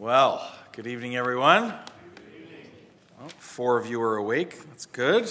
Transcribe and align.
Well, 0.00 0.48
good 0.70 0.86
evening, 0.86 1.16
everyone. 1.16 1.74
Well, 3.18 3.28
four 3.40 3.78
of 3.78 3.88
you 3.88 4.00
are 4.00 4.14
awake. 4.14 4.56
That's 4.68 4.86
good. 4.86 5.28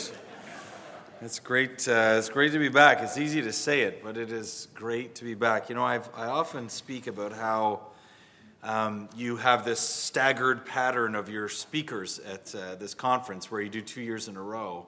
It's 1.21 1.39
great. 1.39 1.87
Uh, 1.87 2.15
it's 2.17 2.27
great 2.27 2.51
to 2.51 2.59
be 2.59 2.67
back. 2.67 3.01
It's 3.01 3.17
easy 3.17 3.41
to 3.43 3.53
say 3.53 3.83
it, 3.83 4.03
but 4.03 4.17
it 4.17 4.29
is 4.29 4.67
great 4.73 5.15
to 5.15 5.23
be 5.23 5.35
back. 5.35 5.69
You 5.69 5.75
know, 5.75 5.85
I've, 5.85 6.09
I 6.13 6.25
often 6.25 6.67
speak 6.67 7.07
about 7.07 7.31
how 7.31 7.79
um, 8.61 9.07
you 9.15 9.37
have 9.37 9.63
this 9.63 9.79
staggered 9.79 10.65
pattern 10.65 11.15
of 11.15 11.29
your 11.29 11.47
speakers 11.47 12.19
at 12.19 12.53
uh, 12.53 12.75
this 12.75 12.93
conference 12.93 13.49
where 13.49 13.61
you 13.61 13.69
do 13.69 13.79
two 13.79 14.01
years 14.01 14.27
in 14.27 14.35
a 14.35 14.43
row. 14.43 14.85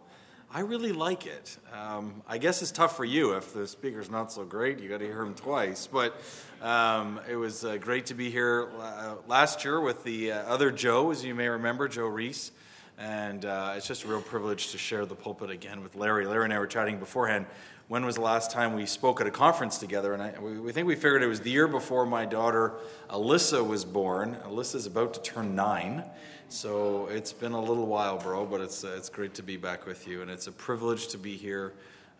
I 0.51 0.61
really 0.61 0.93
like 0.93 1.27
it. 1.27 1.57
Um, 1.71 2.23
I 2.27 2.39
guess 2.39 2.63
it's 2.63 2.71
tough 2.71 2.97
for 2.97 3.05
you 3.05 3.33
if 3.33 3.53
the 3.53 3.67
speaker's 3.67 4.09
not 4.09 4.31
so 4.31 4.43
great. 4.43 4.79
You 4.79 4.89
got 4.89 4.97
to 4.97 5.05
hear 5.05 5.21
him 5.21 5.35
twice. 5.35 5.85
But 5.85 6.19
um, 6.59 7.19
it 7.29 7.35
was 7.35 7.63
uh, 7.63 7.77
great 7.77 8.07
to 8.07 8.15
be 8.15 8.31
here 8.31 8.67
uh, 8.79 9.17
last 9.27 9.63
year 9.63 9.79
with 9.79 10.03
the 10.03 10.31
uh, 10.31 10.41
other 10.51 10.71
Joe, 10.71 11.11
as 11.11 11.23
you 11.23 11.35
may 11.35 11.47
remember, 11.47 11.87
Joe 11.87 12.07
Reese. 12.07 12.51
And 12.97 13.45
uh, 13.45 13.75
it's 13.77 13.85
just 13.85 14.05
a 14.05 14.07
real 14.07 14.23
privilege 14.23 14.71
to 14.71 14.79
share 14.79 15.05
the 15.05 15.13
pulpit 15.13 15.51
again 15.51 15.83
with 15.83 15.95
Larry. 15.95 16.25
Larry 16.25 16.45
and 16.45 16.53
I 16.53 16.57
were 16.57 16.65
chatting 16.65 16.97
beforehand. 16.97 17.45
When 17.87 18.03
was 18.03 18.15
the 18.15 18.21
last 18.21 18.49
time 18.49 18.73
we 18.73 18.87
spoke 18.87 19.21
at 19.21 19.27
a 19.27 19.31
conference 19.31 19.77
together? 19.77 20.13
And 20.13 20.23
I, 20.23 20.33
we, 20.39 20.59
we 20.59 20.71
think 20.71 20.87
we 20.87 20.95
figured 20.95 21.21
it 21.21 21.27
was 21.27 21.41
the 21.41 21.51
year 21.51 21.67
before 21.67 22.07
my 22.07 22.25
daughter 22.25 22.73
Alyssa 23.11 23.65
was 23.65 23.85
born. 23.85 24.35
Alyssa's 24.45 24.87
about 24.87 25.13
to 25.13 25.21
turn 25.21 25.53
nine. 25.53 26.05
So 26.51 27.05
it's 27.11 27.31
been 27.31 27.51
a 27.51 27.61
little 27.61 27.85
while, 27.85 28.17
bro, 28.17 28.43
but 28.43 28.59
it's, 28.59 28.83
uh, 28.83 28.95
it's 28.97 29.07
great 29.07 29.35
to 29.35 29.43
be 29.43 29.55
back 29.55 29.85
with 29.85 30.07
you. 30.07 30.23
And 30.23 30.31
it's 30.31 30.47
a 30.47 30.51
privilege 30.51 31.09
to 31.09 31.19
be 31.19 31.37
here. 31.37 31.73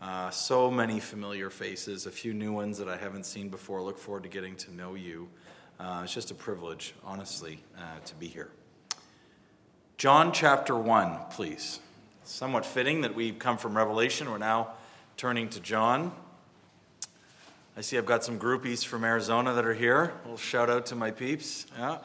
Uh, 0.04 0.30
so 0.30 0.70
many 0.70 1.00
familiar 1.00 1.50
faces, 1.50 2.06
a 2.06 2.12
few 2.12 2.32
new 2.36 2.54
ones 2.54 2.78
that 2.78 2.88
I 2.88 2.96
haven't 2.96 3.26
seen 3.26 3.50
before. 3.50 3.82
Look 3.82 3.98
forward 3.98 4.22
to 4.24 4.30
getting 4.30 4.56
to 4.58 4.72
know 4.72 4.94
you. 4.94 5.30
Uh, 5.80 6.02
it's 6.04 6.14
just 6.14 6.30
a 6.30 6.36
privilege, 6.36 6.94
honestly, 7.04 7.64
uh, 7.76 7.82
to 8.06 8.14
be 8.16 8.28
here. 8.28 8.52
John 9.98 10.32
chapter 10.32 10.78
1, 10.78 11.18
please. 11.32 11.80
Somewhat 12.24 12.68
fitting 12.68 13.02
that 13.02 13.16
we've 13.16 13.40
come 13.40 13.58
from 13.58 13.76
Revelation. 13.76 14.30
We're 14.30 14.38
now 14.38 14.74
turning 15.18 15.50
to 15.50 15.60
John. 15.60 16.12
I 17.76 17.82
see 17.82 17.98
I've 17.98 18.06
got 18.06 18.24
some 18.24 18.38
groupies 18.38 18.86
from 18.86 19.04
Arizona 19.04 19.54
that 19.54 19.66
are 19.66 19.74
here. 19.74 20.04
A 20.04 20.22
little 20.22 20.38
shout 20.38 20.70
out 20.70 20.86
to 20.88 20.96
my 20.96 21.10
peeps. 21.10 21.66
Yeah. 21.76 21.98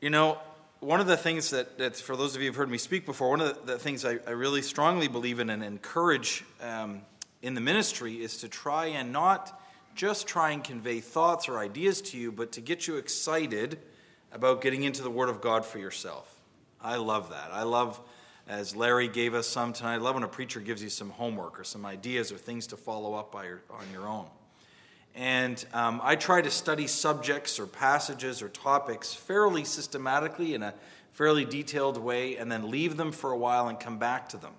You 0.00 0.08
know, 0.08 0.38
one 0.80 1.00
of 1.00 1.06
the 1.06 1.16
things 1.16 1.50
that, 1.50 1.76
that, 1.76 1.94
for 1.94 2.16
those 2.16 2.34
of 2.34 2.40
you 2.40 2.48
who've 2.48 2.56
heard 2.56 2.70
me 2.70 2.78
speak 2.78 3.04
before, 3.04 3.28
one 3.28 3.42
of 3.42 3.66
the, 3.66 3.72
the 3.74 3.78
things 3.78 4.06
I, 4.06 4.18
I, 4.26 4.30
really 4.30 4.62
strongly 4.62 5.08
believe 5.08 5.40
in 5.40 5.50
and 5.50 5.62
encourage 5.62 6.42
um, 6.62 7.02
in 7.42 7.52
the 7.52 7.60
ministry 7.60 8.14
is 8.14 8.38
to 8.38 8.48
try 8.48 8.86
and 8.86 9.12
not 9.12 9.60
just 9.94 10.26
try 10.26 10.52
and 10.52 10.64
convey 10.64 11.00
thoughts 11.00 11.50
or 11.50 11.58
ideas 11.58 12.00
to 12.00 12.16
you, 12.16 12.32
but 12.32 12.52
to 12.52 12.62
get 12.62 12.86
you 12.86 12.96
excited 12.96 13.78
about 14.32 14.62
getting 14.62 14.84
into 14.84 15.02
the 15.02 15.10
Word 15.10 15.28
of 15.28 15.42
God 15.42 15.66
for 15.66 15.78
yourself. 15.78 16.40
I 16.80 16.96
love 16.96 17.28
that. 17.28 17.50
I 17.52 17.64
love, 17.64 18.00
as 18.48 18.74
Larry 18.74 19.08
gave 19.08 19.34
us 19.34 19.46
some 19.46 19.74
tonight, 19.74 19.94
I 19.94 19.98
love 19.98 20.14
when 20.14 20.24
a 20.24 20.28
preacher 20.28 20.60
gives 20.60 20.82
you 20.82 20.88
some 20.88 21.10
homework 21.10 21.60
or 21.60 21.64
some 21.64 21.84
ideas 21.84 22.32
or 22.32 22.38
things 22.38 22.68
to 22.68 22.78
follow 22.78 23.12
up 23.12 23.32
by 23.32 23.44
your, 23.44 23.60
on 23.70 23.84
your 23.92 24.08
own. 24.08 24.28
And 25.14 25.64
um, 25.72 26.00
I 26.02 26.16
try 26.16 26.40
to 26.40 26.50
study 26.50 26.86
subjects 26.86 27.58
or 27.58 27.66
passages 27.66 28.42
or 28.42 28.48
topics 28.48 29.12
fairly 29.12 29.64
systematically 29.64 30.54
in 30.54 30.62
a 30.62 30.74
fairly 31.12 31.44
detailed 31.44 31.98
way 31.98 32.36
and 32.36 32.50
then 32.50 32.70
leave 32.70 32.96
them 32.96 33.12
for 33.12 33.32
a 33.32 33.36
while 33.36 33.68
and 33.68 33.78
come 33.78 33.98
back 33.98 34.28
to 34.30 34.36
them. 34.36 34.52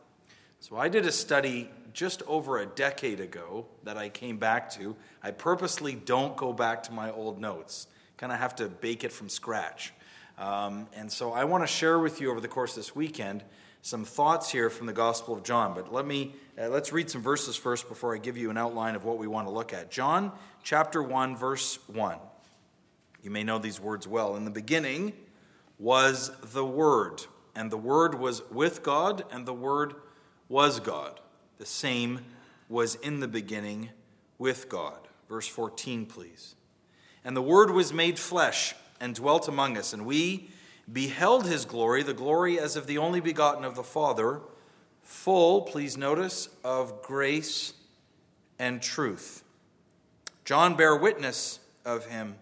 So 0.60 0.78
I 0.78 0.90
did 0.90 1.06
a 1.06 1.12
study 1.12 1.70
just 1.94 2.22
over 2.28 2.60
a 2.60 2.66
decade 2.66 3.20
ago 3.20 3.66
that 3.84 3.98
I 3.98 4.10
came 4.10 4.38
back 4.38 4.70
to. 4.72 4.96
I 5.24 5.32
purposely 5.32 5.96
don't 5.96 6.36
go 6.38 6.54
back 6.54 6.84
to 6.84 6.92
my 6.92 7.12
old 7.12 7.40
notes, 7.40 7.88
kind 8.18 8.32
of 8.32 8.40
have 8.40 8.56
to 8.58 8.68
bake 8.68 9.04
it 9.04 9.12
from 9.12 9.30
scratch. 9.30 9.94
Um, 10.38 10.88
and 10.96 11.12
so 11.12 11.34
I 11.34 11.46
want 11.46 11.64
to 11.64 11.68
share 11.68 12.00
with 12.00 12.22
you 12.22 12.32
over 12.32 12.40
the 12.40 12.48
course 12.48 12.72
of 12.72 12.78
this 12.78 12.96
weekend 12.96 13.44
some 13.82 14.06
thoughts 14.06 14.52
here 14.52 14.70
from 14.70 14.88
the 14.88 14.94
Gospel 14.94 15.36
of 15.36 15.44
John. 15.44 15.74
But 15.74 15.92
let 15.92 16.06
me 16.06 16.34
uh, 16.62 16.70
let's 16.70 16.94
read 16.94 17.10
some 17.10 17.22
verses 17.22 17.56
first 17.56 17.90
before 17.90 18.14
I 18.14 18.20
give 18.20 18.38
you 18.38 18.50
an 18.50 18.58
outline 18.58 18.96
of 18.96 19.04
what 19.04 19.18
we 19.18 19.28
want 19.28 19.48
to 19.48 19.52
look 19.52 19.74
at. 19.74 19.90
John 19.90 20.32
chapter 20.64 21.02
1 21.02 21.36
verse 21.36 21.80
1. 21.88 22.18
You 23.24 23.30
may 23.30 23.44
know 23.44 23.60
these 23.60 23.80
words 23.80 24.08
well. 24.08 24.36
In 24.36 24.46
the 24.46 24.52
beginning 24.52 25.14
was 25.78 26.32
the 26.42 26.66
word, 26.66 27.24
and 27.56 27.72
the 27.72 27.78
word 27.78 28.16
was 28.16 28.42
with 28.52 28.84
God, 28.84 29.24
and 29.32 29.46
the 29.46 29.54
word 29.54 29.96
was 30.50 30.80
God. 30.80 31.20
The 31.58 31.66
same 31.66 32.22
was 32.70 32.96
in 32.96 33.20
the 33.20 33.28
beginning 33.28 33.90
with 34.38 34.70
God. 34.70 35.08
Verse 35.30 35.48
14, 35.48 36.06
please. 36.06 36.56
And 37.24 37.38
the 37.38 37.42
word 37.42 37.72
was 37.72 37.94
made 37.94 38.18
flesh 38.18 38.74
and 39.00 39.14
dwelt 39.16 39.48
among 39.48 39.78
us, 39.78 39.94
and 39.94 40.06
we 40.06 40.50
beheld 40.92 41.46
his 41.48 41.66
glory, 41.66 42.04
the 42.04 42.14
glory 42.14 42.60
as 42.60 42.76
of 42.76 42.88
the 42.88 42.98
only 42.98 43.20
begotten 43.20 43.64
of 43.64 43.76
the 43.76 43.84
Father, 43.84 44.42
full, 45.04 45.62
please 45.62 45.98
notice, 45.98 46.50
of 46.64 47.02
grace 47.02 47.74
and 48.60 48.82
truth. 48.82 49.44
John 50.52 50.76
bare 50.76 50.98
witness 50.98 51.62
of 51.86 52.08
him 52.08 52.36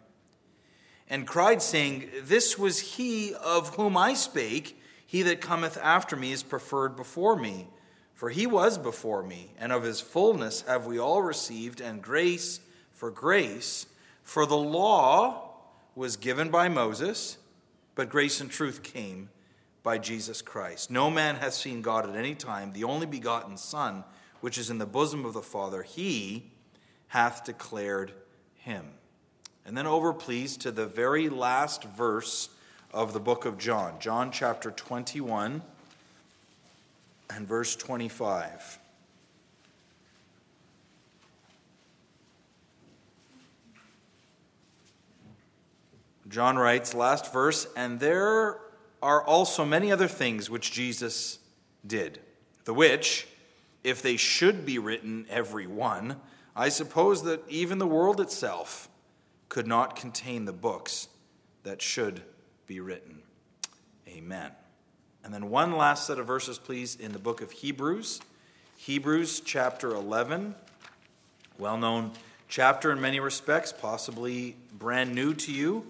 and 1.08 1.28
cried, 1.28 1.62
saying, 1.62 2.10
This 2.24 2.58
was 2.58 2.80
he 2.80 3.36
of 3.36 3.76
whom 3.76 3.96
I 3.96 4.16
spake. 4.16 4.82
He 5.06 5.22
that 5.22 5.42
cometh 5.42 5.78
after 5.78 6.16
me 6.16 6.32
is 6.32 6.42
preferred 6.42 6.96
before 6.96 7.36
me. 7.36 7.68
For 8.16 8.32
he 8.32 8.48
was 8.48 8.80
before 8.80 9.22
me, 9.22 9.52
and 9.60 9.72
of 9.72 9.84
his 9.84 10.02
fullness 10.02 10.64
have 10.64 10.88
we 10.88 10.98
all 10.98 11.22
received, 11.22 11.82
and 11.82 12.02
grace 12.02 12.62
for 12.92 13.12
grace. 13.12 13.86
For 14.24 14.48
the 14.48 14.58
law 14.58 15.52
was 15.94 16.18
given 16.18 16.50
by 16.50 16.68
Moses 16.68 17.38
but 17.94 18.10
grace 18.10 18.42
and 18.42 18.50
truth 18.50 18.82
came 18.82 19.30
by 19.84 20.00
Jesus 20.00 20.42
Christ. 20.42 20.90
No 20.90 21.12
man 21.12 21.36
hath 21.36 21.54
seen 21.54 21.84
God 21.84 22.10
at 22.10 22.16
any 22.16 22.34
time, 22.34 22.74
the 22.74 22.86
only 22.86 23.06
begotten 23.06 23.56
Son, 23.56 24.04
which 24.42 24.58
is 24.58 24.72
in 24.72 24.80
the 24.80 24.88
bosom 24.88 25.26
of 25.26 25.34
the 25.34 25.44
Father, 25.44 25.84
he 25.84 26.50
hath 27.10 27.44
declared 27.44 28.14
him. 28.56 28.86
And 29.66 29.78
then 29.78 29.86
over, 29.86 30.14
please, 30.14 30.58
to 30.58 30.72
the 30.72 30.88
very 30.88 31.30
last 31.30 31.84
verse 31.84 32.50
of 32.94 33.14
the 33.14 33.20
book 33.20 33.46
of 33.46 33.58
John, 33.58 34.00
John 34.00 34.32
chapter 34.32 34.72
21 34.72 35.62
and 37.30 37.48
verse 37.48 37.76
25. 37.76 38.80
John 46.30 46.58
writes, 46.58 46.94
last 46.94 47.34
verse, 47.34 47.68
and 47.76 48.00
there 48.00 48.60
are 49.02 49.24
also 49.24 49.66
many 49.66 49.92
other 49.92 50.08
things 50.08 50.48
which 50.50 50.72
Jesus 50.72 51.40
did, 51.86 52.20
the 52.66 52.74
which, 52.74 53.28
if 53.84 54.04
they 54.04 54.16
should 54.16 54.64
be 54.64 54.78
written 54.78 55.26
every 55.30 55.66
one, 55.66 56.18
I 56.56 56.70
suppose 56.70 57.24
that 57.24 57.44
even 57.50 57.78
the 57.78 57.88
world 57.88 58.20
itself 58.20 58.90
could 59.48 59.68
not 59.68 59.96
contain 59.96 60.46
the 60.46 60.54
books 60.54 61.08
that 61.64 61.82
should 61.82 62.22
be 62.68 62.80
written. 62.80 63.22
Amen. 64.08 64.52
And 65.24 65.34
then 65.34 65.50
one 65.50 65.76
last 65.76 66.08
set 66.08 66.20
of 66.20 66.28
verses, 66.28 66.58
please, 66.58 66.96
in 66.96 67.12
the 67.12 67.20
book 67.20 67.42
of 67.42 67.52
Hebrews. 67.52 68.22
Hebrews 68.78 69.42
chapter 69.42 69.90
11, 69.90 70.56
well 71.58 71.78
known 71.78 72.12
chapter 72.48 72.92
in 72.92 73.02
many 73.02 73.20
respects, 73.20 73.74
possibly 73.74 74.56
brand 74.74 75.14
new 75.14 75.34
to 75.34 75.52
you. 75.52 75.86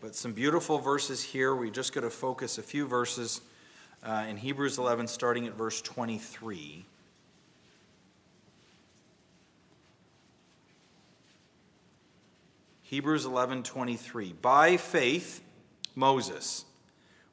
But 0.00 0.14
some 0.14 0.32
beautiful 0.32 0.78
verses 0.78 1.22
here. 1.22 1.54
We're 1.54 1.70
just 1.70 1.92
got 1.92 2.00
to 2.00 2.10
focus 2.10 2.56
a 2.56 2.62
few 2.62 2.86
verses 2.86 3.42
uh, 4.02 4.24
in 4.28 4.38
Hebrews 4.38 4.78
11, 4.78 5.06
starting 5.06 5.46
at 5.46 5.54
verse 5.54 5.82
23. 5.82 6.86
Hebrews 12.90 13.24
11:23 13.24 14.32
By 14.42 14.76
faith 14.76 15.44
Moses 15.94 16.64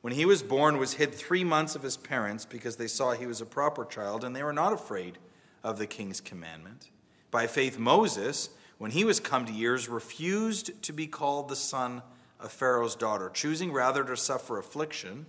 when 0.01 0.13
he 0.13 0.23
was 0.23 0.43
born 0.43 0.77
was 0.77 0.93
hid 0.93 1.15
3 1.15 1.43
months 1.43 1.73
of 1.73 1.81
his 1.81 1.97
parents 1.97 2.45
because 2.45 2.75
they 2.75 2.85
saw 2.85 3.13
he 3.13 3.25
was 3.25 3.41
a 3.41 3.45
proper 3.47 3.83
child 3.83 4.23
and 4.23 4.35
they 4.35 4.43
were 4.43 4.53
not 4.53 4.71
afraid 4.71 5.17
of 5.63 5.79
the 5.79 5.87
king's 5.87 6.21
commandment. 6.21 6.91
By 7.31 7.47
faith 7.47 7.79
Moses 7.79 8.51
when 8.77 8.91
he 8.91 9.03
was 9.03 9.19
come 9.19 9.47
to 9.47 9.51
years 9.51 9.89
refused 9.89 10.79
to 10.83 10.93
be 10.93 11.07
called 11.07 11.49
the 11.49 11.55
son 11.55 12.03
of 12.39 12.51
Pharaoh's 12.51 12.95
daughter, 12.95 13.31
choosing 13.33 13.73
rather 13.73 14.03
to 14.03 14.15
suffer 14.15 14.59
affliction 14.59 15.25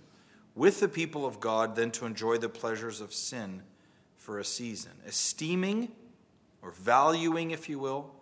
with 0.53 0.79
the 0.79 0.87
people 0.87 1.25
of 1.25 1.39
God 1.39 1.75
than 1.75 1.89
to 1.89 2.05
enjoy 2.05 2.37
the 2.37 2.49
pleasures 2.49 3.01
of 3.01 3.15
sin 3.15 3.63
for 4.15 4.37
a 4.37 4.45
season, 4.45 4.91
esteeming 5.07 5.91
or 6.61 6.69
valuing, 6.69 7.49
if 7.49 7.67
you 7.67 7.79
will, 7.79 8.13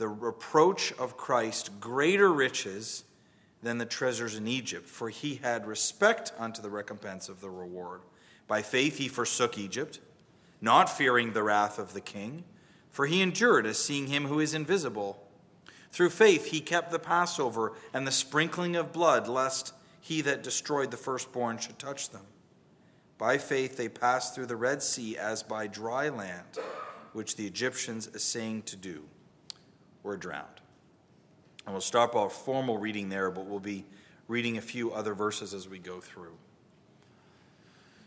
the 0.00 0.08
reproach 0.08 0.94
of 0.94 1.18
Christ 1.18 1.78
greater 1.78 2.32
riches 2.32 3.04
than 3.62 3.76
the 3.76 3.84
treasures 3.84 4.34
in 4.34 4.48
Egypt, 4.48 4.88
for 4.88 5.10
he 5.10 5.34
had 5.34 5.66
respect 5.66 6.32
unto 6.38 6.62
the 6.62 6.70
recompense 6.70 7.28
of 7.28 7.42
the 7.42 7.50
reward. 7.50 8.00
By 8.48 8.62
faith 8.62 8.96
he 8.96 9.08
forsook 9.08 9.58
Egypt, 9.58 9.98
not 10.62 10.88
fearing 10.88 11.34
the 11.34 11.42
wrath 11.42 11.78
of 11.78 11.92
the 11.92 12.00
king, 12.00 12.44
for 12.90 13.04
he 13.04 13.20
endured 13.20 13.66
as 13.66 13.78
seeing 13.78 14.06
him 14.06 14.24
who 14.24 14.40
is 14.40 14.54
invisible. 14.54 15.22
Through 15.92 16.10
faith, 16.10 16.46
he 16.46 16.62
kept 16.62 16.90
the 16.90 16.98
Passover 16.98 17.74
and 17.92 18.06
the 18.06 18.10
sprinkling 18.10 18.76
of 18.76 18.94
blood, 18.94 19.28
lest 19.28 19.74
he 20.00 20.22
that 20.22 20.42
destroyed 20.42 20.90
the 20.90 20.96
firstborn 20.96 21.58
should 21.58 21.78
touch 21.78 22.08
them. 22.08 22.24
By 23.18 23.36
faith, 23.36 23.76
they 23.76 23.90
passed 23.90 24.34
through 24.34 24.46
the 24.46 24.56
Red 24.56 24.82
Sea 24.82 25.18
as 25.18 25.42
by 25.42 25.66
dry 25.66 26.08
land, 26.08 26.56
which 27.12 27.36
the 27.36 27.46
Egyptians, 27.46 28.08
essaying 28.14 28.62
to 28.62 28.76
do, 28.76 29.09
were 30.02 30.16
drowned. 30.16 30.46
And 31.66 31.74
we'll 31.74 31.80
stop 31.80 32.16
our 32.16 32.30
formal 32.30 32.78
reading 32.78 33.08
there, 33.08 33.30
but 33.30 33.46
we'll 33.46 33.60
be 33.60 33.84
reading 34.28 34.56
a 34.56 34.60
few 34.60 34.92
other 34.92 35.14
verses 35.14 35.54
as 35.54 35.68
we 35.68 35.78
go 35.78 36.00
through. 36.00 36.36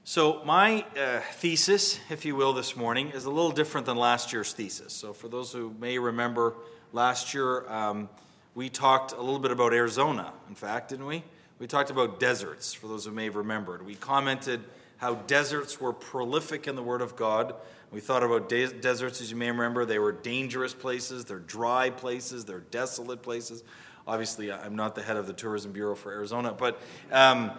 So, 0.05 0.43
my 0.43 0.85
uh, 0.99 1.21
thesis, 1.35 1.99
if 2.09 2.25
you 2.25 2.35
will, 2.35 2.51
this 2.51 2.75
morning 2.75 3.11
is 3.11 3.23
a 3.23 3.29
little 3.29 3.51
different 3.51 3.85
than 3.85 3.95
last 3.95 4.33
year's 4.33 4.51
thesis. 4.51 4.91
So, 4.91 5.13
for 5.13 5.29
those 5.29 5.53
who 5.53 5.73
may 5.79 5.97
remember, 5.97 6.55
last 6.91 7.33
year 7.33 7.65
um, 7.71 8.09
we 8.53 8.69
talked 8.69 9.13
a 9.13 9.21
little 9.21 9.39
bit 9.39 9.51
about 9.51 9.73
Arizona, 9.73 10.33
in 10.49 10.55
fact, 10.55 10.89
didn't 10.89 11.05
we? 11.05 11.23
We 11.57 11.67
talked 11.67 11.89
about 11.89 12.19
deserts, 12.19 12.73
for 12.73 12.87
those 12.87 13.05
who 13.05 13.11
may 13.11 13.25
have 13.25 13.37
remembered. 13.37 13.85
We 13.85 13.95
commented 13.95 14.61
how 14.97 15.15
deserts 15.15 15.79
were 15.79 15.93
prolific 15.93 16.67
in 16.67 16.75
the 16.75 16.83
Word 16.83 17.01
of 17.01 17.15
God. 17.15 17.55
We 17.91 17.99
thought 17.99 18.23
about 18.23 18.49
de- 18.49 18.73
deserts, 18.73 19.21
as 19.21 19.29
you 19.29 19.37
may 19.37 19.51
remember. 19.51 19.85
They 19.85 19.99
were 19.99 20.11
dangerous 20.11 20.73
places, 20.73 21.25
they're 21.25 21.39
dry 21.39 21.89
places, 21.89 22.45
they're 22.45 22.59
desolate 22.59 23.21
places. 23.21 23.63
Obviously, 24.07 24.51
I'm 24.51 24.75
not 24.75 24.95
the 24.95 25.03
head 25.03 25.17
of 25.17 25.27
the 25.27 25.33
Tourism 25.33 25.71
Bureau 25.71 25.95
for 25.95 26.11
Arizona, 26.11 26.53
but. 26.53 26.79
Um, 27.11 27.51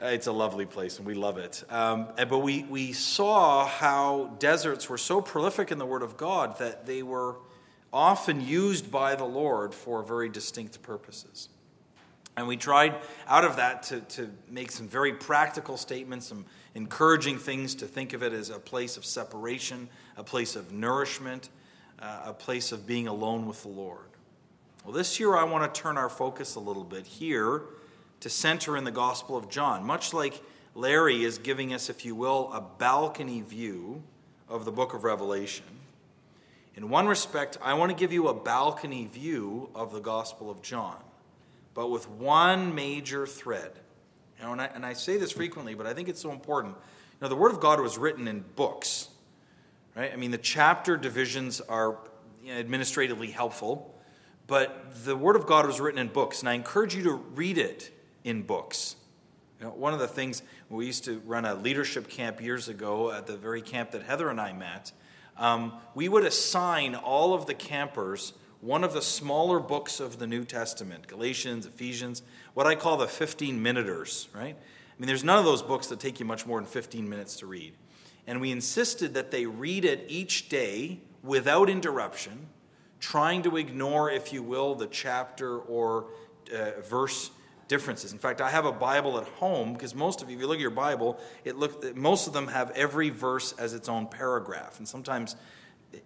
it's 0.00 0.28
a 0.28 0.32
lovely 0.32 0.64
place 0.64 0.98
and 0.98 1.06
we 1.08 1.14
love 1.14 1.38
it. 1.38 1.64
Um, 1.68 2.08
but 2.16 2.38
we, 2.38 2.62
we 2.62 2.92
saw 2.92 3.66
how 3.66 4.36
deserts 4.38 4.88
were 4.88 4.98
so 4.98 5.20
prolific 5.20 5.72
in 5.72 5.78
the 5.78 5.86
Word 5.86 6.02
of 6.02 6.16
God 6.16 6.56
that 6.58 6.86
they 6.86 7.02
were 7.02 7.36
often 7.92 8.40
used 8.40 8.90
by 8.90 9.14
the 9.14 9.24
Lord 9.24 9.74
for 9.74 10.02
very 10.02 10.28
distinct 10.28 10.82
purposes. 10.82 11.48
And 12.36 12.46
we 12.46 12.56
tried 12.56 12.94
out 13.26 13.44
of 13.44 13.56
that 13.56 13.82
to, 13.84 14.00
to 14.00 14.30
make 14.48 14.70
some 14.70 14.86
very 14.86 15.12
practical 15.12 15.76
statements, 15.76 16.26
some 16.26 16.44
encouraging 16.74 17.38
things 17.38 17.74
to 17.76 17.86
think 17.86 18.12
of 18.12 18.22
it 18.22 18.32
as 18.32 18.50
a 18.50 18.58
place 18.58 18.96
of 18.96 19.04
separation, 19.04 19.88
a 20.16 20.24
place 20.24 20.56
of 20.56 20.72
nourishment, 20.72 21.48
uh, 22.00 22.22
a 22.26 22.32
place 22.32 22.72
of 22.72 22.86
being 22.86 23.08
alone 23.08 23.46
with 23.46 23.62
the 23.62 23.68
Lord. 23.68 24.06
Well, 24.84 24.92
this 24.92 25.18
year 25.18 25.36
I 25.36 25.44
want 25.44 25.72
to 25.72 25.80
turn 25.80 25.98
our 25.98 26.08
focus 26.08 26.54
a 26.54 26.60
little 26.60 26.84
bit 26.84 27.06
here 27.06 27.62
to 28.20 28.30
center 28.30 28.76
in 28.76 28.84
the 28.84 28.90
Gospel 28.90 29.36
of 29.36 29.48
John, 29.48 29.84
much 29.84 30.12
like 30.12 30.42
Larry 30.74 31.24
is 31.24 31.38
giving 31.38 31.74
us, 31.74 31.90
if 31.90 32.04
you 32.04 32.14
will, 32.14 32.52
a 32.52 32.60
balcony 32.60 33.40
view 33.40 34.02
of 34.48 34.64
the 34.64 34.72
book 34.72 34.94
of 34.94 35.04
Revelation. 35.04 35.64
In 36.74 36.88
one 36.88 37.08
respect, 37.08 37.58
I 37.60 37.74
want 37.74 37.90
to 37.90 37.96
give 37.96 38.12
you 38.12 38.28
a 38.28 38.34
balcony 38.34 39.06
view 39.06 39.68
of 39.74 39.92
the 39.92 40.00
Gospel 40.00 40.50
of 40.50 40.62
John, 40.62 40.96
but 41.74 41.90
with 41.90 42.08
one 42.08 42.74
major 42.74 43.26
thread. 43.26 43.72
You 44.38 44.44
know, 44.44 44.52
and, 44.52 44.60
I, 44.60 44.66
and 44.66 44.86
I 44.86 44.92
say 44.92 45.16
this 45.16 45.32
frequently, 45.32 45.74
but 45.74 45.86
I 45.86 45.94
think 45.94 46.08
it's 46.08 46.20
so 46.20 46.30
important. 46.30 46.74
You 46.74 47.22
know, 47.22 47.28
the 47.28 47.36
Word 47.36 47.52
of 47.52 47.60
God 47.60 47.80
was 47.80 47.98
written 47.98 48.28
in 48.28 48.44
books, 48.54 49.08
right? 49.96 50.12
I 50.12 50.16
mean, 50.16 50.30
the 50.30 50.38
chapter 50.38 50.96
divisions 50.96 51.60
are 51.60 51.98
you 52.42 52.52
know, 52.54 52.60
administratively 52.60 53.30
helpful, 53.30 53.94
but 54.46 55.04
the 55.04 55.16
Word 55.16 55.36
of 55.36 55.46
God 55.46 55.66
was 55.66 55.80
written 55.80 56.00
in 56.00 56.08
books, 56.08 56.40
and 56.40 56.48
I 56.48 56.54
encourage 56.54 56.94
you 56.94 57.02
to 57.04 57.12
read 57.12 57.58
it 57.58 57.90
in 58.22 58.42
books. 58.42 58.96
You 59.58 59.66
know, 59.66 59.72
one 59.72 59.92
of 59.92 59.98
the 59.98 60.06
things 60.06 60.42
we 60.70 60.86
used 60.86 61.04
to 61.06 61.18
run 61.26 61.44
a 61.44 61.54
leadership 61.54 62.08
camp 62.08 62.40
years 62.40 62.68
ago 62.68 63.10
at 63.10 63.26
the 63.26 63.36
very 63.36 63.60
camp 63.60 63.90
that 63.90 64.02
Heather 64.04 64.28
and 64.28 64.40
I 64.40 64.52
met. 64.52 64.92
Um, 65.36 65.72
we 65.94 66.08
would 66.08 66.24
assign 66.24 66.94
all 66.94 67.34
of 67.34 67.46
the 67.46 67.54
campers 67.54 68.34
one 68.60 68.82
of 68.82 68.92
the 68.92 69.02
smaller 69.02 69.60
books 69.60 70.00
of 70.00 70.18
the 70.18 70.26
New 70.26 70.44
Testament 70.44 71.06
Galatians, 71.06 71.66
Ephesians, 71.66 72.22
what 72.54 72.66
I 72.66 72.74
call 72.74 72.96
the 72.96 73.06
15 73.06 73.62
minuters, 73.62 74.28
right? 74.34 74.56
I 74.56 75.00
mean, 75.00 75.06
there's 75.06 75.24
none 75.24 75.38
of 75.38 75.44
those 75.44 75.62
books 75.62 75.86
that 75.88 76.00
take 76.00 76.18
you 76.18 76.26
much 76.26 76.44
more 76.44 76.58
than 76.58 76.68
15 76.68 77.08
minutes 77.08 77.36
to 77.36 77.46
read. 77.46 77.74
And 78.26 78.40
we 78.40 78.50
insisted 78.50 79.14
that 79.14 79.30
they 79.30 79.46
read 79.46 79.84
it 79.84 80.04
each 80.08 80.48
day 80.48 81.00
without 81.22 81.70
interruption, 81.70 82.48
trying 83.00 83.42
to 83.42 83.56
ignore, 83.56 84.10
if 84.10 84.32
you 84.32 84.42
will, 84.42 84.74
the 84.74 84.88
chapter 84.88 85.58
or 85.58 86.06
uh, 86.52 86.80
verse 86.82 87.30
differences. 87.68 88.12
In 88.12 88.18
fact, 88.18 88.40
I 88.40 88.50
have 88.50 88.64
a 88.64 88.72
Bible 88.72 89.18
at 89.18 89.24
home 89.24 89.72
because 89.74 89.94
most 89.94 90.20
of 90.20 90.30
you, 90.30 90.36
if 90.36 90.40
you 90.40 90.48
look 90.48 90.56
at 90.56 90.62
your 90.62 90.70
Bible, 90.70 91.18
it 91.44 91.56
look 91.56 91.96
most 91.96 92.26
of 92.26 92.32
them 92.32 92.48
have 92.48 92.70
every 92.72 93.10
verse 93.10 93.52
as 93.52 93.74
its 93.74 93.88
own 93.88 94.06
paragraph, 94.06 94.78
and 94.78 94.88
sometimes 94.88 95.36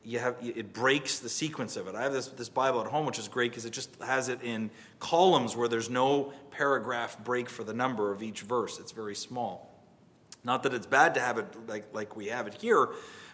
you 0.05 0.19
have 0.19 0.37
it 0.41 0.73
breaks 0.73 1.19
the 1.19 1.29
sequence 1.29 1.77
of 1.77 1.89
it. 1.89 1.95
I 1.95 2.03
have 2.03 2.13
this, 2.13 2.29
this 2.29 2.49
Bible 2.49 2.81
at 2.81 2.87
home, 2.87 3.07
which 3.07 3.19
is 3.19 3.29
great 3.29 3.51
because 3.51 3.65
it 3.65 3.73
just 3.73 3.91
has 4.01 4.29
it 4.29 4.43
in 4.43 4.71
columns 5.01 5.57
where 5.57 5.69
there's 5.69 5.91
no 5.91 6.33
paragraph 6.51 7.23
break 7.25 7.49
for 7.49 7.65
the 7.65 7.75
number 7.75 8.13
of 8.13 8.23
each 8.23 8.43
verse. 8.43 8.79
It's 8.79 8.93
very 8.93 9.15
small. 9.15 9.69
Not 10.45 10.65
that 10.65 10.75
it's 10.75 10.87
bad 10.87 11.15
to 11.15 11.21
have 11.21 11.39
it 11.39 11.47
like, 11.69 11.87
like 11.93 12.17
we 12.17 12.27
have 12.27 12.47
it 12.47 12.55
here, 12.61 12.89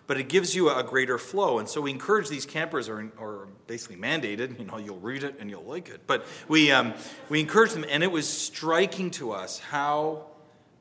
but 0.06 0.19
it 0.19 0.29
gives 0.29 0.55
you 0.55 0.71
a 0.71 0.83
greater 0.83 1.19
flow. 1.19 1.59
And 1.59 1.69
so 1.69 1.81
we 1.81 1.91
encourage 1.91 2.29
these 2.29 2.47
campers, 2.47 2.89
are 2.89 3.11
or 3.19 3.49
basically 3.67 3.97
mandated, 3.97 4.59
you 4.59 4.65
know, 4.65 4.79
you'll 4.79 4.99
read 4.99 5.25
it 5.25 5.37
and 5.41 5.50
you'll 5.50 5.65
like 5.65 5.89
it. 5.89 6.03
But 6.06 6.27
we, 6.49 6.71
um, 6.71 6.95
we 7.29 7.41
encourage 7.41 7.73
them, 7.73 7.85
and 7.89 8.03
it 8.03 8.11
was 8.11 8.29
striking 8.29 9.11
to 9.12 9.33
us 9.33 9.59
how 9.59 10.28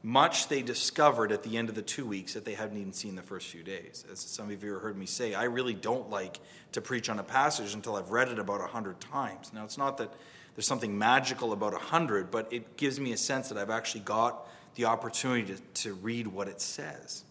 much 0.08 0.48
they 0.48 0.62
discovered 0.62 1.34
at 1.34 1.44
the 1.44 1.58
end 1.58 1.68
of 1.68 1.76
the 1.76 1.82
two 1.82 2.06
weeks 2.06 2.34
that 2.34 2.46
they 2.46 2.54
hadn't 2.54 2.78
even 2.78 2.94
seen 2.94 3.14
the 3.14 3.22
first 3.22 3.48
few 3.48 3.62
days. 3.62 4.06
As 4.10 4.22
some 4.22 4.50
of 4.50 4.64
you 4.64 4.72
have 4.72 4.82
heard 4.82 4.98
me 4.98 5.06
say, 5.06 5.34
I 5.34 5.44
really 5.44 5.74
don't 5.74 6.10
like 6.10 6.40
to 6.72 6.80
preach 6.80 7.10
on 7.10 7.20
a 7.20 7.24
passage 7.24 7.74
until 7.74 7.98
I've 7.98 8.10
read 8.10 8.30
it 8.30 8.40
about 8.40 8.62
a 8.62 8.68
hundred 8.68 9.02
times. 9.02 9.52
Now, 9.54 9.66
it's 9.66 9.78
not 9.78 9.98
that 9.98 10.14
there's 10.56 10.66
something 10.66 10.98
magical 10.98 11.52
about 11.52 11.74
a 11.74 11.78
hundred, 11.78 12.32
but 12.32 12.48
it 12.54 12.78
gives 12.78 13.02
me 13.02 13.12
a 13.12 13.18
sense 13.18 13.50
that 13.50 13.58
I've 13.58 13.70
actually 13.70 14.00
got 14.00 14.48
the 14.76 14.86
opportunity 14.86 15.54
to, 15.54 15.62
to 15.84 15.94
read 15.96 16.28
what 16.28 16.48
it 16.48 16.62
says. 16.62 17.26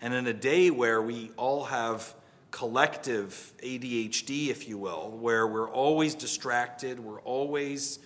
And 0.00 0.14
in 0.14 0.28
a 0.28 0.32
day 0.32 0.70
where 0.70 1.02
we 1.02 1.32
all 1.36 1.64
have 1.64 2.14
collective 2.52 3.52
ADHD, 3.64 4.46
if 4.46 4.68
you 4.68 4.78
will, 4.78 5.10
where 5.20 5.44
we're 5.44 5.68
always 5.68 6.14
distracted, 6.14 7.00
we're 7.00 7.20
always 7.22 7.98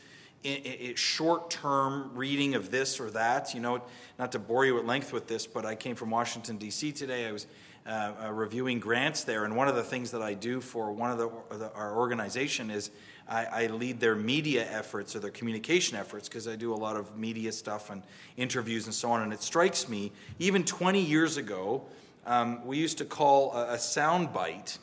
short 0.94 1.50
term 1.50 2.10
reading 2.14 2.54
of 2.54 2.70
this 2.70 3.00
or 3.00 3.10
that. 3.10 3.54
You 3.54 3.60
know, 3.60 3.82
not 4.18 4.32
to 4.32 4.38
bore 4.38 4.66
you 4.66 4.78
at 4.78 4.86
length 4.86 5.12
with 5.12 5.26
this, 5.26 5.46
but 5.46 5.64
I 5.64 5.74
came 5.74 5.96
from 5.96 6.10
Washington, 6.10 6.56
D.C. 6.56 6.92
today. 6.92 7.26
I 7.26 7.32
was 7.32 7.46
uh, 7.86 8.12
uh, 8.24 8.32
reviewing 8.32 8.80
grants 8.80 9.24
there, 9.24 9.44
and 9.44 9.54
one 9.54 9.68
of 9.68 9.74
the 9.74 9.82
things 9.82 10.10
that 10.12 10.22
I 10.22 10.32
do 10.32 10.62
for 10.62 10.90
one 10.90 11.10
of 11.10 11.18
the, 11.18 11.30
the 11.58 11.70
our 11.74 11.94
organization 11.94 12.70
is 12.70 12.90
I, 13.28 13.44
I, 13.44 13.66
lead 13.66 14.00
their 14.00 14.16
media 14.16 14.66
efforts 14.70 15.14
or 15.14 15.18
their 15.18 15.30
communication 15.30 15.96
efforts 15.96 16.26
because 16.26 16.48
I 16.48 16.56
do 16.56 16.72
a 16.72 16.76
lot 16.76 16.96
of 16.96 17.18
media 17.18 17.52
stuff 17.52 17.90
and 17.90 18.02
interviews 18.38 18.86
and 18.86 18.94
so 18.94 19.10
on. 19.10 19.20
And 19.20 19.34
it 19.34 19.42
strikes 19.42 19.86
me, 19.86 20.12
even 20.38 20.64
20 20.64 20.98
years 20.98 21.36
ago, 21.36 21.84
um, 22.24 22.64
we 22.64 22.78
used 22.78 22.96
to 22.98 23.04
call 23.04 23.52
a, 23.52 23.74
a 23.74 23.78
sound 23.78 24.32
bite 24.32 24.78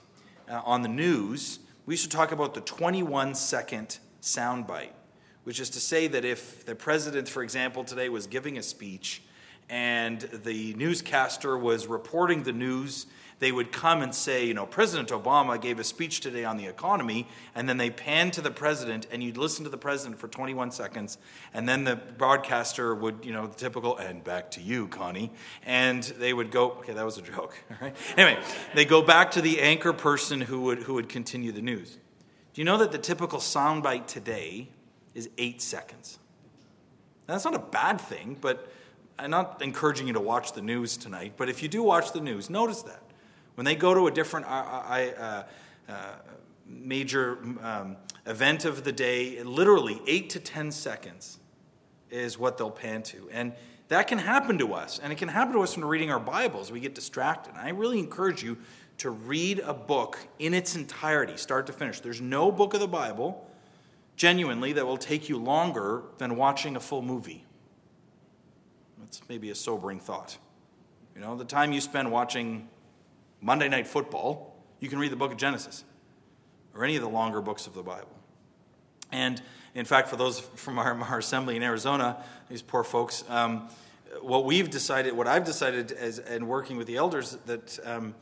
uh, 0.48 0.62
on 0.64 0.84
the 0.84 0.88
news. 0.88 1.60
We 1.88 1.96
used 1.96 2.04
to 2.04 2.16
talk 2.16 2.32
about 2.32 2.54
the 2.54 2.62
21 2.62 3.34
second 3.34 3.98
sound 4.20 4.68
bite, 4.68 4.94
which 5.44 5.60
is 5.60 5.70
to 5.72 5.80
say 5.80 6.08
that 6.08 6.26
if 6.26 6.66
the 6.66 6.76
president, 6.76 7.28
for 7.28 7.44
example, 7.44 7.84
today 7.84 8.10
was 8.10 8.28
giving 8.28 8.58
a 8.58 8.64
speech 8.64 9.22
and 9.70 10.22
the 10.22 10.74
newscaster 10.74 11.58
was 11.58 11.88
reporting 11.88 12.44
the 12.44 12.52
news 12.52 13.06
they 13.42 13.52
would 13.52 13.72
come 13.72 14.04
and 14.04 14.14
say, 14.14 14.46
you 14.46 14.54
know, 14.54 14.68
President 14.68 15.10
Obama 15.10 15.60
gave 15.60 15.80
a 15.80 15.84
speech 15.84 16.20
today 16.20 16.46
on 16.46 16.58
the 16.58 16.68
economy, 16.68 17.28
and 17.56 17.68
then 17.68 17.78
they 17.78 17.90
pan 17.90 18.30
to 18.32 18.42
the 18.42 18.52
president, 18.52 19.08
and 19.12 19.24
you'd 19.24 19.36
listen 19.36 19.64
to 19.64 19.72
the 19.72 19.80
president 19.80 20.20
for 20.20 20.28
21 20.28 20.70
seconds, 20.70 21.18
and 21.52 21.68
then 21.68 21.84
the 21.84 21.96
broadcaster 21.96 22.94
would, 22.94 23.26
you 23.26 23.34
know, 23.34 23.48
the 23.48 23.56
typical, 23.56 23.98
and 23.98 24.24
back 24.24 24.52
to 24.52 24.62
you, 24.62 24.88
Connie, 24.88 25.32
and 25.66 26.04
they 26.04 26.34
would 26.34 26.52
go, 26.52 26.74
okay, 26.74 26.94
that 26.94 27.04
was 27.04 27.18
a 27.18 27.24
joke, 27.24 27.58
all 27.72 27.78
right? 27.82 27.96
Anyway, 28.16 28.40
they 28.76 28.86
go 28.86 29.02
back 29.02 29.32
to 29.32 29.42
the 29.42 29.60
anchor 29.60 29.92
person 29.92 30.42
who 30.42 30.62
would, 30.62 30.84
who 30.84 30.94
would 30.94 31.10
continue 31.10 31.52
the 31.52 31.64
news. 31.64 31.98
Do 32.54 32.62
you 32.62 32.66
know 32.66 32.78
that 32.78 32.92
the 32.92 33.00
typical 33.00 33.40
soundbite 33.40 34.06
today 34.06 34.70
is 35.14 35.30
eight 35.38 35.62
seconds? 35.62 36.20
Now, 37.28 37.36
that's 37.36 37.46
not 37.46 37.56
a 37.56 37.60
bad 37.60 38.00
thing, 38.00 38.38
but 38.40 38.72
I'm 39.20 39.32
not 39.32 39.62
encouraging 39.62 40.08
you 40.08 40.14
to 40.14 40.20
watch 40.20 40.54
the 40.54 40.62
news 40.62 40.98
tonight, 40.98 41.34
but 41.38 41.50
if 41.50 41.62
you 41.62 41.70
do 41.70 41.84
watch 41.84 42.12
the 42.12 42.22
news, 42.22 42.50
notice 42.50 42.82
that. 42.84 43.02
When 43.56 43.66
they 43.66 43.76
go 43.76 43.94
to 43.94 44.08
a 44.08 44.12
different 44.12 44.48
uh, 44.48 44.50
uh, 44.50 45.44
uh, 45.88 45.94
major 46.66 47.38
um, 47.62 47.98
event 48.26 48.66
of 48.66 48.84
the 48.84 48.92
day, 48.92 49.44
literally 49.44 50.02
eight 50.08 50.30
to 50.32 50.40
10 50.40 50.72
seconds 50.72 51.40
is 52.10 52.38
what 52.38 52.58
they'll 52.58 52.72
pan 52.72 53.04
to. 53.04 53.30
And 53.32 53.54
that 53.90 54.08
can 54.08 54.18
happen 54.18 54.58
to 54.60 54.74
us. 54.74 55.00
And 55.00 55.12
it 55.12 55.18
can 55.18 55.28
happen 55.28 55.54
to 55.54 55.62
us 55.62 55.76
when 55.76 55.86
reading 55.86 56.12
our 56.12 56.20
Bibles. 56.20 56.72
We 56.72 56.80
get 56.80 56.96
distracted. 56.96 57.54
I 57.56 57.70
really 57.70 58.00
encourage 58.00 58.42
you 58.42 58.58
to 59.00 59.10
read 59.10 59.60
a 59.60 59.74
book 59.74 60.18
in 60.40 60.54
its 60.54 60.76
entirety, 60.76 61.36
start 61.36 61.68
to 61.68 61.74
finish. 61.74 62.00
There's 62.00 62.22
no 62.22 62.52
book 62.52 62.74
of 62.74 62.80
the 62.80 62.88
Bible, 62.88 63.50
genuinely, 64.22 64.72
that 64.74 64.86
will 64.86 64.98
take 64.98 65.30
you 65.30 65.38
longer 65.40 66.04
than 66.20 66.36
watching 66.36 66.76
a 66.76 66.80
full 66.80 67.02
movie. 67.02 67.44
That's 69.00 69.20
maybe 69.28 69.50
a 69.50 69.56
sobering 69.56 70.00
thought. 70.00 70.38
You 71.16 71.22
know, 71.22 71.36
the 71.36 71.44
time 71.44 71.74
you 71.74 71.82
spend 71.82 72.12
watching 72.12 72.70
Monday 73.42 73.68
Night 73.68 73.88
Football, 73.88 74.56
you 74.80 74.90
can 74.90 75.00
read 75.00 75.12
the 75.12 75.16
book 75.16 75.32
of 75.32 75.40
Genesis 75.40 75.84
or 76.76 76.84
any 76.84 76.96
of 76.98 77.02
the 77.02 77.10
longer 77.10 77.42
books 77.42 77.66
of 77.66 77.74
the 77.74 77.82
Bible. 77.82 78.16
And 79.12 79.42
in 79.74 79.86
fact, 79.86 80.08
for 80.08 80.18
those 80.18 80.40
from 80.40 80.78
our, 80.78 80.94
our 81.02 81.18
assembly 81.18 81.56
in 81.56 81.64
Arizona, 81.64 82.24
these 82.48 82.62
poor 82.62 82.84
folks, 82.84 83.24
um, 83.28 83.70
what 84.22 84.46
we've 84.46 84.70
decided, 84.70 85.14
what 85.14 85.26
I've 85.26 85.46
decided 85.46 85.94
as 85.94 86.20
and 86.20 86.48
working 86.48 86.78
with 86.78 86.86
the 86.86 86.98
elders, 86.98 87.40
that 87.48 87.80
um, 87.84 88.14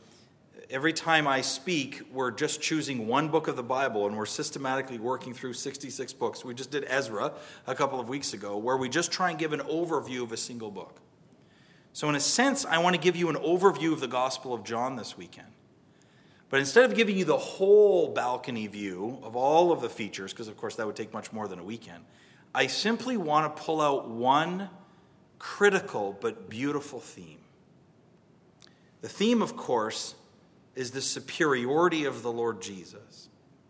every 0.70 0.92
time 0.92 1.26
I 1.26 1.40
speak, 1.40 2.02
we're 2.12 2.30
just 2.30 2.60
choosing 2.60 3.06
one 3.06 3.28
book 3.28 3.48
of 3.48 3.56
the 3.56 3.62
Bible 3.62 4.06
and 4.06 4.16
we're 4.16 4.26
systematically 4.26 4.98
working 4.98 5.34
through 5.34 5.54
66 5.54 6.12
books. 6.14 6.44
We 6.44 6.54
just 6.54 6.70
did 6.70 6.84
Ezra 6.86 7.32
a 7.66 7.74
couple 7.74 7.98
of 8.00 8.08
weeks 8.08 8.32
ago, 8.32 8.56
where 8.56 8.76
we 8.76 8.88
just 8.88 9.10
try 9.10 9.30
and 9.30 9.38
give 9.38 9.52
an 9.52 9.60
overview 9.60 10.22
of 10.22 10.32
a 10.32 10.36
single 10.36 10.70
book. 10.70 11.00
So, 11.92 12.08
in 12.08 12.14
a 12.14 12.20
sense, 12.20 12.64
I 12.64 12.78
want 12.78 12.94
to 12.94 13.02
give 13.02 13.16
you 13.16 13.28
an 13.28 13.36
overview 13.36 13.92
of 13.92 13.98
the 13.98 14.06
Gospel 14.06 14.54
of 14.54 14.62
John 14.62 14.94
this 14.94 15.18
weekend. 15.18 15.48
But 16.48 16.60
instead 16.60 16.84
of 16.84 16.96
giving 16.96 17.16
you 17.16 17.24
the 17.24 17.36
whole 17.36 18.08
balcony 18.08 18.68
view 18.68 19.18
of 19.22 19.34
all 19.34 19.72
of 19.72 19.80
the 19.80 19.88
features, 19.88 20.32
because 20.32 20.48
of 20.48 20.56
course 20.56 20.76
that 20.76 20.86
would 20.86 20.96
take 20.96 21.12
much 21.12 21.32
more 21.32 21.48
than 21.48 21.58
a 21.58 21.64
weekend, 21.64 22.04
I 22.54 22.68
simply 22.68 23.16
want 23.16 23.56
to 23.56 23.62
pull 23.62 23.80
out 23.80 24.08
one 24.08 24.70
critical 25.38 26.16
but 26.20 26.48
beautiful 26.48 27.00
theme. 27.00 27.38
The 29.00 29.08
theme, 29.08 29.42
of 29.42 29.56
course, 29.56 30.14
is 30.74 30.90
the 30.90 31.00
superiority 31.00 32.04
of 32.04 32.22
the 32.22 32.32
Lord 32.32 32.62
Jesus. 32.62 33.28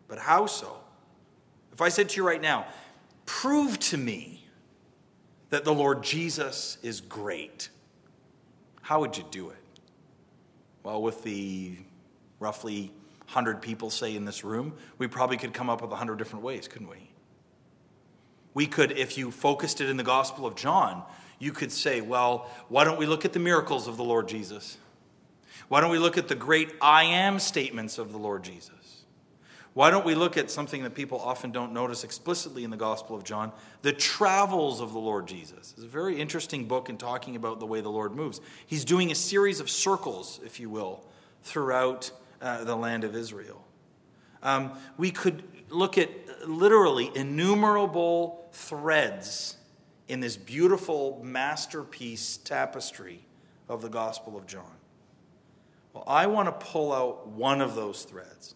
But 0.08 0.18
how 0.18 0.46
so? 0.46 0.76
If 1.72 1.80
I 1.80 1.88
said 1.88 2.08
to 2.10 2.16
you 2.16 2.26
right 2.26 2.40
now, 2.40 2.66
prove 3.26 3.78
to 3.78 3.96
me 3.96 4.46
that 5.50 5.64
the 5.64 5.74
Lord 5.74 6.02
Jesus 6.02 6.78
is 6.82 7.00
great, 7.00 7.70
how 8.82 9.00
would 9.00 9.16
you 9.16 9.24
do 9.30 9.50
it? 9.50 9.56
Well, 10.82 11.02
with 11.02 11.22
the 11.22 11.76
roughly 12.38 12.92
100 13.26 13.62
people, 13.62 13.90
say, 13.90 14.16
in 14.16 14.24
this 14.24 14.42
room, 14.42 14.74
we 14.98 15.06
probably 15.06 15.36
could 15.36 15.54
come 15.54 15.70
up 15.70 15.82
with 15.82 15.90
100 15.90 16.16
different 16.16 16.44
ways, 16.44 16.66
couldn't 16.66 16.88
we? 16.88 17.10
We 18.54 18.66
could, 18.66 18.92
if 18.92 19.16
you 19.16 19.30
focused 19.30 19.80
it 19.80 19.88
in 19.88 19.96
the 19.96 20.02
Gospel 20.02 20.46
of 20.46 20.56
John, 20.56 21.04
you 21.38 21.52
could 21.52 21.70
say, 21.70 22.00
well, 22.00 22.50
why 22.68 22.84
don't 22.84 22.98
we 22.98 23.06
look 23.06 23.24
at 23.24 23.32
the 23.32 23.38
miracles 23.38 23.86
of 23.86 23.96
the 23.96 24.04
Lord 24.04 24.26
Jesus? 24.26 24.76
Why 25.68 25.80
don't 25.80 25.90
we 25.90 25.98
look 25.98 26.18
at 26.18 26.28
the 26.28 26.34
great 26.34 26.72
I 26.80 27.04
am 27.04 27.38
statements 27.38 27.98
of 27.98 28.12
the 28.12 28.18
Lord 28.18 28.42
Jesus? 28.42 28.74
Why 29.72 29.90
don't 29.90 30.04
we 30.04 30.16
look 30.16 30.36
at 30.36 30.50
something 30.50 30.82
that 30.82 30.94
people 30.94 31.20
often 31.20 31.52
don't 31.52 31.72
notice 31.72 32.02
explicitly 32.02 32.64
in 32.64 32.70
the 32.70 32.76
Gospel 32.76 33.14
of 33.14 33.22
John, 33.22 33.52
the 33.82 33.92
travels 33.92 34.80
of 34.80 34.92
the 34.92 34.98
Lord 34.98 35.28
Jesus? 35.28 35.72
It's 35.76 35.84
a 35.84 35.88
very 35.88 36.20
interesting 36.20 36.66
book 36.66 36.88
in 36.88 36.96
talking 36.96 37.36
about 37.36 37.60
the 37.60 37.66
way 37.66 37.80
the 37.80 37.88
Lord 37.88 38.14
moves. 38.14 38.40
He's 38.66 38.84
doing 38.84 39.12
a 39.12 39.14
series 39.14 39.60
of 39.60 39.70
circles, 39.70 40.40
if 40.44 40.58
you 40.58 40.68
will, 40.68 41.04
throughout 41.44 42.10
uh, 42.42 42.64
the 42.64 42.74
land 42.74 43.04
of 43.04 43.14
Israel. 43.14 43.64
Um, 44.42 44.72
we 44.96 45.12
could 45.12 45.44
look 45.68 45.98
at 45.98 46.10
literally 46.48 47.10
innumerable 47.14 48.48
threads 48.52 49.56
in 50.08 50.18
this 50.18 50.36
beautiful 50.36 51.20
masterpiece 51.22 52.38
tapestry 52.38 53.24
of 53.68 53.82
the 53.82 53.88
Gospel 53.88 54.36
of 54.36 54.46
John. 54.46 54.79
Well, 55.92 56.04
I 56.06 56.26
want 56.26 56.46
to 56.46 56.66
pull 56.66 56.92
out 56.92 57.28
one 57.28 57.60
of 57.60 57.74
those 57.74 58.04
threads. 58.04 58.54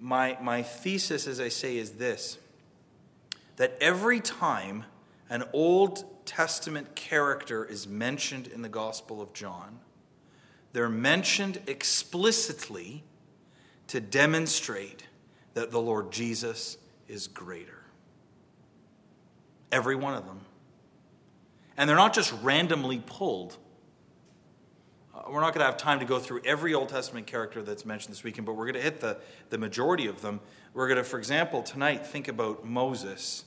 My, 0.00 0.36
my 0.42 0.62
thesis, 0.62 1.26
as 1.26 1.40
I 1.40 1.48
say, 1.48 1.76
is 1.76 1.92
this 1.92 2.38
that 3.56 3.76
every 3.80 4.18
time 4.18 4.84
an 5.30 5.44
Old 5.52 6.04
Testament 6.26 6.96
character 6.96 7.64
is 7.64 7.86
mentioned 7.86 8.48
in 8.48 8.62
the 8.62 8.68
Gospel 8.68 9.22
of 9.22 9.32
John, 9.32 9.78
they're 10.72 10.88
mentioned 10.88 11.60
explicitly 11.68 13.04
to 13.86 14.00
demonstrate 14.00 15.04
that 15.54 15.70
the 15.70 15.80
Lord 15.80 16.10
Jesus 16.10 16.78
is 17.06 17.28
greater. 17.28 17.84
Every 19.70 19.94
one 19.94 20.14
of 20.14 20.26
them. 20.26 20.40
And 21.76 21.88
they're 21.88 21.96
not 21.96 22.12
just 22.12 22.32
randomly 22.42 23.02
pulled 23.04 23.56
we're 25.28 25.40
not 25.40 25.54
going 25.54 25.60
to 25.60 25.66
have 25.66 25.76
time 25.76 26.00
to 26.00 26.04
go 26.04 26.18
through 26.18 26.42
every 26.44 26.74
Old 26.74 26.88
Testament 26.88 27.26
character 27.26 27.62
that's 27.62 27.84
mentioned 27.84 28.12
this 28.12 28.24
weekend, 28.24 28.46
but 28.46 28.54
we're 28.54 28.64
going 28.64 28.74
to 28.74 28.82
hit 28.82 29.00
the, 29.00 29.18
the 29.50 29.58
majority 29.58 30.06
of 30.06 30.20
them. 30.22 30.40
We're 30.72 30.88
going 30.88 30.98
to, 30.98 31.04
for 31.04 31.18
example, 31.18 31.62
tonight 31.62 32.06
think 32.06 32.28
about 32.28 32.64
Moses. 32.64 33.44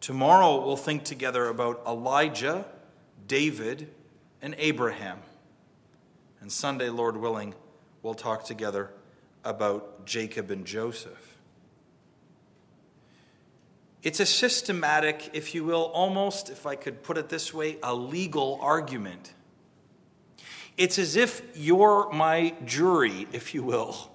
Tomorrow 0.00 0.64
we'll 0.64 0.76
think 0.76 1.04
together 1.04 1.48
about 1.48 1.82
Elijah, 1.86 2.66
David, 3.26 3.90
and 4.42 4.54
Abraham. 4.58 5.18
And 6.40 6.52
Sunday, 6.52 6.90
Lord 6.90 7.16
willing, 7.16 7.54
we'll 8.02 8.14
talk 8.14 8.44
together 8.44 8.90
about 9.44 10.06
Jacob 10.06 10.50
and 10.50 10.64
Joseph. 10.64 11.36
It's 14.02 14.20
a 14.20 14.26
systematic, 14.26 15.30
if 15.32 15.54
you 15.54 15.64
will, 15.64 15.84
almost, 15.92 16.50
if 16.50 16.66
I 16.66 16.76
could 16.76 17.02
put 17.02 17.18
it 17.18 17.28
this 17.28 17.52
way, 17.52 17.78
a 17.82 17.92
legal 17.92 18.60
argument 18.62 19.32
it's 20.76 20.98
as 20.98 21.16
if 21.16 21.42
you're 21.54 22.10
my 22.12 22.54
jury, 22.64 23.26
if 23.32 23.54
you 23.54 23.62
will, 23.62 24.10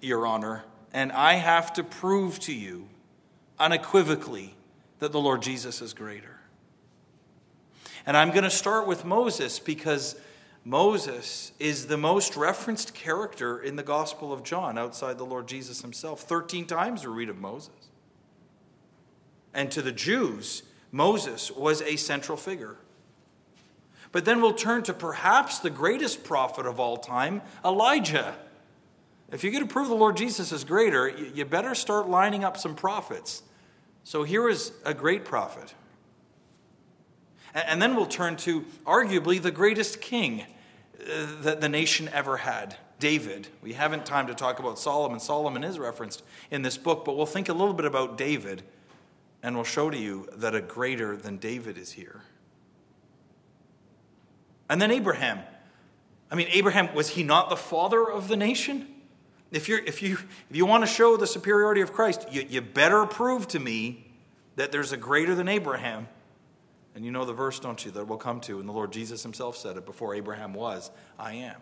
Your 0.00 0.26
Honor, 0.26 0.64
and 0.92 1.12
I 1.12 1.34
have 1.34 1.72
to 1.74 1.84
prove 1.84 2.38
to 2.40 2.54
you 2.54 2.88
unequivocally 3.58 4.54
that 4.98 5.12
the 5.12 5.20
Lord 5.20 5.42
Jesus 5.42 5.82
is 5.82 5.92
greater. 5.92 6.40
And 8.06 8.16
I'm 8.16 8.30
going 8.30 8.44
to 8.44 8.50
start 8.50 8.86
with 8.86 9.04
Moses 9.04 9.58
because 9.58 10.16
Moses 10.64 11.52
is 11.58 11.86
the 11.86 11.96
most 11.96 12.36
referenced 12.36 12.94
character 12.94 13.60
in 13.60 13.76
the 13.76 13.82
Gospel 13.82 14.32
of 14.32 14.42
John 14.42 14.78
outside 14.78 15.18
the 15.18 15.24
Lord 15.24 15.46
Jesus 15.46 15.82
himself. 15.82 16.22
13 16.22 16.66
times 16.66 17.06
we 17.06 17.12
read 17.12 17.28
of 17.28 17.38
Moses. 17.38 17.70
And 19.52 19.70
to 19.72 19.82
the 19.82 19.92
Jews, 19.92 20.62
Moses 20.92 21.50
was 21.50 21.82
a 21.82 21.96
central 21.96 22.36
figure. 22.36 22.76
But 24.12 24.24
then 24.24 24.40
we'll 24.40 24.54
turn 24.54 24.82
to 24.84 24.94
perhaps 24.94 25.58
the 25.58 25.70
greatest 25.70 26.24
prophet 26.24 26.66
of 26.66 26.80
all 26.80 26.96
time, 26.96 27.42
Elijah. 27.64 28.34
If 29.32 29.42
you're 29.42 29.52
going 29.52 29.66
to 29.66 29.72
prove 29.72 29.88
the 29.88 29.94
Lord 29.94 30.16
Jesus 30.16 30.52
is 30.52 30.64
greater, 30.64 31.08
you 31.08 31.44
better 31.44 31.74
start 31.74 32.08
lining 32.08 32.44
up 32.44 32.56
some 32.56 32.74
prophets. 32.74 33.42
So 34.04 34.22
here 34.22 34.48
is 34.48 34.72
a 34.84 34.94
great 34.94 35.24
prophet. 35.24 35.74
And 37.52 37.80
then 37.80 37.96
we'll 37.96 38.06
turn 38.06 38.36
to 38.38 38.64
arguably 38.86 39.40
the 39.40 39.50
greatest 39.50 40.00
king 40.00 40.42
uh, 41.00 41.26
that 41.40 41.60
the 41.60 41.68
nation 41.68 42.08
ever 42.12 42.36
had, 42.36 42.76
David. 43.00 43.48
We 43.62 43.72
haven't 43.72 44.06
time 44.06 44.26
to 44.26 44.34
talk 44.34 44.58
about 44.58 44.78
Solomon. 44.78 45.18
Solomon 45.18 45.64
is 45.64 45.78
referenced 45.78 46.22
in 46.50 46.62
this 46.62 46.76
book, 46.76 47.04
but 47.04 47.16
we'll 47.16 47.26
think 47.26 47.48
a 47.48 47.52
little 47.52 47.74
bit 47.74 47.86
about 47.86 48.18
David, 48.18 48.62
and 49.42 49.54
we'll 49.54 49.64
show 49.64 49.90
to 49.90 49.96
you 49.96 50.28
that 50.34 50.54
a 50.54 50.60
greater 50.60 51.16
than 51.16 51.38
David 51.38 51.78
is 51.78 51.92
here. 51.92 52.22
And 54.68 54.80
then 54.80 54.90
Abraham. 54.90 55.40
I 56.30 56.34
mean, 56.34 56.48
Abraham, 56.50 56.94
was 56.94 57.10
he 57.10 57.22
not 57.22 57.50
the 57.50 57.56
father 57.56 58.10
of 58.10 58.28
the 58.28 58.36
nation? 58.36 58.88
If, 59.52 59.68
you're, 59.68 59.78
if, 59.78 60.02
you, 60.02 60.18
if 60.50 60.56
you 60.56 60.66
want 60.66 60.82
to 60.82 60.88
show 60.88 61.16
the 61.16 61.26
superiority 61.26 61.80
of 61.80 61.92
Christ, 61.92 62.26
you, 62.32 62.44
you 62.48 62.60
better 62.60 63.06
prove 63.06 63.46
to 63.48 63.60
me 63.60 64.10
that 64.56 64.72
there's 64.72 64.92
a 64.92 64.96
greater 64.96 65.34
than 65.34 65.48
Abraham. 65.48 66.08
And 66.94 67.04
you 67.04 67.10
know 67.10 67.24
the 67.24 67.32
verse, 67.32 67.60
don't 67.60 67.84
you, 67.84 67.90
that 67.92 68.08
we'll 68.08 68.18
come 68.18 68.40
to. 68.42 68.58
And 68.58 68.68
the 68.68 68.72
Lord 68.72 68.90
Jesus 68.90 69.22
himself 69.22 69.56
said 69.56 69.76
it 69.76 69.86
before 69.86 70.14
Abraham 70.14 70.52
was, 70.52 70.90
I 71.18 71.34
am. 71.34 71.60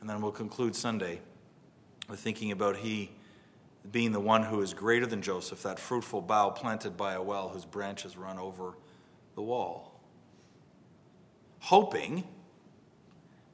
And 0.00 0.08
then 0.08 0.20
we'll 0.20 0.32
conclude 0.32 0.74
Sunday 0.74 1.20
with 2.08 2.18
thinking 2.20 2.50
about 2.50 2.76
he 2.78 3.10
being 3.92 4.12
the 4.12 4.20
one 4.20 4.42
who 4.42 4.60
is 4.62 4.74
greater 4.74 5.06
than 5.06 5.22
Joseph, 5.22 5.62
that 5.62 5.78
fruitful 5.78 6.22
bough 6.22 6.50
planted 6.50 6.96
by 6.96 7.14
a 7.14 7.22
well 7.22 7.48
whose 7.48 7.64
branches 7.64 8.16
run 8.16 8.38
over 8.38 8.74
the 9.36 9.42
wall 9.42 9.89
hoping 11.60 12.24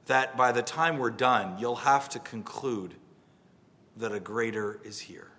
that 0.07 0.37
by 0.37 0.53
the 0.53 0.63
time 0.63 0.99
we're 0.99 1.11
done, 1.11 1.59
you'll 1.59 1.77
have 1.77 2.09
to 2.11 2.19
conclude 2.19 2.95
that 3.97 4.13
a 4.13 4.21
greater 4.21 4.81
is 4.85 5.01
here. 5.01 5.31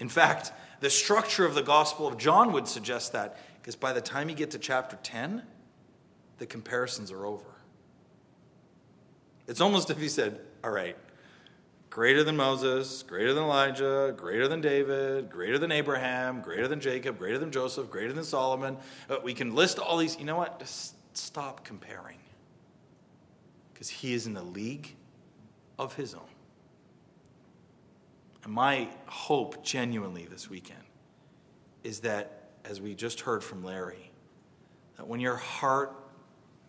In 0.00 0.08
fact, 0.08 0.52
the 0.80 0.90
structure 0.90 1.44
of 1.44 1.54
the 1.54 1.62
Gospel 1.62 2.06
of 2.06 2.18
John 2.18 2.52
would 2.52 2.66
suggest 2.66 3.12
that, 3.12 3.38
because 3.60 3.76
by 3.76 3.92
the 3.92 4.00
time 4.00 4.28
you 4.28 4.34
get 4.34 4.50
to 4.52 4.58
chapter 4.58 4.98
10, 5.02 5.42
the 6.38 6.46
comparisons 6.46 7.10
are 7.10 7.24
over. 7.24 7.54
It's 9.46 9.60
almost 9.60 9.90
if 9.90 9.98
he 9.98 10.08
said, 10.08 10.40
All 10.62 10.70
right, 10.70 10.96
greater 11.94 12.24
than 12.24 12.36
Moses, 12.36 13.04
greater 13.04 13.32
than 13.32 13.44
Elijah, 13.44 14.12
greater 14.16 14.48
than 14.48 14.60
David, 14.60 15.30
greater 15.30 15.60
than 15.60 15.70
Abraham, 15.70 16.40
greater 16.40 16.66
than 16.66 16.80
Jacob, 16.80 17.18
greater 17.18 17.38
than 17.38 17.52
Joseph, 17.52 17.88
greater 17.88 18.12
than 18.12 18.24
Solomon. 18.24 18.76
We 19.22 19.32
can 19.32 19.54
list 19.54 19.78
all 19.78 19.98
these. 19.98 20.18
You 20.18 20.24
know 20.24 20.36
what? 20.36 20.58
Just 20.58 20.96
stop 21.16 21.64
comparing. 21.64 22.18
Because 23.72 23.88
he 23.88 24.12
is 24.12 24.26
in 24.26 24.36
a 24.36 24.42
league 24.42 24.96
of 25.78 25.94
his 25.94 26.14
own. 26.14 26.22
And 28.42 28.52
my 28.52 28.88
hope, 29.06 29.62
genuinely, 29.62 30.26
this 30.26 30.50
weekend, 30.50 30.82
is 31.84 32.00
that, 32.00 32.50
as 32.64 32.80
we 32.80 32.96
just 32.96 33.20
heard 33.20 33.44
from 33.44 33.62
Larry, 33.62 34.10
that 34.96 35.06
when 35.06 35.20
your 35.20 35.36
heart 35.36 35.94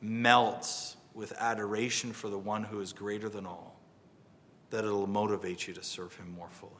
melts 0.01 0.97
with 1.15 1.33
adoration 1.39 2.13
for 2.13 2.29
the 2.29 2.37
one 2.37 2.63
who 2.63 2.79
is 2.79 2.93
greater 2.93 3.27
than 3.27 3.47
all, 3.47 3.74
that 4.69 4.83
it'll 4.83 5.07
motivate 5.07 5.67
you 5.67 5.73
to 5.73 5.83
serve 5.83 6.15
Him 6.15 6.33
more 6.35 6.49
fully. 6.49 6.71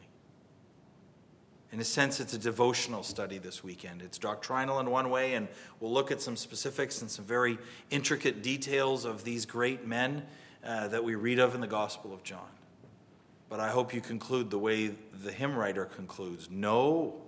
In 1.71 1.81
a 1.81 1.83
sense, 1.83 2.19
it's 2.19 2.33
a 2.33 2.37
devotional 2.37 3.03
study 3.03 3.37
this 3.37 3.63
weekend. 3.63 4.01
It's 4.01 4.17
doctrinal 4.17 4.79
in 4.79 4.89
one 4.89 5.09
way, 5.09 5.33
and 5.33 5.49
we'll 5.79 5.91
look 5.91 6.09
at 6.09 6.21
some 6.21 6.37
specifics 6.37 7.01
and 7.01 7.11
some 7.11 7.25
very 7.25 7.57
intricate 7.89 8.41
details 8.41 9.03
of 9.03 9.25
these 9.25 9.45
great 9.45 9.85
men 9.85 10.25
uh, 10.63 10.87
that 10.87 11.03
we 11.03 11.15
read 11.15 11.37
of 11.37 11.53
in 11.53 11.61
the 11.61 11.67
Gospel 11.67 12.13
of 12.13 12.23
John. 12.23 12.47
But 13.49 13.59
I 13.59 13.69
hope 13.69 13.93
you 13.93 13.99
conclude 13.99 14.51
the 14.51 14.57
way 14.57 14.87
the 14.87 15.31
hymn 15.31 15.55
writer 15.55 15.83
concludes 15.83 16.49
No 16.49 17.21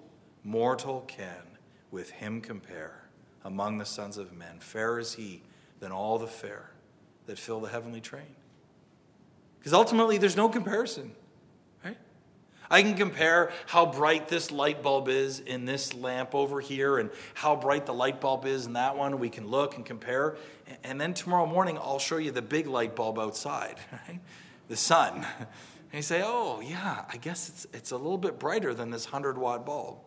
mortal 0.46 1.04
can 1.08 1.58
with 1.92 2.12
him 2.12 2.40
compare 2.40 3.10
among 3.44 3.80
the 3.80 3.86
sons 3.86 4.18
of 4.18 4.32
men. 4.32 4.60
Fair 4.60 4.98
is 4.98 5.16
he 5.16 5.42
than 5.82 5.92
all 5.92 6.18
the 6.18 6.26
fair 6.26 6.72
that 7.26 7.38
fill 7.38 7.60
the 7.60 7.70
heavenly 7.70 8.00
train. 8.00 8.37
Because 9.68 9.80
ultimately, 9.80 10.18
there's 10.18 10.38
no 10.38 10.48
comparison. 10.48 11.12
Right? 11.84 11.98
I 12.72 12.82
can 12.84 12.96
compare 12.96 13.52
how 13.66 13.86
bright 13.86 14.30
this 14.30 14.50
light 14.50 14.82
bulb 14.82 15.10
is 15.10 15.42
in 15.42 15.66
this 15.66 15.94
lamp 15.94 16.34
over 16.34 16.62
here 16.62 17.00
and 17.00 17.10
how 17.34 17.58
bright 17.58 17.86
the 17.86 17.94
light 17.94 18.22
bulb 18.22 18.46
is 18.46 18.66
in 18.66 18.74
that 18.74 18.96
one. 18.96 19.20
We 19.20 19.28
can 19.28 19.50
look 19.50 19.76
and 19.76 19.86
compare. 19.86 20.38
And 20.86 21.02
then 21.02 21.14
tomorrow 21.14 21.46
morning, 21.46 21.78
I'll 21.78 22.00
show 22.00 22.16
you 22.16 22.32
the 22.32 22.42
big 22.42 22.66
light 22.68 22.96
bulb 22.96 23.20
outside, 23.20 23.76
right? 24.08 24.22
the 24.70 24.78
sun. 24.78 25.28
And 25.90 26.00
you 26.00 26.02
say, 26.02 26.22
oh, 26.24 26.62
yeah, 26.62 27.04
I 27.12 27.18
guess 27.18 27.50
it's, 27.50 27.68
it's 27.74 27.92
a 27.92 27.98
little 27.98 28.18
bit 28.18 28.40
brighter 28.40 28.74
than 28.74 28.90
this 28.90 29.06
100 29.06 29.38
watt 29.38 29.66
bulb. 29.66 29.98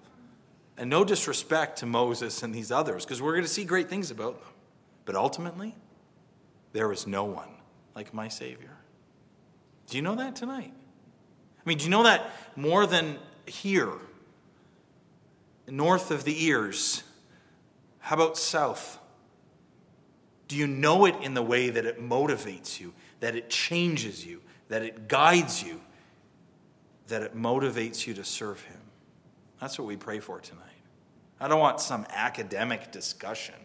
And 0.78 0.88
no 0.88 1.04
disrespect 1.04 1.78
to 1.80 1.86
Moses 1.86 2.42
and 2.42 2.54
these 2.54 2.70
others, 2.70 3.04
because 3.04 3.20
we're 3.20 3.32
going 3.32 3.44
to 3.44 3.48
see 3.48 3.64
great 3.64 3.90
things 3.90 4.10
about 4.10 4.40
them. 4.40 4.52
But 5.06 5.16
ultimately, 5.16 5.74
there 6.72 6.92
is 6.92 7.06
no 7.06 7.24
one 7.24 7.48
like 7.94 8.12
my 8.14 8.28
Savior. 8.28 8.69
Do 9.90 9.96
you 9.98 10.02
know 10.02 10.14
that 10.14 10.36
tonight? 10.36 10.72
I 10.72 11.68
mean, 11.68 11.78
do 11.78 11.84
you 11.84 11.90
know 11.90 12.04
that 12.04 12.30
more 12.56 12.86
than 12.86 13.18
here, 13.44 13.92
north 15.66 16.12
of 16.12 16.22
the 16.24 16.44
ears? 16.46 17.02
How 17.98 18.14
about 18.14 18.38
south? 18.38 18.98
Do 20.46 20.56
you 20.56 20.68
know 20.68 21.06
it 21.06 21.16
in 21.22 21.34
the 21.34 21.42
way 21.42 21.70
that 21.70 21.84
it 21.84 22.00
motivates 22.00 22.80
you, 22.80 22.94
that 23.18 23.34
it 23.34 23.50
changes 23.50 24.24
you, 24.24 24.40
that 24.68 24.82
it 24.82 25.08
guides 25.08 25.62
you, 25.62 25.80
that 27.08 27.22
it 27.22 27.36
motivates 27.36 28.06
you 28.06 28.14
to 28.14 28.24
serve 28.24 28.62
Him? 28.62 28.80
That's 29.60 29.76
what 29.76 29.88
we 29.88 29.96
pray 29.96 30.20
for 30.20 30.40
tonight. 30.40 30.64
I 31.40 31.48
don't 31.48 31.60
want 31.60 31.80
some 31.80 32.06
academic 32.10 32.92
discussion 32.92 33.56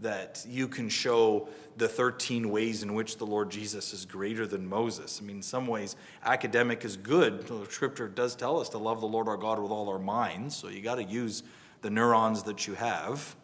that 0.00 0.44
you 0.48 0.68
can 0.68 0.88
show 0.88 1.48
the 1.76 1.88
13 1.88 2.50
ways 2.50 2.82
in 2.82 2.94
which 2.94 3.16
the 3.16 3.26
Lord 3.26 3.50
Jesus 3.50 3.92
is 3.92 4.04
greater 4.04 4.46
than 4.46 4.66
Moses. 4.68 5.20
I 5.20 5.24
mean, 5.24 5.36
in 5.36 5.42
some 5.42 5.66
ways, 5.66 5.96
academic 6.24 6.84
is 6.84 6.96
good. 6.96 7.46
The 7.46 7.66
scripture 7.70 8.08
does 8.08 8.36
tell 8.36 8.60
us 8.60 8.68
to 8.70 8.78
love 8.78 9.00
the 9.00 9.08
Lord 9.08 9.28
our 9.28 9.36
God 9.36 9.60
with 9.60 9.70
all 9.70 9.88
our 9.88 9.98
minds, 9.98 10.56
so 10.56 10.68
you 10.68 10.82
got 10.82 10.96
to 10.96 11.04
use 11.04 11.42
the 11.82 11.90
neurons 11.90 12.42
that 12.44 12.66
you 12.66 12.74
have. 12.74 13.36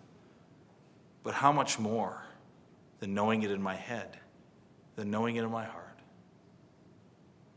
But 1.22 1.34
how 1.34 1.52
much 1.52 1.78
more 1.78 2.22
than 2.98 3.14
knowing 3.14 3.42
it 3.42 3.50
in 3.50 3.62
my 3.62 3.74
head, 3.74 4.18
than 4.96 5.10
knowing 5.10 5.36
it 5.36 5.44
in 5.44 5.50
my 5.50 5.64
heart? 5.64 5.98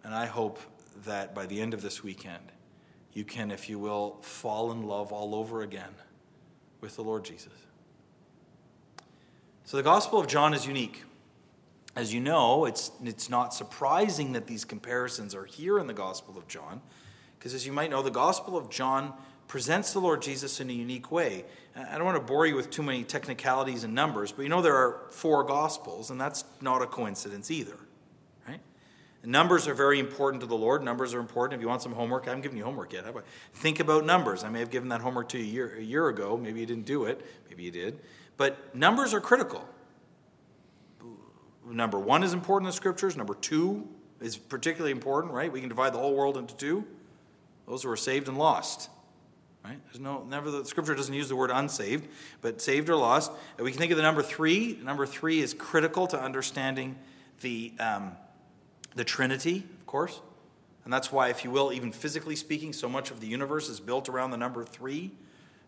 And 0.03 0.13
I 0.13 0.25
hope 0.25 0.59
that 1.05 1.33
by 1.33 1.45
the 1.45 1.61
end 1.61 1.73
of 1.73 1.81
this 1.81 2.03
weekend, 2.03 2.51
you 3.13 3.23
can, 3.23 3.51
if 3.51 3.69
you 3.69 3.79
will, 3.79 4.17
fall 4.21 4.71
in 4.71 4.83
love 4.83 5.11
all 5.11 5.35
over 5.35 5.61
again 5.61 5.93
with 6.81 6.95
the 6.95 7.03
Lord 7.03 7.23
Jesus. 7.23 7.53
So 9.65 9.77
the 9.77 9.83
Gospel 9.83 10.19
of 10.19 10.27
John 10.27 10.53
is 10.53 10.67
unique. 10.67 11.03
As 11.95 12.13
you 12.13 12.19
know, 12.19 12.65
it's, 12.65 12.91
it's 13.03 13.29
not 13.29 13.53
surprising 13.53 14.33
that 14.33 14.47
these 14.47 14.65
comparisons 14.65 15.33
are 15.33 15.45
here 15.45 15.79
in 15.79 15.87
the 15.87 15.93
Gospel 15.93 16.37
of 16.37 16.47
John, 16.47 16.81
because 17.37 17.53
as 17.53 17.65
you 17.65 17.71
might 17.71 17.89
know, 17.89 18.01
the 18.01 18.11
Gospel 18.11 18.57
of 18.57 18.69
John 18.69 19.13
presents 19.47 19.93
the 19.93 19.99
Lord 19.99 20.21
Jesus 20.21 20.59
in 20.59 20.69
a 20.69 20.73
unique 20.73 21.11
way. 21.11 21.45
I 21.75 21.95
don't 21.95 22.05
want 22.05 22.17
to 22.17 22.23
bore 22.23 22.45
you 22.45 22.55
with 22.55 22.71
too 22.71 22.83
many 22.83 23.03
technicalities 23.03 23.83
and 23.83 23.93
numbers, 23.93 24.31
but 24.31 24.41
you 24.41 24.49
know 24.49 24.61
there 24.61 24.75
are 24.75 25.05
four 25.11 25.43
Gospels, 25.43 26.09
and 26.09 26.19
that's 26.19 26.43
not 26.59 26.81
a 26.81 26.87
coincidence 26.87 27.51
either. 27.51 27.77
Right? 28.47 28.59
Numbers 29.23 29.67
are 29.67 29.73
very 29.73 29.99
important 29.99 30.41
to 30.41 30.47
the 30.47 30.57
Lord. 30.57 30.83
Numbers 30.83 31.13
are 31.13 31.19
important. 31.19 31.59
If 31.59 31.61
you 31.61 31.69
want 31.69 31.81
some 31.81 31.93
homework, 31.93 32.23
I 32.23 32.31
haven't 32.31 32.41
given 32.41 32.57
you 32.57 32.63
homework 32.63 32.91
yet. 32.91 33.05
Think 33.53 33.79
about 33.79 34.05
numbers. 34.05 34.43
I 34.43 34.49
may 34.49 34.59
have 34.59 34.71
given 34.71 34.89
that 34.89 35.01
homework 35.01 35.29
to 35.29 35.37
you 35.37 35.43
a 35.43 35.47
year, 35.47 35.75
a 35.77 35.81
year 35.81 36.07
ago. 36.09 36.35
Maybe 36.35 36.59
you 36.59 36.65
didn't 36.65 36.85
do 36.85 37.05
it. 37.05 37.25
Maybe 37.49 37.63
you 37.63 37.71
did. 37.71 37.99
But 38.37 38.75
numbers 38.75 39.13
are 39.13 39.21
critical. 39.21 39.67
Number 41.65 41.99
one 41.99 42.23
is 42.23 42.33
important 42.33 42.67
in 42.67 42.71
the 42.71 42.75
scriptures. 42.75 43.15
Number 43.15 43.35
two 43.35 43.87
is 44.21 44.37
particularly 44.37 44.91
important, 44.91 45.33
right? 45.33 45.51
We 45.51 45.59
can 45.59 45.69
divide 45.69 45.93
the 45.93 45.99
whole 45.99 46.15
world 46.15 46.37
into 46.37 46.55
two. 46.55 46.85
Those 47.67 47.83
who 47.83 47.89
are 47.89 47.97
saved 47.97 48.27
and 48.27 48.37
lost. 48.37 48.89
Right? 49.63 49.79
There's 49.85 50.01
no 50.01 50.25
never 50.25 50.51
the 50.51 50.65
scripture 50.65 50.93
doesn't 50.93 51.13
use 51.13 51.29
the 51.29 51.37
word 51.37 51.49
unsaved, 51.49 52.09
but 52.41 52.61
saved 52.61 52.89
or 52.89 52.97
lost. 52.97 53.31
We 53.57 53.71
can 53.71 53.79
think 53.79 53.91
of 53.91 53.97
the 53.97 54.03
number 54.03 54.21
three. 54.21 54.77
Number 54.83 55.05
three 55.05 55.39
is 55.39 55.53
critical 55.53 56.05
to 56.07 56.19
understanding 56.19 56.97
the 57.39 57.71
um, 57.79 58.17
the 58.93 59.05
Trinity, 59.05 59.63
of 59.79 59.85
course. 59.85 60.19
And 60.83 60.91
that's 60.91 61.13
why, 61.13 61.29
if 61.29 61.45
you 61.45 61.51
will, 61.51 61.71
even 61.71 61.93
physically 61.93 62.35
speaking, 62.35 62.73
so 62.73 62.89
much 62.89 63.09
of 63.09 63.21
the 63.21 63.27
universe 63.27 63.69
is 63.69 63.79
built 63.79 64.09
around 64.09 64.31
the 64.31 64.37
number 64.37 64.65
three 64.65 65.11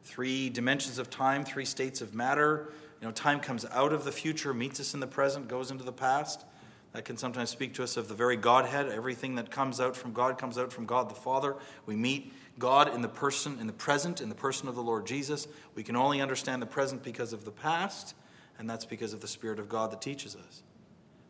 three 0.05 0.49
dimensions 0.49 0.99
of 0.99 1.09
time, 1.09 1.43
three 1.43 1.65
states 1.65 1.99
of 1.99 2.13
matter. 2.13 2.71
You 3.01 3.07
know, 3.07 3.11
time 3.11 3.39
comes 3.39 3.65
out 3.71 3.91
of 3.91 4.05
the 4.05 4.11
future, 4.11 4.53
meets 4.53 4.79
us 4.79 4.93
in 4.93 4.99
the 4.99 5.07
present, 5.07 5.47
goes 5.47 5.71
into 5.71 5.83
the 5.83 5.91
past. 5.91 6.45
That 6.93 7.03
can 7.03 7.17
sometimes 7.17 7.49
speak 7.49 7.73
to 7.73 7.83
us 7.83 7.97
of 7.97 8.07
the 8.07 8.13
very 8.13 8.37
Godhead. 8.37 8.87
Everything 8.87 9.35
that 9.35 9.51
comes 9.51 9.81
out 9.81 9.97
from 9.97 10.13
God 10.13 10.37
comes 10.37 10.57
out 10.57 10.71
from 10.71 10.85
God 10.85 11.09
the 11.09 11.15
Father. 11.15 11.57
We 11.85 11.97
meet 11.97 12.31
God 12.57 12.93
in 12.95 13.01
the 13.01 13.09
person, 13.09 13.57
in 13.59 13.67
the 13.67 13.73
present, 13.73 14.21
in 14.21 14.29
the 14.29 14.35
person 14.35 14.69
of 14.69 14.75
the 14.75 14.81
Lord 14.81 15.05
Jesus. 15.05 15.49
We 15.75 15.83
can 15.83 15.97
only 15.97 16.21
understand 16.21 16.61
the 16.61 16.67
present 16.67 17.03
because 17.03 17.33
of 17.33 17.43
the 17.43 17.51
past, 17.51 18.15
and 18.57 18.69
that's 18.69 18.85
because 18.85 19.11
of 19.11 19.19
the 19.19 19.27
Spirit 19.27 19.59
of 19.59 19.67
God 19.67 19.91
that 19.91 20.01
teaches 20.01 20.37
us. 20.37 20.63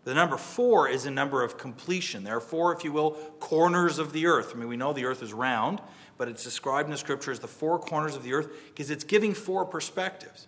The 0.05 0.13
number 0.13 0.37
four 0.37 0.87
is 0.87 1.05
a 1.05 1.11
number 1.11 1.43
of 1.43 1.57
completion. 1.57 2.23
There 2.23 2.37
are 2.37 2.41
four, 2.41 2.71
if 2.73 2.83
you 2.83 2.93
will, 2.93 3.11
corners 3.39 3.97
of 3.97 4.13
the 4.13 4.27
earth. 4.27 4.51
I 4.53 4.57
mean, 4.57 4.69
we 4.69 4.77
know 4.77 4.93
the 4.93 5.05
earth 5.05 5.23
is 5.23 5.33
round, 5.33 5.81
but 6.17 6.29
it's 6.29 6.43
described 6.43 6.87
in 6.87 6.91
the 6.91 6.97
scripture 6.97 7.31
as 7.31 7.39
the 7.39 7.47
four 7.47 7.79
corners 7.79 8.15
of 8.15 8.23
the 8.23 8.33
earth 8.33 8.49
because 8.67 8.91
it's 8.91 9.03
giving 9.03 9.33
four 9.33 9.65
perspectives. 9.65 10.47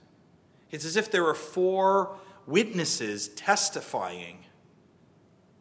It's 0.70 0.86
as 0.86 0.96
if 0.96 1.12
there 1.12 1.26
are 1.26 1.34
four 1.34 2.18
witnesses 2.46 3.30
testifying 3.30 4.46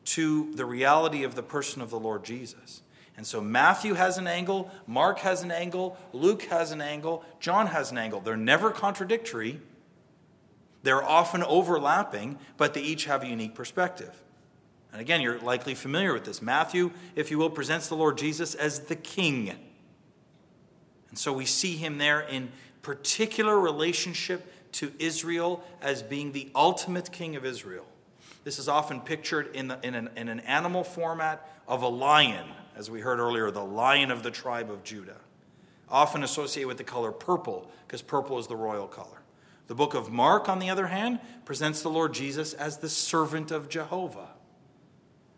to 0.05 0.53
the 0.55 0.67
reality 0.67 1.25
of 1.25 1.35
the 1.35 1.43
person 1.43 1.81
of 1.81 1.89
the 1.89 1.99
Lord 1.99 2.23
Jesus. 2.23 2.83
And 3.17 3.27
so 3.27 3.41
Matthew 3.41 3.95
has 3.95 4.19
an 4.19 4.27
angle, 4.27 4.71
Mark 4.87 5.21
has 5.21 5.43
an 5.43 5.51
angle, 5.51 5.97
Luke 6.13 6.43
has 6.45 6.71
an 6.71 6.83
angle, 6.83 7.25
John 7.41 7.69
has 7.69 7.91
an 7.91 7.97
angle. 7.97 8.21
They're 8.21 8.37
never 8.37 8.71
contradictory, 8.71 9.61
they're 10.83 11.03
often 11.03 11.43
overlapping, 11.43 12.39
but 12.57 12.75
they 12.75 12.81
each 12.83 13.07
have 13.07 13.23
a 13.23 13.27
unique 13.27 13.55
perspective. 13.55 14.23
And 14.93 15.01
again, 15.01 15.21
you're 15.21 15.39
likely 15.41 15.75
familiar 15.75 16.13
with 16.13 16.25
this. 16.25 16.41
Matthew, 16.41 16.91
if 17.15 17.31
you 17.31 17.39
will, 17.39 17.51
presents 17.51 17.89
the 17.89 17.97
Lord 17.97 18.17
Jesus 18.17 18.55
as 18.55 18.81
the 18.81 18.97
king. 18.97 19.53
And 21.11 21.19
so 21.19 21.33
we 21.33 21.45
see 21.45 21.77
him 21.77 21.99
there 21.99 22.21
in 22.21 22.51
particular 22.83 23.59
relationship 23.59 24.53
to 24.73 24.93
Israel 24.99 25.63
as 25.83 26.03
being 26.03 26.33
the 26.33 26.51
ultimate 26.55 27.11
king 27.11 27.37
of 27.37 27.45
Israel. 27.45 27.87
This 28.45 28.59
is 28.59 28.69
often 28.69 29.01
pictured 29.01 29.55
in, 29.57 29.69
the, 29.69 29.79
in, 29.83 29.95
an, 29.95 30.11
in 30.17 30.29
an 30.29 30.41
animal 30.41 30.85
format 30.85 31.47
of 31.67 31.83
a 31.83 31.89
lion, 31.89 32.47
as 32.77 32.91
we 32.91 33.01
heard 33.01 33.19
earlier, 33.19 33.51
the 33.51 33.65
lion 33.65 34.11
of 34.11 34.23
the 34.23 34.31
tribe 34.31 34.71
of 34.71 34.85
Judah. 34.85 35.17
Often 35.89 36.23
associated 36.23 36.69
with 36.69 36.79
the 36.79 36.85
color 36.85 37.11
purple, 37.11 37.71
because 37.87 38.03
purple 38.03 38.39
is 38.39 38.47
the 38.47 38.57
royal 38.57 38.87
color. 38.87 39.21
The 39.67 39.75
book 39.75 39.95
of 39.95 40.11
Mark, 40.11 40.49
on 40.49 40.59
the 40.59 40.71
other 40.71 40.87
hand, 40.87 41.21
presents 41.45 41.83
the 41.83 41.91
Lord 41.91 42.15
Jesus 42.15 42.53
as 42.53 42.79
the 42.79 42.89
servant 42.89 43.51
of 43.51 43.69
Jehovah. 43.69 44.29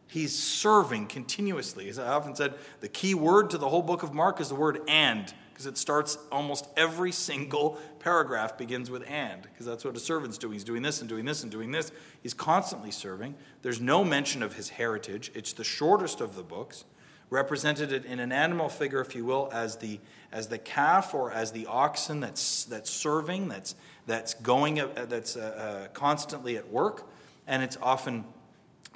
He's 0.06 0.36
serving 0.36 1.06
continuously. 1.06 1.88
As 1.88 1.98
I 1.98 2.08
often 2.08 2.34
said, 2.34 2.54
the 2.80 2.88
key 2.88 3.14
word 3.14 3.50
to 3.50 3.58
the 3.58 3.68
whole 3.68 3.82
book 3.82 4.02
of 4.02 4.14
Mark 4.14 4.40
is 4.40 4.48
the 4.48 4.54
word 4.54 4.80
and, 4.88 5.32
because 5.52 5.66
it 5.66 5.76
starts 5.76 6.16
almost 6.32 6.66
every 6.76 7.12
single 7.12 7.78
paragraph 7.98 8.56
begins 8.56 8.90
with 8.90 9.04
and, 9.06 9.42
because 9.42 9.66
that's 9.66 9.84
what 9.84 9.96
a 9.96 10.00
servant's 10.00 10.38
doing. 10.38 10.54
He's 10.54 10.64
doing 10.64 10.82
this 10.82 11.00
and 11.00 11.10
doing 11.10 11.26
this 11.26 11.42
and 11.42 11.52
doing 11.52 11.72
this. 11.72 11.92
He's 12.22 12.32
constantly 12.32 12.90
serving. 12.90 13.34
There's 13.60 13.82
no 13.82 14.02
mention 14.02 14.42
of 14.42 14.54
his 14.54 14.70
heritage. 14.70 15.30
It's 15.34 15.52
the 15.52 15.64
shortest 15.64 16.22
of 16.22 16.36
the 16.36 16.42
books, 16.42 16.84
represented 17.28 17.92
in 18.06 18.18
an 18.18 18.32
animal 18.32 18.70
figure, 18.70 19.02
if 19.02 19.14
you 19.14 19.26
will, 19.26 19.50
as 19.52 19.76
the, 19.76 20.00
as 20.32 20.48
the 20.48 20.58
calf 20.58 21.12
or 21.12 21.32
as 21.32 21.52
the 21.52 21.66
oxen 21.66 22.20
that's, 22.20 22.64
that's 22.64 22.88
serving, 22.88 23.48
that's 23.48 23.74
that's 24.08 24.34
going, 24.34 24.80
uh, 24.80 25.06
that's 25.08 25.36
uh, 25.36 25.84
uh, 25.86 25.88
constantly 25.92 26.56
at 26.56 26.68
work, 26.72 27.06
and 27.46 27.62
it's 27.62 27.76
often 27.80 28.24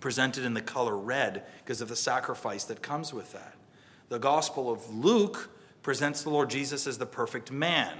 presented 0.01 0.45
in 0.45 0.55
the 0.55 0.63
color 0.63 0.97
red 0.97 1.45
because 1.59 1.81
of 1.81 1.89
the 1.89 1.95
sacrifice 1.95 2.65
that 2.65 2.83
comes 2.83 3.13
with 3.13 3.33
that. 3.33 3.55
The 4.09 4.19
Gospel 4.19 4.73
of 4.73 4.93
Luke 4.93 5.51
presents 5.83 6.23
the 6.23 6.31
Lord 6.31 6.51
Jesus 6.51 6.87
as 6.87 6.99
the 6.99 7.07
perfect 7.07 7.53
man. 7.53 7.99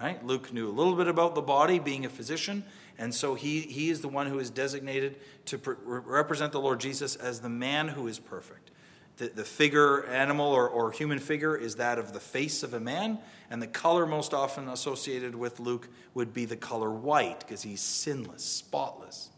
Right? 0.00 0.24
Luke 0.24 0.52
knew 0.52 0.68
a 0.68 0.70
little 0.70 0.94
bit 0.94 1.08
about 1.08 1.34
the 1.34 1.42
body, 1.42 1.78
being 1.78 2.06
a 2.06 2.08
physician, 2.08 2.64
and 2.98 3.14
so 3.14 3.34
he, 3.34 3.60
he 3.60 3.90
is 3.90 4.00
the 4.00 4.08
one 4.08 4.26
who 4.26 4.38
is 4.38 4.50
designated 4.50 5.16
to 5.46 5.58
pre- 5.58 5.76
represent 5.84 6.52
the 6.52 6.60
Lord 6.60 6.80
Jesus 6.80 7.16
as 7.16 7.40
the 7.40 7.48
man 7.48 7.88
who 7.88 8.06
is 8.06 8.18
perfect. 8.18 8.70
The, 9.16 9.28
the 9.28 9.44
figure, 9.44 10.06
animal 10.06 10.46
or, 10.46 10.68
or 10.68 10.92
human 10.92 11.18
figure, 11.18 11.56
is 11.56 11.76
that 11.76 11.98
of 11.98 12.12
the 12.12 12.20
face 12.20 12.62
of 12.62 12.72
a 12.72 12.80
man, 12.80 13.18
and 13.50 13.60
the 13.60 13.66
color 13.66 14.06
most 14.06 14.32
often 14.32 14.68
associated 14.68 15.34
with 15.34 15.60
Luke 15.60 15.88
would 16.14 16.32
be 16.32 16.46
the 16.46 16.56
color 16.56 16.90
white, 16.90 17.40
because 17.40 17.62
he's 17.62 17.80
sinless, 17.80 18.42
spotless, 18.42 19.30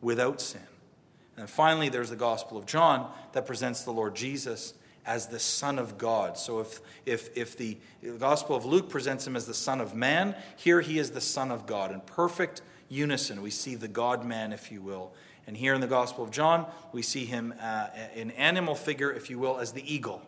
without 0.00 0.40
sin. 0.40 0.62
And 1.36 1.48
finally, 1.48 1.88
there's 1.88 2.10
the 2.10 2.16
Gospel 2.16 2.58
of 2.58 2.66
John 2.66 3.12
that 3.32 3.46
presents 3.46 3.82
the 3.82 3.92
Lord 3.92 4.16
Jesus 4.16 4.74
as 5.06 5.28
the 5.28 5.38
Son 5.38 5.78
of 5.78 5.96
God. 5.96 6.36
So 6.36 6.60
if, 6.60 6.80
if, 7.06 7.36
if 7.36 7.56
the 7.56 7.78
Gospel 8.18 8.56
of 8.56 8.64
Luke 8.64 8.90
presents 8.90 9.26
him 9.26 9.36
as 9.36 9.46
the 9.46 9.54
Son 9.54 9.80
of 9.80 9.94
Man, 9.94 10.34
here 10.56 10.80
he 10.80 10.98
is 10.98 11.12
the 11.12 11.20
Son 11.20 11.50
of 11.50 11.66
God. 11.66 11.92
In 11.92 12.00
perfect 12.00 12.60
unison, 12.88 13.40
we 13.40 13.50
see 13.50 13.74
the 13.74 13.88
God 13.88 14.24
man, 14.24 14.52
if 14.52 14.72
you 14.72 14.82
will. 14.82 15.12
And 15.48 15.56
here 15.56 15.72
in 15.72 15.80
the 15.80 15.86
Gospel 15.86 16.24
of 16.24 16.30
John, 16.30 16.66
we 16.92 17.00
see 17.00 17.24
him 17.24 17.54
uh, 17.58 17.86
in 18.14 18.32
animal 18.32 18.74
figure, 18.74 19.10
if 19.10 19.30
you 19.30 19.38
will, 19.38 19.58
as 19.58 19.72
the 19.72 19.94
eagle, 19.94 20.20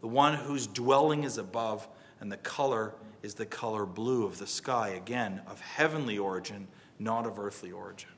the 0.00 0.06
one 0.06 0.34
whose 0.34 0.68
dwelling 0.68 1.24
is 1.24 1.38
above, 1.38 1.88
and 2.20 2.30
the 2.30 2.36
color 2.36 2.94
is 3.20 3.34
the 3.34 3.46
color 3.46 3.84
blue 3.84 4.24
of 4.24 4.38
the 4.38 4.46
sky, 4.46 4.90
again, 4.90 5.42
of 5.48 5.60
heavenly 5.60 6.16
origin, 6.16 6.68
not 7.00 7.26
of 7.26 7.36
earthly 7.36 7.72
origin. 7.72 8.10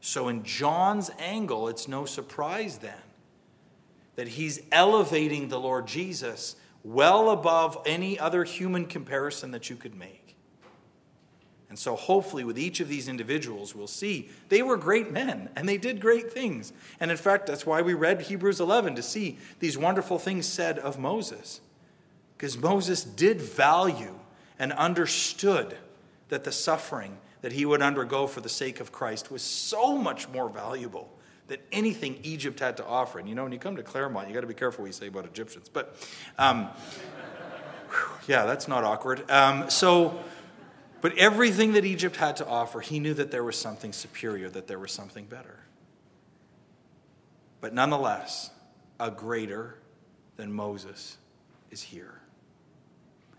So, 0.00 0.28
in 0.28 0.42
John's 0.42 1.10
angle, 1.18 1.68
it's 1.68 1.86
no 1.86 2.06
surprise 2.06 2.78
then 2.78 2.94
that 4.14 4.28
he's 4.28 4.62
elevating 4.72 5.48
the 5.50 5.60
Lord 5.60 5.86
Jesus 5.86 6.56
well 6.82 7.28
above 7.28 7.76
any 7.84 8.18
other 8.18 8.44
human 8.44 8.86
comparison 8.86 9.50
that 9.50 9.68
you 9.68 9.76
could 9.76 9.94
make. 9.94 10.25
And 11.68 11.78
so, 11.78 11.96
hopefully, 11.96 12.44
with 12.44 12.58
each 12.58 12.78
of 12.78 12.88
these 12.88 13.08
individuals, 13.08 13.74
we'll 13.74 13.88
see 13.88 14.30
they 14.48 14.62
were 14.62 14.76
great 14.76 15.10
men 15.10 15.48
and 15.56 15.68
they 15.68 15.78
did 15.78 16.00
great 16.00 16.32
things. 16.32 16.72
And 17.00 17.10
in 17.10 17.16
fact, 17.16 17.46
that's 17.46 17.66
why 17.66 17.82
we 17.82 17.92
read 17.92 18.22
Hebrews 18.22 18.60
11 18.60 18.94
to 18.94 19.02
see 19.02 19.38
these 19.58 19.76
wonderful 19.76 20.18
things 20.18 20.46
said 20.46 20.78
of 20.78 20.98
Moses. 20.98 21.60
Because 22.36 22.56
Moses 22.56 23.02
did 23.02 23.40
value 23.40 24.18
and 24.58 24.72
understood 24.74 25.76
that 26.28 26.44
the 26.44 26.52
suffering 26.52 27.18
that 27.42 27.52
he 27.52 27.64
would 27.64 27.82
undergo 27.82 28.26
for 28.26 28.40
the 28.40 28.48
sake 28.48 28.80
of 28.80 28.92
Christ 28.92 29.30
was 29.30 29.42
so 29.42 29.96
much 29.96 30.28
more 30.28 30.48
valuable 30.48 31.10
than 31.48 31.58
anything 31.70 32.18
Egypt 32.22 32.60
had 32.60 32.76
to 32.78 32.84
offer. 32.84 33.18
And 33.18 33.28
you 33.28 33.34
know, 33.34 33.44
when 33.44 33.52
you 33.52 33.58
come 33.58 33.76
to 33.76 33.82
Claremont, 33.82 34.28
you 34.28 34.34
got 34.34 34.40
to 34.40 34.46
be 34.46 34.54
careful 34.54 34.82
what 34.82 34.88
you 34.88 34.92
say 34.92 35.06
about 35.08 35.26
Egyptians. 35.26 35.68
But 35.68 35.96
um, 36.38 36.68
yeah, 38.28 38.46
that's 38.46 38.68
not 38.68 38.84
awkward. 38.84 39.28
Um, 39.30 39.70
so, 39.70 40.18
but 41.06 41.16
everything 41.18 41.74
that 41.74 41.84
Egypt 41.84 42.16
had 42.16 42.34
to 42.38 42.46
offer, 42.48 42.80
he 42.80 42.98
knew 42.98 43.14
that 43.14 43.30
there 43.30 43.44
was 43.44 43.54
something 43.54 43.92
superior, 43.92 44.48
that 44.48 44.66
there 44.66 44.80
was 44.80 44.90
something 44.90 45.24
better. 45.24 45.60
But 47.60 47.72
nonetheless, 47.72 48.50
a 48.98 49.12
greater 49.12 49.78
than 50.34 50.52
Moses 50.52 51.16
is 51.70 51.80
here. 51.80 52.22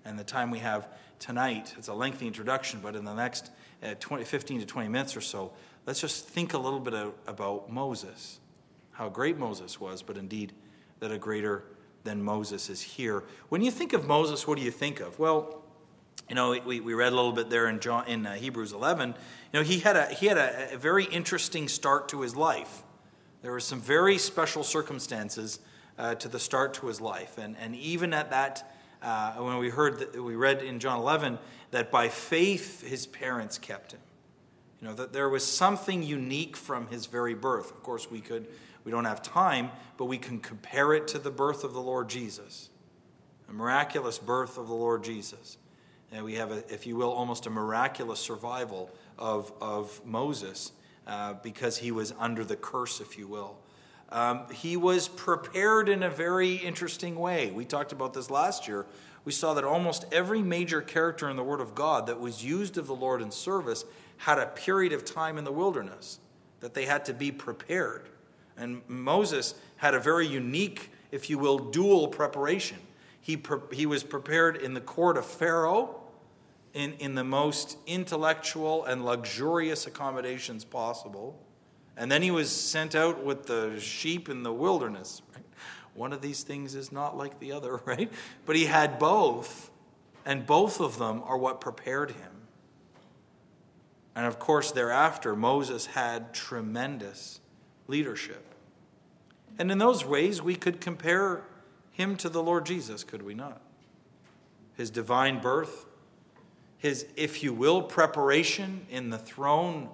And 0.06 0.17
the 0.17 0.23
time 0.23 0.49
we 0.49 0.60
have 0.60 0.88
tonight, 1.19 1.75
it's 1.77 1.89
a 1.89 1.93
lengthy 1.93 2.25
introduction, 2.25 2.80
but 2.82 2.95
in 2.95 3.03
the 3.03 3.13
next 3.13 3.51
uh, 3.84 3.95
20, 3.99 4.23
15 4.23 4.62
to 4.62 4.65
20 4.65 4.88
minutes 4.88 5.17
or 5.17 5.19
so, 5.19 5.51
let's 5.86 5.99
just 5.99 6.25
think 6.25 6.53
a 6.53 6.58
little 6.58 6.80
bit 6.80 6.93
about 7.27 7.69
Moses, 7.69 8.39
how 8.93 9.10
great 9.10 9.38
Moses 9.38 9.77
was, 9.77 10.01
but 10.01 10.15
indeed 10.15 10.53
that 11.01 11.12
a 11.12 11.17
greater 11.17 11.65
than 12.06 12.23
Moses 12.23 12.69
is 12.69 12.80
here. 12.80 13.25
When 13.49 13.62
you 13.62 13.71
think 13.71 13.91
of 13.91 14.08
Moses, 14.08 14.47
what 14.47 14.58
do 14.58 14.63
you 14.63 14.71
think 14.71 15.01
of? 15.01 15.19
Well, 15.19 15.65
you 16.30 16.36
know, 16.36 16.60
we, 16.66 16.80
we 16.80 16.94
read 16.94 17.13
a 17.13 17.16
little 17.16 17.32
bit 17.32 17.50
there 17.50 17.68
in, 17.68 17.80
John, 17.80 18.06
in 18.08 18.26
uh, 18.26 18.36
Hebrews 18.36 18.74
11. 18.74 19.10
You 19.10 19.60
know, 19.60 19.63
he 19.63 19.80
had, 19.80 19.96
a, 19.96 20.08
he 20.08 20.26
had 20.26 20.38
a, 20.38 20.74
a, 20.74 20.78
very 20.78 21.06
interesting 21.06 21.68
start 21.70 22.10
to 22.10 22.22
his 22.22 22.36
life. 22.36 22.84
There 23.42 23.52
were 23.52 23.62
some 23.62 23.80
very 23.80 24.18
special 24.18 24.63
circumstances 24.63 25.60
uh, 25.98 26.16
to 26.16 26.28
the 26.28 26.40
start 26.40 26.74
to 26.76 26.88
his 26.88 27.00
life. 27.00 27.38
And, 27.38 27.56
and 27.58 27.76
even 27.76 28.13
at 28.13 28.30
that, 28.32 28.74
uh, 29.02 29.34
when 29.36 29.58
we 29.58 29.70
heard, 29.70 30.00
that, 30.00 30.22
we 30.22 30.36
read 30.36 30.62
in 30.62 30.80
John 30.80 31.00
11 31.00 31.40
that 31.72 31.92
by 31.92 32.10
faith 32.10 32.86
his 32.86 33.08
parents 33.08 33.58
kept 33.58 33.94
him. 33.94 34.02
You 34.82 34.90
know, 34.90 34.94
that 34.96 35.13
there 35.13 35.30
was 35.30 35.46
something 35.46 36.04
unique 36.04 36.58
from 36.58 36.88
his 36.88 37.06
very 37.06 37.34
birth. 37.34 37.72
Of 37.72 37.84
course, 37.84 38.12
we 38.12 38.20
could, 38.20 38.48
we 38.84 38.92
don't 38.92 39.06
have 39.06 39.22
time, 39.22 39.72
but 39.98 40.06
we 40.06 40.18
can 40.18 40.40
compare 40.40 40.94
it 40.94 41.08
to 41.10 41.20
the 41.20 41.32
birth 41.32 41.63
of 41.63 41.74
the 41.74 41.82
Lord 41.82 42.10
Jesus, 42.10 42.70
a 43.50 43.54
miraculous 43.54 44.20
birth 44.20 44.58
of 44.58 44.68
the 44.68 44.76
Lord 44.76 45.04
Jesus. 45.04 45.58
And 46.12 46.24
we 46.24 46.36
have, 46.36 46.52
a, 46.52 46.63
if 46.74 46.88
you 46.88 46.96
will, 46.96 47.12
almost 47.12 47.46
a 47.46 47.50
miraculous 47.50 48.20
survival 48.20 48.89
of, 49.17 49.52
of 49.60 50.02
Moses 50.06 50.72
uh, 51.06 51.34
because 51.43 51.78
he 51.78 51.91
was 51.91 52.13
under 52.17 52.43
the 52.43 52.56
curse, 52.56 53.02
if 53.02 53.17
you 53.17 53.28
will. 53.28 53.58
Um, 54.10 54.46
he 54.54 54.78
was 54.78 55.08
prepared 55.08 55.89
in 55.89 56.04
a 56.04 56.10
very 56.10 56.56
interesting 56.56 57.17
way. 57.17 57.52
We 57.52 57.65
talked 57.65 57.91
about 57.91 58.13
this 58.13 58.30
last 58.30 58.67
year. 58.67 58.86
We 59.26 59.34
saw 59.34 59.54
that 59.56 59.65
almost 59.65 60.06
every 60.13 60.41
major 60.41 60.82
character 60.82 61.30
in 61.30 61.36
the 61.36 61.43
Word 61.43 61.60
of 61.60 61.76
God 61.76 62.08
that 62.08 62.20
was 62.20 62.43
used 62.43 62.78
of 62.78 62.88
the 62.88 62.96
Lord 62.96 63.22
in 63.22 63.32
service 63.32 63.84
had 64.17 64.39
a 64.39 64.46
period 64.48 64.93
of 64.93 65.04
time 65.04 65.38
in 65.38 65.43
the 65.43 65.52
wilderness 65.52 66.20
that 66.62 66.74
they 66.74 66.86
had 66.86 67.04
to 67.06 67.13
be 67.13 67.32
prepared. 67.32 68.08
And 68.56 68.82
Moses 68.88 69.54
had 69.76 69.93
a 69.93 70.00
very 70.00 70.26
unique, 70.26 70.91
if 71.12 71.30
you 71.30 71.38
will, 71.38 71.60
dual 71.60 72.08
preparation. 72.08 72.78
He, 73.28 73.38
he 73.74 73.86
was 73.86 74.06
prepared 74.06 74.56
in 74.56 74.74
the 74.74 74.80
court 74.80 75.18
of 75.18 75.26
Pharaoh 75.26 76.00
in, 76.74 76.94
in 76.94 77.13
the 77.13 77.26
most 77.26 77.78
intellectual 77.86 78.86
and 78.86 79.04
luxurious 79.04 79.86
accommodations 79.86 80.63
possible. 80.63 81.38
And 81.98 82.10
then 82.10 82.22
he 82.22 82.32
was 82.32 82.50
sent 82.50 82.96
out 82.96 83.26
with 83.26 83.48
the 83.48 83.82
sheep 83.82 84.30
in 84.30 84.44
the 84.44 84.54
wilderness. 84.54 85.22
Right? 85.36 85.44
One 85.94 86.13
of 86.13 86.22
these 86.22 86.44
things 86.44 86.74
is 86.74 86.94
not 86.94 87.18
like 87.18 87.38
the 87.42 87.52
other, 87.52 87.76
right? 87.86 88.10
But 88.46 88.56
he 88.56 88.68
had 88.68 88.98
both, 88.98 89.72
and 90.26 90.46
both 90.46 90.80
of 90.80 90.98
them 90.98 91.22
are 91.26 91.38
what 91.38 91.60
prepared 91.60 92.12
him. 92.12 92.48
And 94.16 94.26
of 94.26 94.40
course, 94.40 94.72
thereafter, 94.72 95.36
Moses 95.36 95.88
had 95.88 96.34
tremendous 96.34 97.42
leadership. 97.88 98.46
And 99.60 99.70
in 99.70 99.80
those 99.80 100.06
ways, 100.06 100.42
we 100.42 100.56
could 100.56 100.80
compare 100.80 101.44
him 101.98 102.16
to 102.18 102.30
the 102.30 102.44
Lord 102.44 102.66
Jesus, 102.66 103.04
could 103.04 103.24
we 103.24 103.34
not? 103.34 103.62
His 104.76 104.90
divine 104.90 105.42
birth, 105.42 105.86
his, 106.78 107.08
if 107.16 107.42
you 107.42 107.54
will, 107.54 107.82
preparation 107.82 108.86
in 108.90 109.10
the 109.10 109.18
throne 109.18 109.90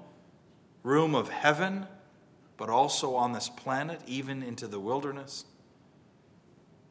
room 0.84 1.16
of 1.16 1.30
heaven, 1.30 1.88
but 2.58 2.70
also 2.70 3.16
on 3.16 3.32
this 3.32 3.48
planet, 3.48 4.02
even 4.06 4.44
into 4.44 4.68
the 4.68 4.80
wilderness. 4.80 5.46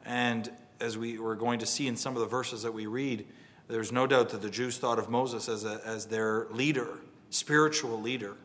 And 0.03 0.51
as 0.79 0.97
we 0.97 1.19
were 1.19 1.35
going 1.35 1.59
to 1.59 1.65
see 1.67 1.87
in 1.87 1.95
some 1.95 2.15
of 2.15 2.19
the 2.19 2.27
verses 2.27 2.63
that 2.63 2.73
we 2.73 2.87
read, 2.87 3.27
there's 3.67 3.91
no 3.91 4.07
doubt 4.07 4.29
that 4.29 4.41
the 4.41 4.49
Jews 4.49 4.77
thought 4.79 4.97
of 4.97 5.09
Moses 5.09 5.47
as, 5.47 5.63
a, 5.63 5.79
as 5.85 6.07
their 6.07 6.47
leader 6.49 6.99
spiritual 7.33 7.99
leader. 7.99 8.35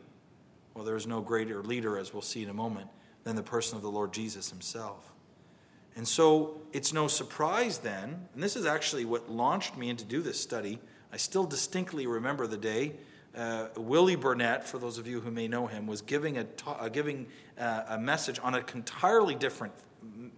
Well, 0.73 0.83
there 0.83 0.95
is 0.95 1.05
no 1.05 1.21
greater 1.21 1.61
leader, 1.61 1.97
as 1.97 2.13
we'll 2.13 2.21
see 2.21 2.43
in 2.43 2.49
a 2.49 2.53
moment, 2.53 2.89
than 3.23 3.35
the 3.35 3.43
person 3.43 3.77
of 3.77 3.83
the 3.83 3.91
Lord 3.91 4.11
Jesus 4.13 4.49
himself. 4.49 5.11
And 5.95 6.07
so 6.07 6.61
it's 6.71 6.93
no 6.93 7.07
surprise 7.07 7.79
then, 7.79 8.27
and 8.33 8.43
this 8.43 8.55
is 8.55 8.65
actually 8.65 9.05
what 9.05 9.29
launched 9.29 9.77
me 9.77 9.89
into 9.89 10.05
do 10.05 10.21
this 10.21 10.39
study. 10.39 10.79
I 11.11 11.17
still 11.17 11.45
distinctly 11.45 12.07
remember 12.07 12.47
the 12.47 12.57
day 12.57 12.93
uh, 13.35 13.67
Willie 13.77 14.15
Burnett, 14.15 14.67
for 14.67 14.77
those 14.79 14.97
of 14.97 15.07
you 15.07 15.21
who 15.21 15.31
may 15.31 15.47
know 15.47 15.67
him, 15.67 15.87
was 15.87 16.01
giving 16.01 16.37
a, 16.37 16.43
to- 16.43 16.69
uh, 16.69 16.89
giving 16.89 17.27
uh, 17.57 17.83
a 17.89 17.99
message 17.99 18.39
on 18.41 18.55
an 18.55 18.63
entirely 18.73 19.35
different 19.35 19.73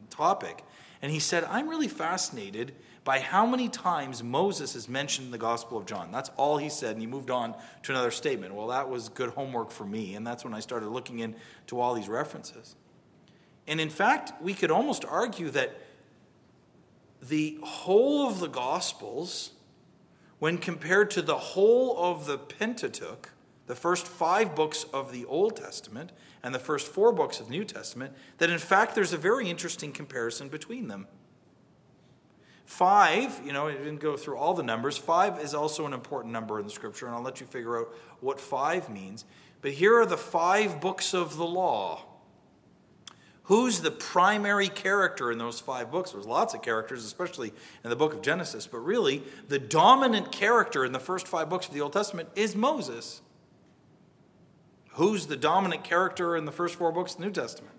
topic. 0.10 0.64
And 1.02 1.12
he 1.12 1.20
said, 1.20 1.44
I'm 1.46 1.68
really 1.68 1.88
fascinated 1.88 2.74
by 3.04 3.20
how 3.20 3.46
many 3.46 3.70
times 3.70 4.22
Moses 4.22 4.76
is 4.76 4.88
mentioned 4.88 5.26
in 5.26 5.32
the 5.32 5.38
Gospel 5.38 5.78
of 5.78 5.86
John. 5.86 6.12
That's 6.12 6.30
all 6.38 6.58
he 6.58 6.70
said, 6.70 6.92
and 6.92 7.02
he 7.02 7.08
moved 7.08 7.32
on 7.32 7.56
to 7.84 7.92
another 7.92 8.12
statement. 8.12 8.54
Well, 8.54 8.68
that 8.68 8.90
was 8.90 9.10
good 9.10 9.30
homework 9.30 9.72
for 9.72 9.86
me, 9.86 10.14
and 10.14 10.28
that's 10.28 10.44
when 10.44 10.54
I 10.54 10.60
started 10.60 10.90
looking 10.90 11.20
into 11.20 11.80
all 11.80 11.96
these 11.96 12.10
references. 12.10 12.76
And 13.68 13.80
in 13.80 13.90
fact, 13.90 14.42
we 14.42 14.54
could 14.54 14.72
almost 14.72 15.06
argue 15.06 15.50
that 15.52 15.78
the 17.22 17.60
whole 17.64 18.28
of 18.28 18.40
the 18.40 18.48
Gospels, 18.48 19.52
when 20.40 20.58
compared 20.58 21.12
to 21.12 21.22
the 21.22 21.38
whole 21.38 21.96
of 22.04 22.26
the 22.26 22.38
Pentateuch, 22.38 23.30
the 23.68 23.76
first 23.76 24.08
five 24.08 24.56
books 24.56 24.86
of 24.92 25.12
the 25.12 25.26
Old 25.26 25.56
Testament 25.56 26.12
and 26.44 26.54
the 26.54 26.60
first 26.60 26.88
four 26.88 27.12
books 27.12 27.40
of 27.40 27.48
the 27.48 27.52
New 27.52 27.64
Testament, 27.64 28.14
that 28.40 28.50
in 28.50 28.58
fact 28.58 28.96
there's 28.96 29.14
a 29.14 29.18
very 29.18 29.50
interesting 29.50 29.92
comparison 29.92 30.50
between 30.50 30.88
them. 30.88 31.08
Five, 32.66 33.42
you 33.46 33.54
know, 33.54 33.68
I 33.68 33.74
didn't 33.74 34.00
go 34.00 34.18
through 34.18 34.38
all 34.38 34.54
the 34.54 34.64
numbers. 34.64 34.98
Five 34.98 35.40
is 35.40 35.54
also 35.54 35.86
an 35.86 35.94
important 35.94 36.34
number 36.34 36.58
in 36.58 36.66
the 36.66 36.72
scripture, 36.72 37.06
and 37.06 37.14
I'll 37.14 37.22
let 37.22 37.40
you 37.40 37.46
figure 37.46 37.78
out 37.78 37.94
what 38.22 38.40
five 38.40 38.90
means. 38.90 39.26
But 39.62 39.72
here 39.74 40.00
are 40.00 40.06
the 40.06 40.18
five 40.18 40.82
books 40.82 41.14
of 41.14 41.38
the 41.38 41.46
law 41.46 42.06
Who's 43.52 43.82
the 43.82 43.92
primary 43.92 44.70
character 44.70 45.30
in 45.30 45.38
those 45.38 45.60
five 45.60 45.92
books? 45.92 46.12
There's 46.12 46.26
lots 46.26 46.54
of 46.54 46.62
characters, 46.62 47.04
especially 47.04 47.52
in 47.84 47.90
the 47.90 47.98
book 47.98 48.14
of 48.14 48.22
Genesis, 48.22 48.66
but 48.66 48.78
really, 48.78 49.24
the 49.50 49.60
dominant 49.60 50.32
character 50.32 50.86
in 50.86 50.94
the 50.94 51.02
first 51.02 51.28
five 51.28 51.50
books 51.50 51.68
of 51.68 51.74
the 51.74 51.82
Old 51.82 51.92
Testament 51.92 52.30
is 52.34 52.56
Moses. 52.56 53.20
Who's 54.92 55.26
the 55.26 55.36
dominant 55.36 55.84
character 55.84 56.38
in 56.38 56.46
the 56.46 56.52
first 56.54 56.76
four 56.76 56.94
books 56.94 57.12
of 57.12 57.20
the 57.20 57.26
New 57.26 57.34
Testament? 57.34 57.76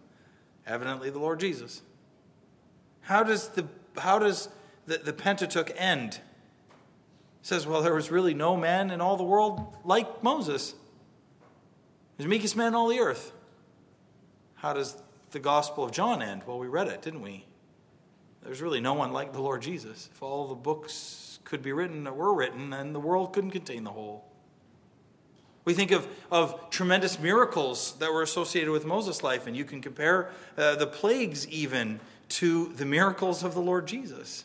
Evidently, 0.66 1.08
the 1.08 1.18
Lord 1.18 1.40
Jesus. 1.40 1.80
How 3.00 3.22
does 3.22 3.48
the, 3.48 3.66
how 3.96 4.18
does 4.18 4.50
the, 4.84 4.98
the 4.98 5.14
Pentateuch 5.14 5.72
end? 5.74 6.16
It 6.16 6.20
says, 7.40 7.66
well, 7.66 7.80
there 7.80 7.94
was 7.94 8.10
really 8.10 8.34
no 8.34 8.58
man 8.58 8.90
in 8.90 9.00
all 9.00 9.16
the 9.16 9.24
world 9.24 9.74
like 9.84 10.22
Moses. 10.22 10.74
He's 12.18 12.26
the 12.26 12.28
meekest 12.30 12.58
man 12.58 12.66
in 12.66 12.74
all 12.74 12.88
the 12.88 12.98
earth. 12.98 13.32
How 14.56 14.74
does 14.74 15.02
the 15.32 15.40
Gospel 15.40 15.84
of 15.84 15.90
John 15.90 16.22
end? 16.22 16.42
Well, 16.46 16.58
we 16.58 16.68
read 16.68 16.88
it, 16.88 17.02
didn't 17.02 17.22
we? 17.22 17.44
There's 18.42 18.60
really 18.60 18.80
no 18.80 18.94
one 18.94 19.12
like 19.12 19.32
the 19.32 19.40
Lord 19.40 19.62
Jesus. 19.62 20.08
If 20.12 20.22
all 20.22 20.48
the 20.48 20.54
books 20.54 21.38
could 21.44 21.62
be 21.62 21.72
written 21.72 22.04
that 22.04 22.16
were 22.16 22.34
written, 22.34 22.70
then 22.70 22.92
the 22.92 23.00
world 23.00 23.32
couldn't 23.32 23.50
contain 23.50 23.84
the 23.84 23.90
whole. 23.90 24.24
We 25.64 25.74
think 25.74 25.92
of, 25.92 26.08
of 26.30 26.70
tremendous 26.70 27.20
miracles 27.20 27.94
that 28.00 28.12
were 28.12 28.22
associated 28.22 28.70
with 28.70 28.84
Moses' 28.84 29.22
life, 29.22 29.46
and 29.46 29.56
you 29.56 29.64
can 29.64 29.80
compare 29.80 30.30
uh, 30.58 30.74
the 30.74 30.88
plagues 30.88 31.46
even 31.48 32.00
to 32.30 32.72
the 32.74 32.84
miracles 32.84 33.44
of 33.44 33.54
the 33.54 33.60
Lord 33.60 33.86
Jesus. 33.86 34.44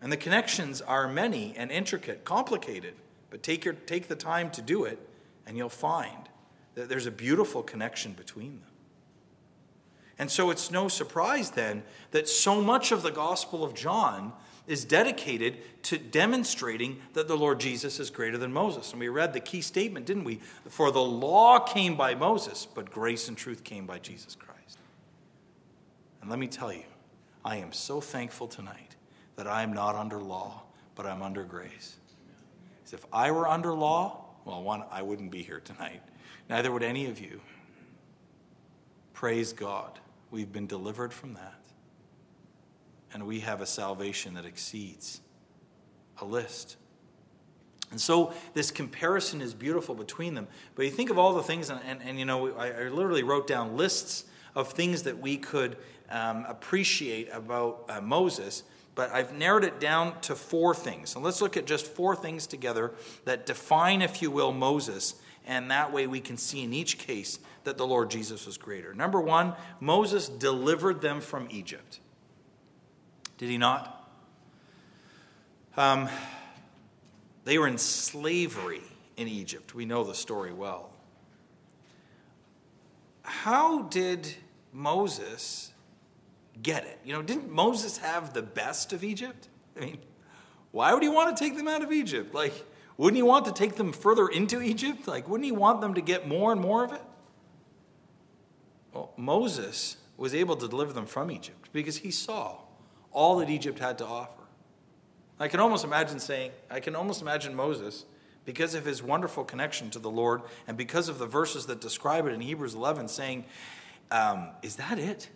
And 0.00 0.10
the 0.10 0.16
connections 0.16 0.80
are 0.80 1.06
many 1.06 1.54
and 1.56 1.70
intricate, 1.70 2.24
complicated, 2.24 2.94
but 3.30 3.42
take, 3.42 3.64
your, 3.64 3.74
take 3.74 4.08
the 4.08 4.16
time 4.16 4.50
to 4.52 4.62
do 4.62 4.84
it, 4.84 4.98
and 5.46 5.56
you'll 5.56 5.68
find 5.68 6.28
that 6.74 6.88
there's 6.88 7.06
a 7.06 7.10
beautiful 7.10 7.62
connection 7.62 8.12
between 8.12 8.60
them. 8.60 8.70
And 10.18 10.30
so 10.30 10.50
it's 10.50 10.70
no 10.70 10.88
surprise 10.88 11.50
then 11.50 11.84
that 12.10 12.28
so 12.28 12.60
much 12.60 12.90
of 12.90 13.02
the 13.02 13.10
Gospel 13.10 13.62
of 13.62 13.74
John 13.74 14.32
is 14.66 14.84
dedicated 14.84 15.56
to 15.84 15.96
demonstrating 15.96 17.00
that 17.14 17.28
the 17.28 17.36
Lord 17.36 17.60
Jesus 17.60 17.98
is 17.98 18.10
greater 18.10 18.36
than 18.36 18.52
Moses. 18.52 18.90
And 18.90 19.00
we 19.00 19.08
read 19.08 19.32
the 19.32 19.40
key 19.40 19.62
statement, 19.62 20.04
didn't 20.04 20.24
we? 20.24 20.40
For 20.68 20.90
the 20.90 21.02
law 21.02 21.58
came 21.58 21.96
by 21.96 22.14
Moses, 22.14 22.66
but 22.66 22.90
grace 22.90 23.28
and 23.28 23.36
truth 23.36 23.64
came 23.64 23.86
by 23.86 23.98
Jesus 23.98 24.34
Christ. 24.34 24.78
And 26.20 26.28
let 26.28 26.38
me 26.38 26.48
tell 26.48 26.72
you, 26.72 26.84
I 27.44 27.56
am 27.56 27.72
so 27.72 28.00
thankful 28.00 28.48
tonight 28.48 28.96
that 29.36 29.46
I 29.46 29.62
am 29.62 29.72
not 29.72 29.94
under 29.94 30.20
law, 30.20 30.64
but 30.94 31.06
I'm 31.06 31.22
under 31.22 31.44
grace. 31.44 31.96
If 32.92 33.04
I 33.12 33.30
were 33.30 33.48
under 33.48 33.72
law, 33.72 34.24
well, 34.44 34.62
one, 34.62 34.82
I 34.90 35.02
wouldn't 35.02 35.30
be 35.30 35.42
here 35.42 35.60
tonight. 35.60 36.02
Neither 36.48 36.72
would 36.72 36.82
any 36.82 37.06
of 37.06 37.20
you. 37.20 37.40
Praise 39.12 39.52
God. 39.52 39.98
We've 40.30 40.52
been 40.52 40.66
delivered 40.66 41.12
from 41.12 41.34
that 41.34 41.58
and 43.12 43.26
we 43.26 43.40
have 43.40 43.60
a 43.60 43.66
salvation 43.66 44.34
that 44.34 44.44
exceeds 44.44 45.20
a 46.20 46.24
list. 46.24 46.76
And 47.90 48.00
so 48.00 48.34
this 48.54 48.70
comparison 48.70 49.40
is 49.40 49.54
beautiful 49.54 49.94
between 49.94 50.34
them. 50.34 50.46
But 50.74 50.84
you 50.84 50.90
think 50.90 51.10
of 51.10 51.18
all 51.18 51.32
the 51.32 51.42
things, 51.42 51.70
and, 51.70 51.80
and, 51.86 52.02
and 52.02 52.18
you 52.18 52.24
know, 52.24 52.54
I, 52.56 52.70
I, 52.70 52.88
literally 52.88 53.22
wrote 53.22 53.46
down 53.46 53.76
lists 53.76 54.24
of 54.54 54.72
things 54.72 55.04
that 55.04 55.18
we 55.18 55.38
could 55.38 55.76
um, 56.10 56.44
appreciate 56.46 57.30
about 57.32 57.84
uh, 57.88 58.00
Moses, 58.00 58.62
but 58.94 59.10
I've 59.10 59.32
narrowed 59.32 59.64
it 59.64 59.80
down 59.80 60.20
to 60.22 60.34
four 60.34 60.74
things. 60.74 61.10
So 61.10 61.20
let's 61.20 61.40
look 61.40 61.56
at 61.56 61.66
just 61.66 61.86
four 61.86 62.14
things 62.14 62.46
together 62.46 62.92
that 63.24 63.46
define, 63.46 64.02
if 64.02 64.20
you 64.20 64.30
will, 64.30 64.52
Moses, 64.52 65.14
and 65.46 65.70
that 65.70 65.92
way 65.92 66.06
we 66.06 66.20
can 66.20 66.36
see 66.36 66.62
in 66.64 66.74
each 66.74 66.98
case 66.98 67.38
that 67.68 67.76
the 67.76 67.86
Lord 67.86 68.10
Jesus 68.10 68.46
was 68.46 68.56
greater. 68.56 68.94
Number 68.94 69.20
one, 69.20 69.52
Moses 69.78 70.26
delivered 70.26 71.02
them 71.02 71.20
from 71.20 71.48
Egypt. 71.50 72.00
Did 73.36 73.50
he 73.50 73.58
not? 73.58 74.10
Um, 75.76 76.08
they 77.44 77.58
were 77.58 77.68
in 77.68 77.76
slavery 77.76 78.80
in 79.18 79.28
Egypt. 79.28 79.74
We 79.74 79.84
know 79.84 80.02
the 80.02 80.14
story 80.14 80.50
well. 80.50 80.90
How 83.22 83.82
did 83.82 84.34
Moses 84.72 85.70
get 86.62 86.84
it? 86.84 86.98
You 87.04 87.12
know, 87.12 87.20
didn't 87.20 87.52
Moses 87.52 87.98
have 87.98 88.32
the 88.32 88.42
best 88.42 88.94
of 88.94 89.04
Egypt? 89.04 89.48
I 89.76 89.80
mean, 89.80 89.98
why 90.72 90.94
would 90.94 91.02
he 91.02 91.10
want 91.10 91.36
to 91.36 91.44
take 91.44 91.54
them 91.54 91.68
out 91.68 91.82
of 91.82 91.92
Egypt? 91.92 92.34
Like, 92.34 92.64
wouldn't 92.96 93.16
he 93.16 93.22
want 93.22 93.44
to 93.44 93.52
take 93.52 93.76
them 93.76 93.92
further 93.92 94.26
into 94.26 94.62
Egypt? 94.62 95.06
Like, 95.06 95.28
wouldn't 95.28 95.44
he 95.44 95.52
want 95.52 95.82
them 95.82 95.94
to 95.94 96.00
get 96.00 96.26
more 96.26 96.50
and 96.50 96.60
more 96.62 96.82
of 96.82 96.94
it? 96.94 97.02
Well, 98.92 99.12
Moses 99.16 99.96
was 100.16 100.34
able 100.34 100.56
to 100.56 100.68
deliver 100.68 100.92
them 100.92 101.06
from 101.06 101.30
Egypt 101.30 101.68
because 101.72 101.98
he 101.98 102.10
saw 102.10 102.58
all 103.12 103.38
that 103.38 103.50
Egypt 103.50 103.78
had 103.78 103.98
to 103.98 104.06
offer. 104.06 104.42
I 105.40 105.48
can 105.48 105.60
almost 105.60 105.84
imagine 105.84 106.18
saying, 106.18 106.50
I 106.70 106.80
can 106.80 106.96
almost 106.96 107.22
imagine 107.22 107.54
Moses, 107.54 108.04
because 108.44 108.74
of 108.74 108.84
his 108.86 109.02
wonderful 109.02 109.44
connection 109.44 109.90
to 109.90 109.98
the 109.98 110.10
Lord 110.10 110.40
and 110.66 110.76
because 110.76 111.10
of 111.10 111.18
the 111.18 111.26
verses 111.26 111.66
that 111.66 111.82
describe 111.82 112.26
it 112.26 112.32
in 112.32 112.40
Hebrews 112.40 112.74
11, 112.74 113.08
saying, 113.08 113.44
um, 114.10 114.48
Is 114.62 114.76
that 114.76 114.98
it? 114.98 115.28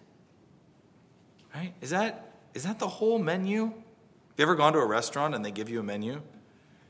Right? 1.55 1.75
Is 1.83 1.91
that, 1.91 2.37
is 2.55 2.65
that 2.65 2.79
the 2.79 2.89
whole 2.89 3.19
menu? 3.19 3.65
Have 3.67 3.75
you 4.39 4.43
ever 4.45 4.55
gone 4.55 4.73
to 4.73 4.79
a 4.79 4.87
restaurant 4.87 5.35
and 5.35 5.45
they 5.45 5.51
give 5.51 5.69
you 5.69 5.79
a 5.79 5.83
menu? 5.83 6.23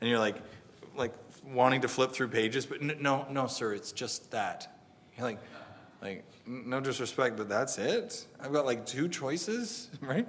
And 0.00 0.08
you're 0.08 0.20
like, 0.20 0.36
like 0.96 1.12
wanting 1.44 1.80
to 1.80 1.88
flip 1.88 2.12
through 2.12 2.28
pages, 2.28 2.66
but 2.66 2.80
no, 2.80 3.26
no, 3.28 3.48
sir, 3.48 3.74
it's 3.74 3.90
just 3.90 4.30
that. 4.30 4.78
You're 5.16 5.26
like, 5.26 5.40
like, 6.02 6.24
no 6.46 6.80
disrespect, 6.80 7.36
but 7.36 7.48
that's 7.48 7.78
it? 7.78 8.26
I've 8.40 8.52
got 8.52 8.66
like 8.66 8.84
two 8.84 9.08
choices, 9.08 9.88
right? 10.00 10.28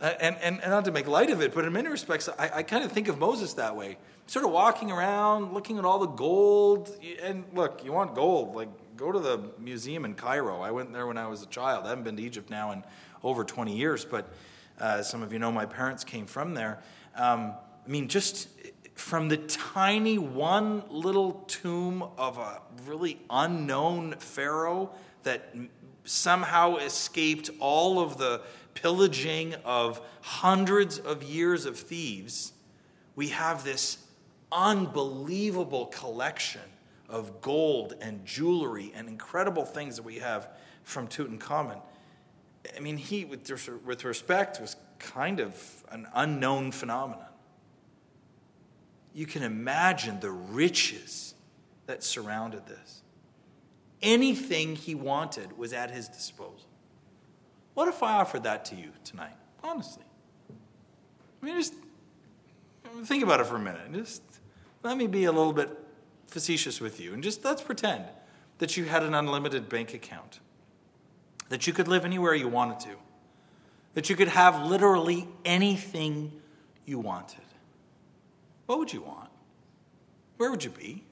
And, 0.00 0.36
and, 0.36 0.60
and 0.62 0.70
not 0.70 0.84
to 0.84 0.92
make 0.92 1.08
light 1.08 1.30
of 1.30 1.40
it, 1.40 1.54
but 1.54 1.64
in 1.64 1.72
many 1.72 1.88
respects, 1.88 2.28
I, 2.38 2.50
I 2.56 2.62
kind 2.62 2.84
of 2.84 2.92
think 2.92 3.08
of 3.08 3.18
Moses 3.18 3.54
that 3.54 3.76
way. 3.76 3.96
Sort 4.26 4.44
of 4.44 4.50
walking 4.50 4.92
around, 4.92 5.54
looking 5.54 5.78
at 5.78 5.84
all 5.84 5.98
the 5.98 6.06
gold. 6.06 6.90
And 7.22 7.44
look, 7.54 7.84
you 7.84 7.92
want 7.92 8.14
gold, 8.14 8.54
like 8.54 8.68
go 8.96 9.10
to 9.10 9.18
the 9.18 9.50
museum 9.58 10.04
in 10.04 10.14
Cairo. 10.14 10.60
I 10.60 10.70
went 10.70 10.92
there 10.92 11.06
when 11.06 11.18
I 11.18 11.26
was 11.26 11.42
a 11.42 11.46
child. 11.46 11.86
I 11.86 11.90
haven't 11.90 12.04
been 12.04 12.16
to 12.16 12.22
Egypt 12.22 12.50
now 12.50 12.72
in 12.72 12.84
over 13.24 13.42
20 13.42 13.76
years, 13.76 14.04
but 14.04 14.28
uh, 14.80 15.02
some 15.02 15.22
of 15.22 15.32
you 15.32 15.38
know 15.38 15.50
my 15.50 15.66
parents 15.66 16.04
came 16.04 16.26
from 16.26 16.54
there. 16.54 16.82
Um, 17.16 17.54
I 17.84 17.88
mean, 17.88 18.08
just 18.08 18.48
from 18.96 19.28
the 19.28 19.36
tiny 19.36 20.16
one 20.16 20.82
little 20.88 21.44
tomb 21.46 22.02
of 22.16 22.38
a 22.38 22.62
really 22.86 23.20
unknown 23.28 24.14
pharaoh 24.18 24.90
that 25.22 25.54
somehow 26.04 26.76
escaped 26.78 27.50
all 27.60 28.00
of 28.00 28.16
the 28.16 28.40
pillaging 28.72 29.54
of 29.64 30.00
hundreds 30.22 30.98
of 30.98 31.22
years 31.22 31.66
of 31.66 31.78
thieves, 31.78 32.54
we 33.14 33.28
have 33.28 33.64
this 33.64 33.98
unbelievable 34.50 35.86
collection 35.86 36.62
of 37.08 37.42
gold 37.42 37.94
and 38.00 38.24
jewelry 38.24 38.92
and 38.94 39.08
incredible 39.08 39.66
things 39.66 39.96
that 39.96 40.04
we 40.04 40.16
have 40.16 40.48
from 40.84 41.06
Tutankhamun. 41.06 41.80
I 42.74 42.80
mean, 42.80 42.96
he, 42.96 43.26
with, 43.26 43.48
with 43.84 44.04
respect, 44.04 44.58
was 44.60 44.76
kind 44.98 45.38
of 45.38 45.84
an 45.90 46.06
unknown 46.14 46.72
phenomenon. 46.72 47.26
You 49.16 49.24
can 49.24 49.42
imagine 49.42 50.20
the 50.20 50.30
riches 50.30 51.34
that 51.86 52.04
surrounded 52.04 52.66
this. 52.66 53.00
Anything 54.02 54.76
he 54.76 54.94
wanted 54.94 55.56
was 55.56 55.72
at 55.72 55.90
his 55.90 56.06
disposal. 56.06 56.68
What 57.72 57.88
if 57.88 58.02
I 58.02 58.18
offered 58.18 58.42
that 58.42 58.66
to 58.66 58.76
you 58.76 58.90
tonight? 59.04 59.32
Honestly. 59.64 60.04
I 61.42 61.46
mean, 61.46 61.56
just 61.56 61.72
think 63.04 63.24
about 63.24 63.40
it 63.40 63.46
for 63.46 63.56
a 63.56 63.58
minute. 63.58 63.90
Just 63.94 64.20
let 64.82 64.98
me 64.98 65.06
be 65.06 65.24
a 65.24 65.32
little 65.32 65.54
bit 65.54 65.70
facetious 66.26 66.78
with 66.78 67.00
you. 67.00 67.14
And 67.14 67.22
just 67.22 67.42
let's 67.42 67.62
pretend 67.62 68.04
that 68.58 68.76
you 68.76 68.84
had 68.84 69.02
an 69.02 69.14
unlimited 69.14 69.70
bank 69.70 69.94
account, 69.94 70.40
that 71.48 71.66
you 71.66 71.72
could 71.72 71.88
live 71.88 72.04
anywhere 72.04 72.34
you 72.34 72.48
wanted 72.48 72.80
to, 72.80 72.96
that 73.94 74.10
you 74.10 74.14
could 74.14 74.28
have 74.28 74.66
literally 74.66 75.26
anything 75.46 76.38
you 76.84 76.98
wanted. 76.98 77.45
What 78.66 78.78
would 78.78 78.92
you 78.92 79.02
want? 79.02 79.30
Where 80.36 80.50
would 80.50 80.62
you 80.62 80.70
be? 80.70 81.04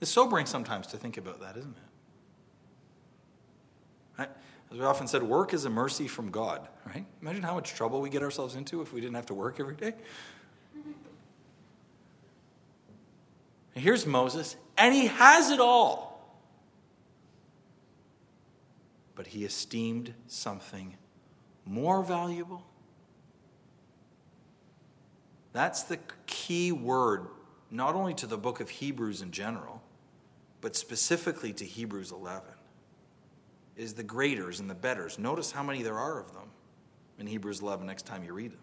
It's 0.00 0.10
sobering 0.10 0.46
sometimes 0.46 0.86
to 0.88 0.96
think 0.96 1.16
about 1.16 1.40
that, 1.40 1.56
isn't 1.56 1.76
it? 4.18 4.30
As 4.72 4.78
we 4.78 4.84
often 4.84 5.08
said, 5.08 5.22
work 5.22 5.52
is 5.52 5.64
a 5.64 5.70
mercy 5.70 6.06
from 6.06 6.30
God, 6.30 6.68
right? 6.86 7.04
Imagine 7.20 7.42
how 7.42 7.54
much 7.54 7.74
trouble 7.74 8.00
we 8.00 8.08
get 8.08 8.22
ourselves 8.22 8.54
into 8.54 8.82
if 8.82 8.92
we 8.92 9.00
didn't 9.00 9.16
have 9.16 9.26
to 9.26 9.34
work 9.34 9.58
every 9.58 9.74
day. 9.74 9.94
And 13.74 13.84
here's 13.84 14.06
Moses, 14.06 14.56
and 14.78 14.94
he 14.94 15.06
has 15.06 15.50
it 15.50 15.58
all. 15.58 16.38
But 19.16 19.26
he 19.26 19.44
esteemed 19.44 20.14
something 20.28 20.96
more 21.66 22.02
valuable. 22.02 22.64
That's 25.52 25.82
the 25.82 25.98
key 26.26 26.72
word, 26.72 27.26
not 27.70 27.94
only 27.94 28.14
to 28.14 28.26
the 28.26 28.38
book 28.38 28.60
of 28.60 28.70
Hebrews 28.70 29.22
in 29.22 29.32
general, 29.32 29.82
but 30.60 30.76
specifically 30.76 31.52
to 31.54 31.64
Hebrews 31.64 32.12
11, 32.12 32.42
is 33.76 33.94
the 33.94 34.02
greaters 34.02 34.60
and 34.60 34.68
the 34.68 34.74
betters. 34.74 35.18
Notice 35.18 35.52
how 35.52 35.62
many 35.62 35.82
there 35.82 35.98
are 35.98 36.20
of 36.20 36.32
them 36.34 36.50
in 37.18 37.26
Hebrews 37.26 37.60
11 37.60 37.86
next 37.86 38.06
time 38.06 38.22
you 38.22 38.32
read 38.32 38.52
them. 38.52 38.60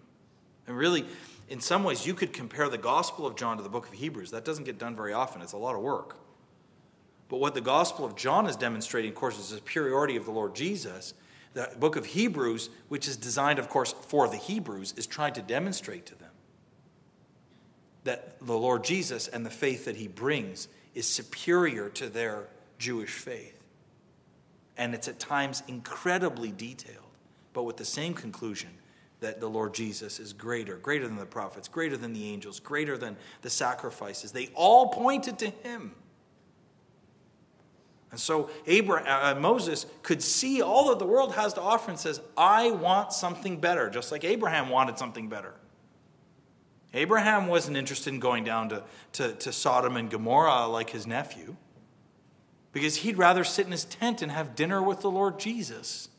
And 0.68 0.78
really, 0.78 1.06
in 1.50 1.62
some 1.62 1.84
ways, 1.84 2.06
you 2.06 2.14
could 2.14 2.34
compare 2.34 2.70
the 2.70 2.78
Gospel 2.78 3.26
of 3.26 3.36
John 3.36 3.58
to 3.58 3.64
the 3.64 3.70
book 3.70 3.88
of 3.88 3.94
Hebrews. 3.94 4.32
That 4.32 4.46
doesn't 4.46 4.66
get 4.66 4.78
done 4.78 4.96
very 4.96 5.14
often, 5.14 5.42
it's 5.42 5.54
a 5.54 5.58
lot 5.58 5.76
of 5.76 5.82
work. 5.82 6.18
But 7.30 7.40
what 7.40 7.56
the 7.56 7.62
Gospel 7.62 8.06
of 8.06 8.16
John 8.16 8.48
is 8.48 8.56
demonstrating, 8.56 9.12
of 9.12 9.16
course, 9.16 9.38
is 9.38 9.50
the 9.50 9.58
superiority 9.58 10.16
of 10.16 10.26
the 10.26 10.32
Lord 10.32 10.56
Jesus. 10.56 11.14
The 11.54 11.72
book 11.80 11.96
of 11.96 12.06
Hebrews, 12.06 12.70
which 12.88 13.08
is 13.08 13.18
designed, 13.18 13.60
of 13.60 13.70
course, 13.70 13.92
for 13.94 14.28
the 14.28 14.38
Hebrews, 14.38 14.94
is 14.96 15.08
trying 15.08 15.34
to 15.34 15.42
demonstrate 15.42 16.06
to 16.08 16.16
them 16.16 16.27
that 18.08 18.40
the 18.40 18.58
Lord 18.58 18.86
Jesus 18.86 19.28
and 19.28 19.46
the 19.46 19.50
faith 19.50 19.84
that 19.84 19.98
he 19.98 20.08
brings 20.08 20.70
is 20.96 21.06
superior 21.06 21.90
to 21.90 22.08
their 22.08 22.48
Jewish 22.78 23.12
faith. 23.12 23.62
And 24.78 24.94
it's 24.94 25.10
at 25.10 25.20
times 25.20 25.62
incredibly 25.68 26.52
detailed, 26.52 27.04
but 27.52 27.64
with 27.64 27.76
the 27.76 27.86
same 27.86 28.14
conclusion 28.14 28.70
that 29.20 29.42
the 29.42 29.50
Lord 29.50 29.74
Jesus 29.74 30.22
is 30.22 30.32
greater, 30.32 30.78
greater 30.78 31.06
than 31.06 31.18
the 31.18 31.26
prophets, 31.26 31.68
greater 31.68 31.98
than 31.98 32.14
the 32.14 32.30
angels, 32.32 32.62
greater 32.62 32.98
than 32.98 33.18
the 33.42 33.50
sacrifices. 33.50 34.32
They 34.32 34.52
all 34.56 34.88
pointed 34.88 35.38
to 35.40 35.50
him. 35.50 35.94
And 38.12 38.20
so 38.20 38.50
Abraham, 38.68 39.38
uh, 39.38 39.40
Moses 39.42 39.86
could 40.02 40.24
see 40.24 40.62
all 40.62 40.90
that 40.90 41.00
the 41.00 41.06
world 41.06 41.36
has 41.36 41.54
to 41.56 41.62
offer 41.62 41.92
and 41.92 42.00
says, 42.00 42.22
I 42.38 42.72
want 42.72 43.12
something 43.12 43.60
better, 43.60 43.90
just 43.90 44.14
like 44.14 44.24
Abraham 44.24 44.70
wanted 44.70 44.98
something 44.98 45.28
better. 45.28 45.56
Abraham 46.98 47.46
wasn't 47.46 47.78
interested 47.78 48.12
in 48.12 48.20
going 48.20 48.44
down 48.44 48.70
to, 48.70 48.84
to, 49.14 49.34
to 49.34 49.52
Sodom 49.52 49.96
and 49.98 50.10
Gomorrah 50.10 50.66
like 50.66 50.90
his 50.90 51.06
nephew, 51.06 51.56
because 52.72 52.98
he'd 52.98 53.18
rather 53.18 53.44
sit 53.44 53.68
in 53.68 53.72
his 53.72 53.86
tent 53.86 54.24
and 54.24 54.32
have 54.32 54.56
dinner 54.56 54.82
with 54.82 55.02
the 55.02 55.12
Lord 55.12 55.40
Jesus. 55.40 56.10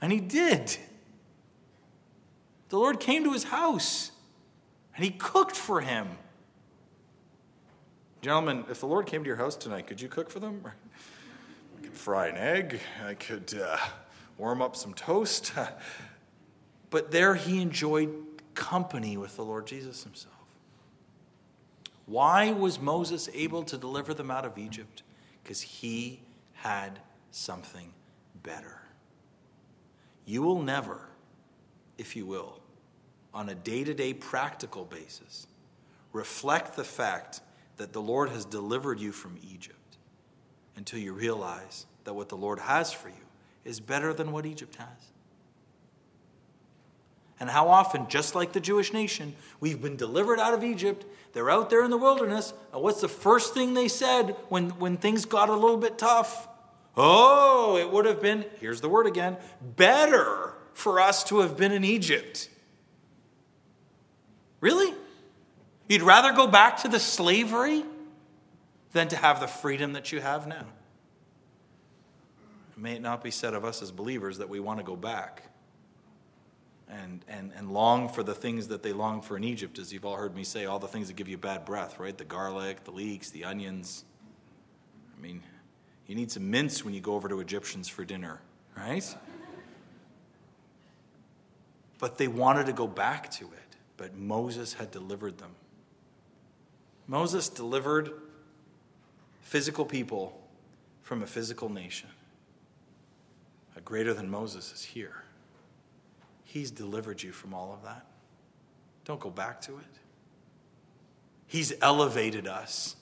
And 0.00 0.12
he 0.12 0.20
did. 0.20 0.78
The 2.70 2.78
Lord 2.78 3.00
came 3.00 3.22
to 3.24 3.32
his 3.32 3.44
house 3.44 4.12
and 4.96 5.04
he 5.04 5.10
cooked 5.10 5.56
for 5.56 5.82
him. 5.82 6.08
Gentlemen, 8.22 8.64
if 8.70 8.80
the 8.80 8.86
Lord 8.86 9.04
came 9.04 9.22
to 9.24 9.28
your 9.28 9.36
house 9.36 9.56
tonight, 9.56 9.86
could 9.86 10.00
you 10.00 10.08
cook 10.08 10.30
for 10.30 10.40
them? 10.40 10.62
I 11.78 11.82
could 11.82 11.92
fry 11.92 12.28
an 12.28 12.36
egg. 12.36 12.80
I 13.06 13.12
could 13.12 13.52
uh, 13.62 13.76
warm 14.38 14.62
up 14.62 14.74
some 14.74 14.94
toast. 14.94 15.52
but 16.90 17.10
there 17.10 17.34
he 17.34 17.60
enjoyed 17.60 18.33
company 18.54 19.16
with 19.16 19.36
the 19.36 19.44
Lord 19.44 19.66
Jesus 19.66 20.02
himself. 20.04 20.34
Why 22.06 22.52
was 22.52 22.78
Moses 22.78 23.28
able 23.32 23.62
to 23.64 23.78
deliver 23.78 24.12
them 24.14 24.30
out 24.30 24.44
of 24.44 24.58
Egypt? 24.58 25.02
Because 25.42 25.60
he 25.60 26.20
had 26.54 26.98
something 27.30 27.92
better. 28.42 28.80
You 30.26 30.42
will 30.42 30.62
never, 30.62 31.08
if 31.98 32.16
you 32.16 32.26
will, 32.26 32.60
on 33.32 33.48
a 33.48 33.54
day 33.54 33.84
to 33.84 33.94
day 33.94 34.14
practical 34.14 34.84
basis, 34.84 35.46
reflect 36.12 36.76
the 36.76 36.84
fact 36.84 37.40
that 37.76 37.92
the 37.92 38.02
Lord 38.02 38.30
has 38.30 38.44
delivered 38.44 39.00
you 39.00 39.12
from 39.12 39.38
Egypt 39.42 39.98
until 40.76 40.98
you 40.98 41.12
realize 41.12 41.86
that 42.04 42.14
what 42.14 42.28
the 42.28 42.36
Lord 42.36 42.60
has 42.60 42.92
for 42.92 43.08
you 43.08 43.14
is 43.64 43.80
better 43.80 44.12
than 44.12 44.30
what 44.30 44.46
Egypt 44.46 44.76
has. 44.76 45.13
And 47.40 47.50
how 47.50 47.68
often, 47.68 48.08
just 48.08 48.34
like 48.34 48.52
the 48.52 48.60
Jewish 48.60 48.92
nation, 48.92 49.34
we've 49.60 49.82
been 49.82 49.96
delivered 49.96 50.38
out 50.38 50.54
of 50.54 50.62
Egypt, 50.62 51.04
they're 51.32 51.50
out 51.50 51.68
there 51.68 51.84
in 51.84 51.90
the 51.90 51.98
wilderness, 51.98 52.54
and 52.72 52.80
what's 52.80 53.00
the 53.00 53.08
first 53.08 53.54
thing 53.54 53.74
they 53.74 53.88
said 53.88 54.36
when, 54.48 54.70
when 54.70 54.96
things 54.96 55.24
got 55.24 55.48
a 55.48 55.54
little 55.54 55.76
bit 55.76 55.98
tough? 55.98 56.48
Oh, 56.96 57.76
it 57.76 57.90
would 57.90 58.06
have 58.06 58.22
been, 58.22 58.44
here's 58.60 58.80
the 58.80 58.88
word 58.88 59.06
again, 59.06 59.36
better 59.76 60.54
for 60.74 61.00
us 61.00 61.24
to 61.24 61.40
have 61.40 61.56
been 61.56 61.72
in 61.72 61.84
Egypt. 61.84 62.48
Really? 64.60 64.94
You'd 65.88 66.02
rather 66.02 66.32
go 66.32 66.46
back 66.46 66.78
to 66.82 66.88
the 66.88 67.00
slavery 67.00 67.84
than 68.92 69.08
to 69.08 69.16
have 69.16 69.40
the 69.40 69.48
freedom 69.48 69.94
that 69.94 70.12
you 70.12 70.20
have 70.20 70.46
now. 70.46 70.66
May 72.76 72.94
it 72.94 73.02
not 73.02 73.22
be 73.22 73.30
said 73.30 73.54
of 73.54 73.64
us 73.64 73.82
as 73.82 73.90
believers 73.90 74.38
that 74.38 74.48
we 74.48 74.60
want 74.60 74.78
to 74.78 74.84
go 74.84 74.96
back 74.96 75.42
and, 76.88 77.24
and, 77.28 77.52
and 77.56 77.70
long 77.72 78.08
for 78.08 78.22
the 78.22 78.34
things 78.34 78.68
that 78.68 78.82
they 78.82 78.92
long 78.92 79.22
for 79.22 79.36
in 79.36 79.44
Egypt, 79.44 79.78
as 79.78 79.92
you've 79.92 80.04
all 80.04 80.16
heard 80.16 80.34
me 80.34 80.44
say, 80.44 80.66
all 80.66 80.78
the 80.78 80.88
things 80.88 81.08
that 81.08 81.14
give 81.14 81.28
you 81.28 81.38
bad 81.38 81.64
breath, 81.64 81.98
right? 81.98 82.16
The 82.16 82.24
garlic, 82.24 82.84
the 82.84 82.90
leeks, 82.90 83.30
the 83.30 83.44
onions. 83.44 84.04
I 85.16 85.20
mean, 85.20 85.42
you 86.06 86.14
need 86.14 86.30
some 86.30 86.50
mince 86.50 86.84
when 86.84 86.94
you 86.94 87.00
go 87.00 87.14
over 87.14 87.28
to 87.28 87.40
Egyptians 87.40 87.88
for 87.88 88.04
dinner, 88.04 88.40
right? 88.76 89.16
But 91.98 92.18
they 92.18 92.28
wanted 92.28 92.66
to 92.66 92.72
go 92.72 92.86
back 92.86 93.30
to 93.32 93.44
it, 93.44 93.76
but 93.96 94.14
Moses 94.14 94.74
had 94.74 94.90
delivered 94.90 95.38
them. 95.38 95.52
Moses 97.06 97.48
delivered 97.48 98.12
physical 99.40 99.84
people 99.84 100.40
from 101.02 101.22
a 101.22 101.26
physical 101.26 101.68
nation. 101.68 102.08
A 103.76 103.80
greater 103.80 104.14
than 104.14 104.30
Moses 104.30 104.72
is 104.72 104.84
here. 104.84 105.23
He's 106.54 106.70
delivered 106.70 107.20
you 107.20 107.32
from 107.32 107.52
all 107.52 107.72
of 107.72 107.82
that. 107.82 108.06
Don't 109.04 109.18
go 109.18 109.28
back 109.28 109.60
to 109.62 109.72
it. 109.72 109.98
He's 111.48 111.72
elevated 111.82 112.46
us 112.46 112.94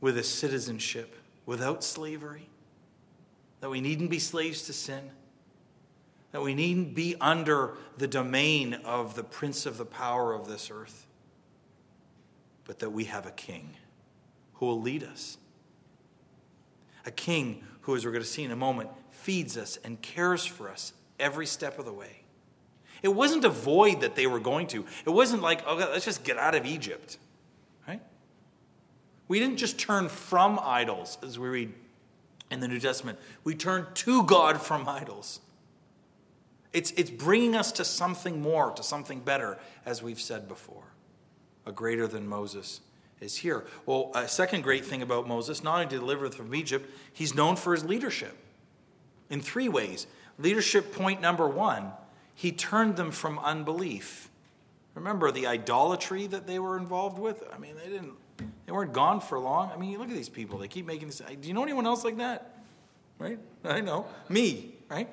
with 0.00 0.16
a 0.16 0.22
citizenship 0.22 1.16
without 1.44 1.82
slavery, 1.82 2.48
that 3.58 3.68
we 3.68 3.80
needn't 3.80 4.10
be 4.10 4.20
slaves 4.20 4.62
to 4.62 4.72
sin, 4.72 5.10
that 6.30 6.40
we 6.40 6.54
needn't 6.54 6.94
be 6.94 7.16
under 7.20 7.74
the 7.98 8.06
domain 8.06 8.74
of 8.84 9.16
the 9.16 9.24
prince 9.24 9.66
of 9.66 9.76
the 9.76 9.84
power 9.84 10.32
of 10.32 10.46
this 10.46 10.70
earth 10.72 11.06
but 12.64 12.78
that 12.78 12.90
we 12.90 13.06
have 13.06 13.26
a 13.26 13.32
king 13.32 13.74
who 14.54 14.66
will 14.66 14.80
lead 14.80 15.02
us. 15.02 15.38
A 17.04 17.10
king 17.10 17.64
who, 17.82 17.96
as 17.96 18.04
we're 18.04 18.12
going 18.12 18.22
to 18.22 18.28
see 18.28 18.44
in 18.44 18.50
a 18.50 18.56
moment, 18.56 18.90
feeds 19.10 19.56
us 19.56 19.78
and 19.84 20.00
cares 20.00 20.44
for 20.44 20.68
us 20.68 20.92
every 21.18 21.46
step 21.46 21.78
of 21.78 21.84
the 21.84 21.92
way. 21.92 22.25
It 23.02 23.08
wasn't 23.08 23.44
a 23.44 23.50
void 23.50 24.00
that 24.00 24.16
they 24.16 24.26
were 24.26 24.40
going 24.40 24.66
to. 24.68 24.84
It 25.04 25.10
wasn't 25.10 25.42
like, 25.42 25.62
oh, 25.66 25.76
okay, 25.76 25.90
let's 25.90 26.04
just 26.04 26.24
get 26.24 26.38
out 26.38 26.54
of 26.54 26.66
Egypt. 26.66 27.18
Right? 27.86 28.00
We 29.28 29.38
didn't 29.38 29.58
just 29.58 29.78
turn 29.78 30.08
from 30.08 30.58
idols, 30.62 31.18
as 31.22 31.38
we 31.38 31.48
read 31.48 31.74
in 32.50 32.60
the 32.60 32.68
New 32.68 32.80
Testament. 32.80 33.18
We 33.44 33.54
turned 33.54 33.86
to 33.94 34.22
God 34.24 34.60
from 34.60 34.88
idols. 34.88 35.40
It's, 36.72 36.90
it's 36.92 37.10
bringing 37.10 37.56
us 37.56 37.72
to 37.72 37.84
something 37.84 38.40
more, 38.40 38.70
to 38.72 38.82
something 38.82 39.20
better, 39.20 39.58
as 39.84 40.02
we've 40.02 40.20
said 40.20 40.48
before 40.48 40.84
a 41.64 41.72
greater 41.72 42.06
than 42.06 42.28
Moses 42.28 42.80
is 43.20 43.36
here. 43.36 43.64
Well, 43.86 44.10
a 44.14 44.28
second 44.28 44.62
great 44.62 44.84
thing 44.84 45.02
about 45.02 45.26
Moses, 45.26 45.62
not 45.62 45.74
only 45.74 45.86
to 45.86 45.98
deliver 45.98 46.30
from 46.30 46.54
Egypt, 46.54 46.88
he's 47.12 47.34
known 47.34 47.56
for 47.56 47.72
his 47.72 47.84
leadership 47.84 48.36
in 49.30 49.40
three 49.40 49.68
ways. 49.68 50.06
Leadership 50.38 50.92
point 50.94 51.20
number 51.20 51.48
one, 51.48 51.92
he 52.36 52.52
turned 52.52 52.94
them 52.94 53.10
from 53.10 53.40
unbelief. 53.40 54.30
Remember 54.94 55.32
the 55.32 55.48
idolatry 55.48 56.28
that 56.28 56.46
they 56.46 56.60
were 56.60 56.78
involved 56.78 57.18
with? 57.18 57.42
I 57.52 57.58
mean, 57.58 57.74
they 57.82 57.90
didn't 57.90 58.12
they 58.66 58.72
weren't 58.72 58.92
gone 58.92 59.20
for 59.20 59.38
long. 59.38 59.70
I 59.72 59.76
mean, 59.76 59.90
you 59.90 59.98
look 59.98 60.08
at 60.08 60.14
these 60.14 60.28
people, 60.28 60.58
they 60.58 60.68
keep 60.68 60.86
making 60.86 61.08
this. 61.08 61.18
Do 61.18 61.48
you 61.48 61.54
know 61.54 61.62
anyone 61.62 61.86
else 61.86 62.04
like 62.04 62.18
that? 62.18 62.58
Right? 63.18 63.38
I 63.64 63.80
know. 63.80 64.06
Me, 64.28 64.74
right? 64.88 65.08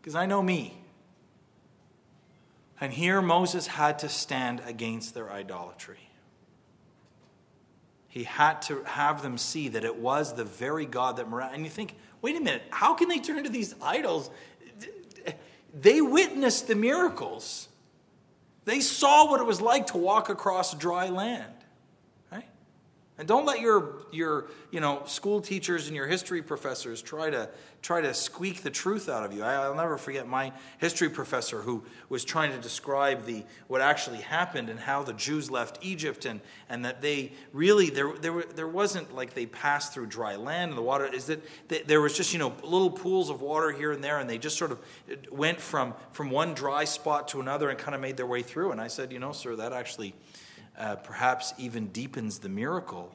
Because 0.00 0.14
I 0.14 0.26
know 0.26 0.42
me. 0.42 0.78
And 2.80 2.92
here 2.92 3.20
Moses 3.20 3.66
had 3.66 3.98
to 4.00 4.08
stand 4.08 4.62
against 4.66 5.14
their 5.14 5.30
idolatry. 5.30 6.08
He 8.08 8.24
had 8.24 8.60
to 8.62 8.82
have 8.84 9.22
them 9.22 9.38
see 9.38 9.68
that 9.68 9.84
it 9.84 9.96
was 9.96 10.34
the 10.34 10.44
very 10.44 10.86
God 10.86 11.16
that 11.16 11.28
miraculous. 11.28 11.56
And 11.56 11.64
you 11.64 11.70
think, 11.70 11.96
wait 12.20 12.36
a 12.36 12.40
minute, 12.40 12.62
how 12.70 12.94
can 12.94 13.08
they 13.08 13.18
turn 13.18 13.44
to 13.44 13.50
these 13.50 13.74
idols? 13.82 14.30
They 15.74 16.00
witnessed 16.00 16.68
the 16.68 16.74
miracles. 16.74 17.68
They 18.64 18.80
saw 18.80 19.30
what 19.30 19.40
it 19.40 19.46
was 19.46 19.60
like 19.60 19.88
to 19.88 19.96
walk 19.96 20.28
across 20.28 20.74
dry 20.74 21.08
land. 21.08 21.52
And 23.18 23.28
don't 23.28 23.44
let 23.44 23.60
your, 23.60 23.96
your 24.10 24.46
you 24.70 24.80
know, 24.80 25.02
school 25.04 25.42
teachers 25.42 25.86
and 25.86 25.94
your 25.94 26.06
history 26.06 26.40
professors 26.40 27.02
try 27.02 27.28
to, 27.28 27.50
try 27.82 28.00
to 28.00 28.14
squeak 28.14 28.62
the 28.62 28.70
truth 28.70 29.06
out 29.06 29.22
of 29.22 29.34
you. 29.34 29.42
I, 29.42 29.68
will 29.68 29.74
never 29.74 29.98
forget 29.98 30.26
my 30.26 30.50
history 30.78 31.10
professor 31.10 31.60
who 31.60 31.84
was 32.08 32.24
trying 32.24 32.52
to 32.52 32.58
describe 32.58 33.26
the, 33.26 33.44
what 33.68 33.82
actually 33.82 34.22
happened 34.22 34.70
and 34.70 34.80
how 34.80 35.02
the 35.02 35.12
Jews 35.12 35.50
left 35.50 35.78
Egypt 35.82 36.24
and, 36.24 36.40
and 36.70 36.86
that 36.86 37.02
they 37.02 37.32
really, 37.52 37.90
there, 37.90 38.14
there, 38.14 38.44
there 38.54 38.66
wasn't 38.66 39.14
like 39.14 39.34
they 39.34 39.44
passed 39.44 39.92
through 39.92 40.06
dry 40.06 40.36
land 40.36 40.70
and 40.70 40.78
the 40.78 40.82
water, 40.82 41.04
is 41.04 41.26
that 41.26 41.42
there 41.86 42.00
was 42.00 42.16
just, 42.16 42.32
you 42.32 42.38
know, 42.38 42.54
little 42.62 42.90
pools 42.90 43.28
of 43.28 43.42
water 43.42 43.72
here 43.72 43.92
and 43.92 44.02
there 44.02 44.20
and 44.20 44.30
they 44.30 44.38
just 44.38 44.56
sort 44.56 44.72
of 44.72 44.78
went 45.30 45.60
from, 45.60 45.92
from 46.12 46.30
one 46.30 46.54
dry 46.54 46.84
spot 46.84 47.28
to 47.28 47.40
another 47.40 47.68
and 47.68 47.78
kind 47.78 47.94
of 47.94 48.00
made 48.00 48.16
their 48.16 48.26
way 48.26 48.40
through. 48.40 48.72
And 48.72 48.80
I 48.80 48.88
said, 48.88 49.12
you 49.12 49.18
know, 49.18 49.32
sir, 49.32 49.54
that 49.56 49.74
actually 49.74 50.14
uh, 50.82 50.96
perhaps 50.96 51.54
even 51.58 51.86
deepens 51.88 52.40
the 52.40 52.48
miracle 52.48 53.14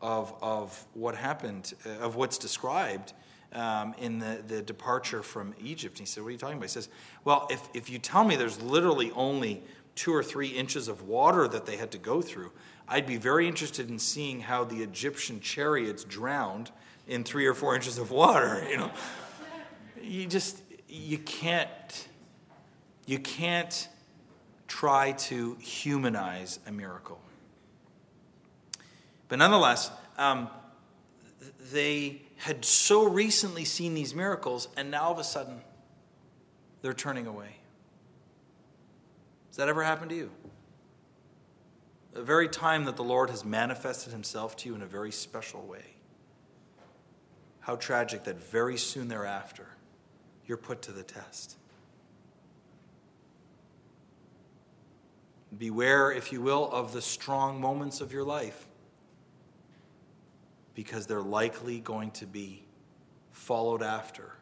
of, 0.00 0.32
of 0.40 0.86
what 0.94 1.16
happened, 1.16 1.74
uh, 1.84 2.04
of 2.04 2.14
what's 2.14 2.38
described 2.38 3.12
um, 3.52 3.94
in 3.98 4.20
the, 4.20 4.44
the 4.46 4.62
departure 4.62 5.22
from 5.22 5.54
Egypt. 5.60 5.98
he 5.98 6.06
said, 6.06 6.22
What 6.22 6.28
are 6.28 6.32
you 6.32 6.38
talking 6.38 6.56
about? 6.56 6.66
He 6.66 6.72
says, 6.72 6.88
Well, 7.24 7.48
if, 7.50 7.68
if 7.74 7.90
you 7.90 7.98
tell 7.98 8.22
me 8.22 8.36
there's 8.36 8.62
literally 8.62 9.10
only 9.12 9.64
two 9.96 10.14
or 10.14 10.22
three 10.22 10.48
inches 10.48 10.86
of 10.86 11.02
water 11.02 11.48
that 11.48 11.66
they 11.66 11.76
had 11.76 11.90
to 11.92 11.98
go 11.98 12.22
through, 12.22 12.52
I'd 12.86 13.06
be 13.06 13.16
very 13.16 13.48
interested 13.48 13.90
in 13.90 13.98
seeing 13.98 14.40
how 14.40 14.62
the 14.62 14.82
Egyptian 14.82 15.40
chariots 15.40 16.04
drowned 16.04 16.70
in 17.08 17.24
three 17.24 17.46
or 17.46 17.54
four 17.54 17.74
inches 17.74 17.98
of 17.98 18.12
water. 18.12 18.64
You 18.70 18.76
know, 18.76 18.90
you 20.00 20.26
just 20.26 20.62
you 20.88 21.18
can't 21.18 22.08
you 23.06 23.18
can't 23.18 23.88
try 24.74 25.12
to 25.12 25.54
humanize 25.60 26.58
a 26.66 26.72
miracle. 26.72 27.20
But 29.28 29.38
nonetheless, 29.38 29.88
um, 30.18 30.50
they 31.72 32.22
had 32.38 32.64
so 32.64 33.08
recently 33.08 33.64
seen 33.64 33.94
these 33.94 34.16
miracles, 34.16 34.66
and 34.76 34.90
now 34.90 35.04
all 35.04 35.12
of 35.12 35.20
a 35.20 35.24
sudden, 35.24 35.60
they're 36.82 36.92
turning 36.92 37.28
away. 37.28 37.58
Has 39.50 39.58
that 39.58 39.68
ever 39.68 39.84
happened 39.84 40.10
to 40.10 40.16
you? 40.16 40.32
The 42.12 42.24
very 42.24 42.48
time 42.48 42.84
that 42.86 42.96
the 42.96 43.04
Lord 43.04 43.30
has 43.30 43.44
manifested 43.44 44.12
himself 44.12 44.56
to 44.56 44.68
you 44.68 44.74
in 44.74 44.82
a 44.82 44.86
very 44.86 45.12
special 45.12 45.62
way. 45.62 45.94
How 47.60 47.76
tragic 47.76 48.24
that 48.24 48.42
very 48.42 48.76
soon 48.76 49.06
thereafter, 49.06 49.68
you're 50.46 50.58
put 50.58 50.82
to 50.82 50.90
the 50.90 51.04
test. 51.04 51.58
Beware, 55.58 56.10
if 56.12 56.32
you 56.32 56.40
will, 56.40 56.70
of 56.70 56.92
the 56.92 57.02
strong 57.02 57.60
moments 57.60 58.00
of 58.00 58.12
your 58.12 58.24
life 58.24 58.66
because 60.74 61.06
they're 61.06 61.22
likely 61.22 61.80
going 61.80 62.10
to 62.12 62.26
be 62.26 62.64
followed 63.30 63.82
after 63.82 64.32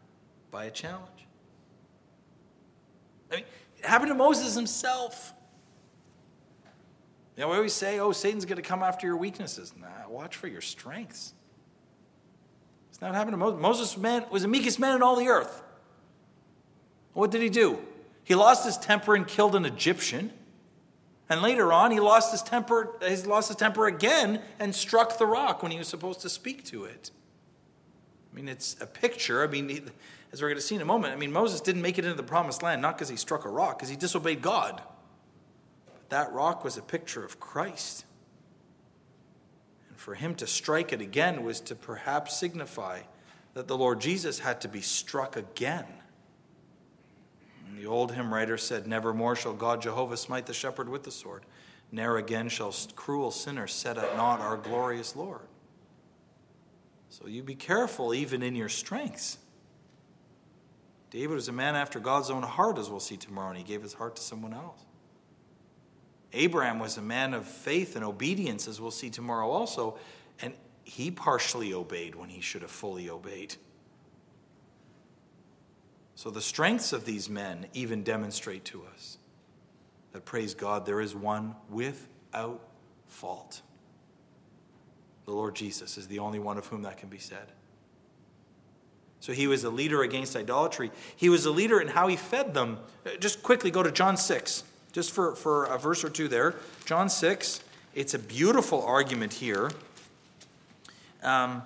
by 0.51 0.65
a 0.67 0.71
challenge. 0.71 1.27
I 3.31 3.37
mean, 3.37 3.45
it 3.79 3.85
happened 3.85 4.11
to 4.11 4.15
Moses 4.15 4.55
himself. 4.55 5.33
You 7.37 7.43
know, 7.43 7.49
we 7.49 7.57
always 7.57 7.73
say, 7.73 7.99
oh, 7.99 8.13
Satan's 8.13 8.45
going 8.45 8.57
to 8.57 8.63
come 8.63 8.83
after 8.83 9.07
your 9.07 9.17
weaknesses. 9.17 9.73
Nah, 9.79 10.09
watch 10.09 10.37
for 10.37 10.49
your 10.49 10.61
strengths. 10.61 11.33
It's 12.91 13.01
not 13.01 13.15
happening 13.15 13.33
to 13.33 13.39
Moses. 13.39 13.61
Moses 13.61 13.97
man, 13.97 14.25
was 14.31 14.43
the 14.43 14.49
meekest 14.49 14.79
man 14.79 14.97
in 14.97 15.03
all 15.03 15.17
the 15.17 15.29
earth. 15.29 15.63
What 17.15 17.31
did 17.31 17.43
he 17.43 17.49
do? 17.49 17.79
He 18.25 18.35
lost 18.35 18.65
his 18.65 18.77
temper 18.77 19.15
and 19.15 19.27
killed 19.27 19.55
an 19.55 19.65
Egyptian. 19.65 20.33
And 21.33 21.41
later 21.41 21.73
on, 21.73 21.93
he 21.93 21.99
lost 21.99 22.31
his 22.31 22.43
temper, 22.43 22.91
he 23.09 23.17
lost 23.23 23.49
his 23.49 23.57
temper 23.57 23.87
again 23.87 24.43
and 24.59 24.75
struck 24.75 25.17
the 25.17 25.25
rock 25.25 25.63
when 25.63 25.73
he 25.73 25.79
was 25.79 25.89
supposed 25.89 26.21
to 26.21 26.29
speak 26.29 26.63
to 26.67 26.85
it. 26.85 27.11
I 28.31 28.37
mean, 28.37 28.49
it's 28.49 28.77
a 28.83 28.87
picture. 28.87 29.43
I 29.43 29.47
mean, 29.47 29.91
as 30.31 30.43
we're 30.43 30.49
going 30.49 30.59
to 30.59 30.63
see 30.63 30.75
in 30.75 30.83
a 30.83 30.85
moment, 30.85 31.15
I 31.15 31.17
mean, 31.17 31.33
Moses 31.33 31.63
didn't 31.63 31.81
make 31.81 31.99
it 31.99 32.05
into 32.05 32.19
the 32.19 32.23
promised 32.23 32.63
land 32.63 32.83
not 32.83 32.99
because 32.99 33.09
he 33.09 33.17
struck 33.17 33.47
a 33.47 33.49
rock, 33.49 33.79
because 33.79 33.89
he 33.89 33.97
disobeyed 33.97 34.43
God. 34.43 34.83
But 35.87 36.11
that 36.11 36.31
rock 36.35 36.65
was 36.65 36.77
a 36.77 36.83
picture 36.83 37.25
of 37.25 37.41
Christ. 37.41 38.05
And 39.89 39.97
for 39.97 40.15
him 40.15 40.35
to 40.35 40.47
strike 40.47 40.93
it 40.93 41.01
again 41.01 41.45
was 41.45 41.61
to 41.61 41.75
perhaps 41.75 42.37
signify 42.37 43.01
that 43.55 43.69
the 43.69 43.79
Lord 43.79 44.03
Jesus 44.03 44.41
had 44.41 44.61
to 44.61 44.69
be 44.69 44.83
struck 44.83 45.35
again 45.35 45.87
the 47.77 47.87
old 47.87 48.13
hymn 48.13 48.33
writer 48.33 48.59
said, 48.59 48.87
Nevermore 48.87 49.37
shall 49.37 49.53
God 49.53 49.83
Jehovah 49.83 50.17
smite 50.17 50.47
the 50.47 50.55
shepherd 50.55 50.89
with 50.89 51.05
the 51.05 51.11
sword. 51.11 51.45
Ne'er 51.91 52.17
again 52.17 52.49
shall 52.49 52.75
cruel 52.97 53.31
sinners 53.31 53.73
set 53.73 53.99
at 53.99 54.17
naught 54.17 54.41
our 54.41 54.57
glorious 54.57 55.15
Lord. 55.15 55.47
So 57.11 57.27
you 57.27 57.43
be 57.43 57.55
careful 57.55 58.15
even 58.15 58.43
in 58.43 58.57
your 58.57 58.71
strengths. 58.71 59.39
David 61.11 61.35
was 61.35 61.49
a 61.49 61.53
man 61.53 61.77
after 61.77 62.01
God's 62.01 62.31
own 62.31 62.43
heart, 62.43 62.79
as 62.79 62.89
we'll 62.89 62.99
see 62.99 63.19
tomorrow, 63.19 63.51
and 63.51 63.59
he 63.59 63.65
gave 63.65 63.83
his 63.83 63.93
heart 63.93 64.17
to 64.17 64.23
someone 64.23 64.55
else. 64.55 64.81
Abraham 66.33 66.79
was 66.79 66.97
a 66.97 67.03
man 67.03 67.35
of 67.35 67.47
faith 67.47 67.97
and 67.97 68.05
obedience, 68.05 68.67
as 68.67 68.81
we'll 68.81 68.91
see 68.91 69.11
tomorrow 69.11 69.51
also, 69.51 69.99
and 70.41 70.55
he 70.85 71.11
partially 71.11 71.75
obeyed 71.75 72.15
when 72.15 72.31
he 72.31 72.41
should 72.41 72.63
have 72.63 72.71
fully 72.71 73.11
obeyed. 73.11 73.57
So 76.23 76.31
the 76.31 76.41
strengths 76.41 76.93
of 76.93 77.05
these 77.05 77.29
men 77.29 77.67
even 77.75 78.05
demonstrate 78.05 78.65
to 78.67 78.85
us 78.95 79.19
that, 80.13 80.25
praise 80.25 80.55
God, 80.55 80.87
there 80.87 81.01
is 81.01 81.17
one 81.17 81.57
without 81.69 82.61
fault. 83.09 83.61
The 85.25 85.33
Lord 85.33 85.57
Jesus 85.57 85.99
is 85.99 86.07
the 86.07 86.21
only 86.21 86.39
one 86.39 86.59
of 86.59 86.67
whom 86.69 86.83
that 86.83 86.97
can 86.97 87.09
be 87.09 87.19
said. 87.19 87.51
So 89.19 89.33
he 89.33 89.49
was 89.49 89.65
a 89.65 89.71
leader 89.71 90.03
against 90.03 90.37
idolatry. 90.37 90.93
He 91.17 91.29
was 91.29 91.45
a 91.45 91.51
leader 91.51 91.81
in 91.81 91.89
how 91.89 92.07
he 92.07 92.15
fed 92.15 92.55
them. 92.55 92.79
Just 93.19 93.43
quickly 93.43 93.73
go 93.73 93.83
to 93.83 93.91
John 93.91 94.17
6, 94.17 94.63
just 94.93 95.11
for, 95.11 95.35
for 95.35 95.65
a 95.65 95.77
verse 95.77 96.05
or 96.05 96.09
two 96.09 96.29
there. 96.29 96.55
John 96.85 97.09
6, 97.09 97.65
it's 97.97 98.15
a 98.15 98.21
beautiful 98.21 98.85
argument 98.85 99.33
here 99.33 99.73
um, 101.25 101.65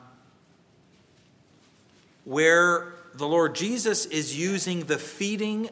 where 2.25 2.96
the 3.17 3.27
Lord 3.27 3.55
Jesus 3.55 4.07
is 4.07 4.39
using 4.39 4.81
the 4.81 4.99
feeding 4.99 5.71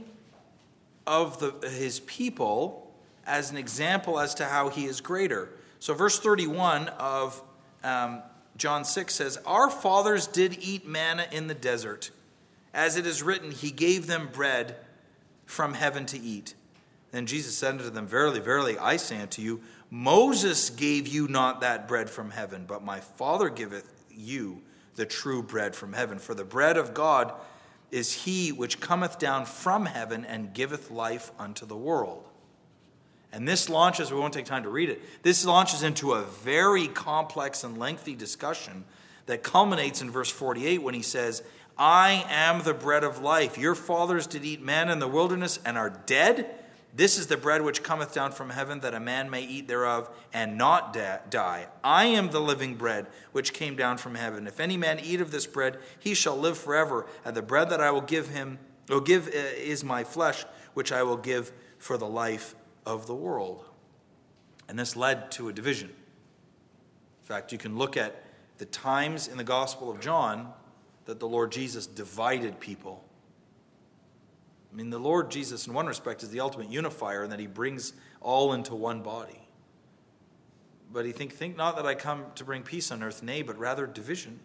of 1.07 1.39
the, 1.39 1.69
his 1.69 2.01
people 2.01 2.93
as 3.27 3.51
an 3.51 3.57
example 3.57 4.19
as 4.19 4.35
to 4.35 4.47
how 4.47 4.69
he 4.69 4.87
is 4.87 5.01
greater. 5.01 5.51
So, 5.79 5.95
verse 5.95 6.19
31 6.19 6.89
of 6.89 7.43
um, 7.83 8.23
John 8.57 8.85
6 8.85 9.15
says, 9.15 9.39
Our 9.47 9.71
fathers 9.71 10.27
did 10.27 10.59
eat 10.61 10.87
manna 10.87 11.27
in 11.31 11.47
the 11.47 11.55
desert. 11.55 12.11
As 12.73 12.97
it 12.97 13.07
is 13.07 13.23
written, 13.23 13.51
He 13.51 13.71
gave 13.71 14.07
them 14.07 14.29
bread 14.33 14.77
from 15.45 15.75
heaven 15.75 16.07
to 16.07 16.19
eat. 16.19 16.55
Then 17.11 17.27
Jesus 17.27 17.57
said 17.57 17.73
unto 17.73 17.91
them, 17.91 18.07
Verily, 18.07 18.41
verily, 18.41 18.79
I 18.79 18.97
say 18.97 19.21
unto 19.21 19.43
you, 19.43 19.61
Moses 19.91 20.71
gave 20.71 21.07
you 21.07 21.29
not 21.29 21.61
that 21.61 21.87
bread 21.87 22.11
from 22.11 22.31
heaven, 22.31 22.65
but 22.67 22.83
my 22.83 23.01
Father 23.01 23.49
giveth 23.49 23.89
you 24.11 24.63
the 24.97 25.07
true 25.07 25.43
bread 25.43 25.75
from 25.75 25.93
heaven. 25.93 26.19
For 26.19 26.35
the 26.35 26.45
bread 26.45 26.77
of 26.77 26.95
God 26.95 27.33
is 27.91 28.13
he 28.13 28.51
which 28.51 28.81
cometh 28.81 29.19
down 29.19 29.47
from 29.47 29.87
heaven 29.87 30.25
and 30.25 30.53
giveth 30.53 30.91
life 30.91 31.31
unto 31.39 31.67
the 31.67 31.77
world. 31.77 32.25
And 33.33 33.49
this 33.49 33.69
launches, 33.69 34.13
we 34.13 34.19
won't 34.19 34.33
take 34.33 34.47
time 34.47 34.63
to 34.63 34.69
read 34.69 34.91
it, 34.91 35.03
this 35.23 35.45
launches 35.45 35.83
into 35.83 36.13
a 36.13 36.23
very 36.23 36.87
complex 36.87 37.65
and 37.65 37.79
lengthy 37.79 38.15
discussion 38.15 38.85
that 39.27 39.43
culminates 39.43 40.03
in 40.03 40.11
verse 40.11 40.31
48 40.31 40.83
when 40.83 40.95
he 40.95 41.03
says, 41.03 41.43
I 41.77 42.25
am 42.29 42.63
the 42.63 42.75
bread 42.75 43.03
of 43.03 43.21
life. 43.21 43.59
Your 43.59 43.75
fathers 43.75 44.29
did 44.29 44.45
eat 44.45 44.63
manna 44.63 44.93
in 44.93 45.01
the 45.01 45.09
wilderness 45.09 45.59
and 45.65 45.77
are 45.77 45.91
dead. 45.91 46.55
This 46.97 47.19
is 47.19 47.27
the 47.27 47.37
bread 47.37 47.63
which 47.63 47.83
cometh 47.83 48.15
down 48.15 48.31
from 48.31 48.51
heaven, 48.51 48.81
that 48.81 48.95
a 48.95 49.01
man 49.01 49.29
may 49.29 49.43
eat 49.43 49.67
thereof 49.67 50.09
and 50.33 50.57
not 50.57 50.93
die. 50.93 51.67
I 51.83 52.05
am 52.05 52.31
the 52.31 52.41
living 52.41 52.77
bread 52.77 53.09
which 53.33 53.53
came 53.53 53.75
down 53.75 53.99
from 53.99 54.15
heaven. 54.15 54.47
If 54.47 54.61
any 54.61 54.77
man 54.77 55.01
eat 55.01 55.21
of 55.21 55.33
this 55.33 55.47
bread, 55.47 55.79
he 55.99 56.15
shall 56.15 56.37
live 56.37 56.57
forever. 56.57 57.07
And 57.25 57.37
the 57.37 57.43
bread 57.43 57.69
that 57.71 57.81
I 57.81 57.91
will 57.91 58.01
give 58.01 58.29
him, 58.29 58.61
will 58.89 59.01
give 59.01 59.27
uh, 59.27 59.33
is 59.33 59.83
my 59.83 60.05
flesh, 60.05 60.45
which 60.75 60.93
I 60.93 61.03
will 61.03 61.17
give 61.17 61.53
for 61.79 61.97
the 61.99 62.07
life 62.07 62.55
of 62.87 63.09
the 63.09 63.15
world. 63.15 63.65
And 64.69 64.79
this 64.79 64.95
led 64.95 65.33
to 65.33 65.49
a 65.49 65.53
division. 65.53 65.89
In 65.89 67.27
fact, 67.27 67.51
you 67.51 67.59
can 67.59 67.77
look 67.77 67.97
at 67.97 68.23
the 68.59 68.67
times 68.67 69.27
in 69.27 69.37
the 69.37 69.45
Gospel 69.45 69.91
of 69.91 69.99
John 69.99 70.53
that 71.07 71.19
the 71.19 71.29
Lord 71.29 71.51
Jesus 71.51 71.89
divided 71.89 72.61
people 72.61 73.05
I 74.75 74.77
mean, 74.77 74.91
the 74.91 74.99
Lord 74.99 75.31
Jesus, 75.31 75.69
in 75.69 75.73
one 75.73 75.87
respect, 75.87 76.25
is 76.25 76.31
the 76.31 76.41
ultimate 76.41 76.69
unifier 76.69 77.23
in 77.23 77.31
that 77.31 77.39
he 77.39 77.47
brings 77.47 77.93
all 78.21 78.53
into 78.55 78.75
one 78.75 79.03
body. 79.03 79.47
But 80.93 81.07
he 81.07 81.13
think, 81.13 81.33
think 81.33 81.57
not 81.57 81.77
that 81.77 81.87
I 81.87 81.95
come 81.95 82.25
to 82.35 82.45
bring 82.45 82.65
peace 82.65 82.91
on 82.91 83.01
earth, 83.01 83.23
nay, 83.23 83.43
but 83.43 83.57
rather 83.57 83.87
division. 83.87 84.41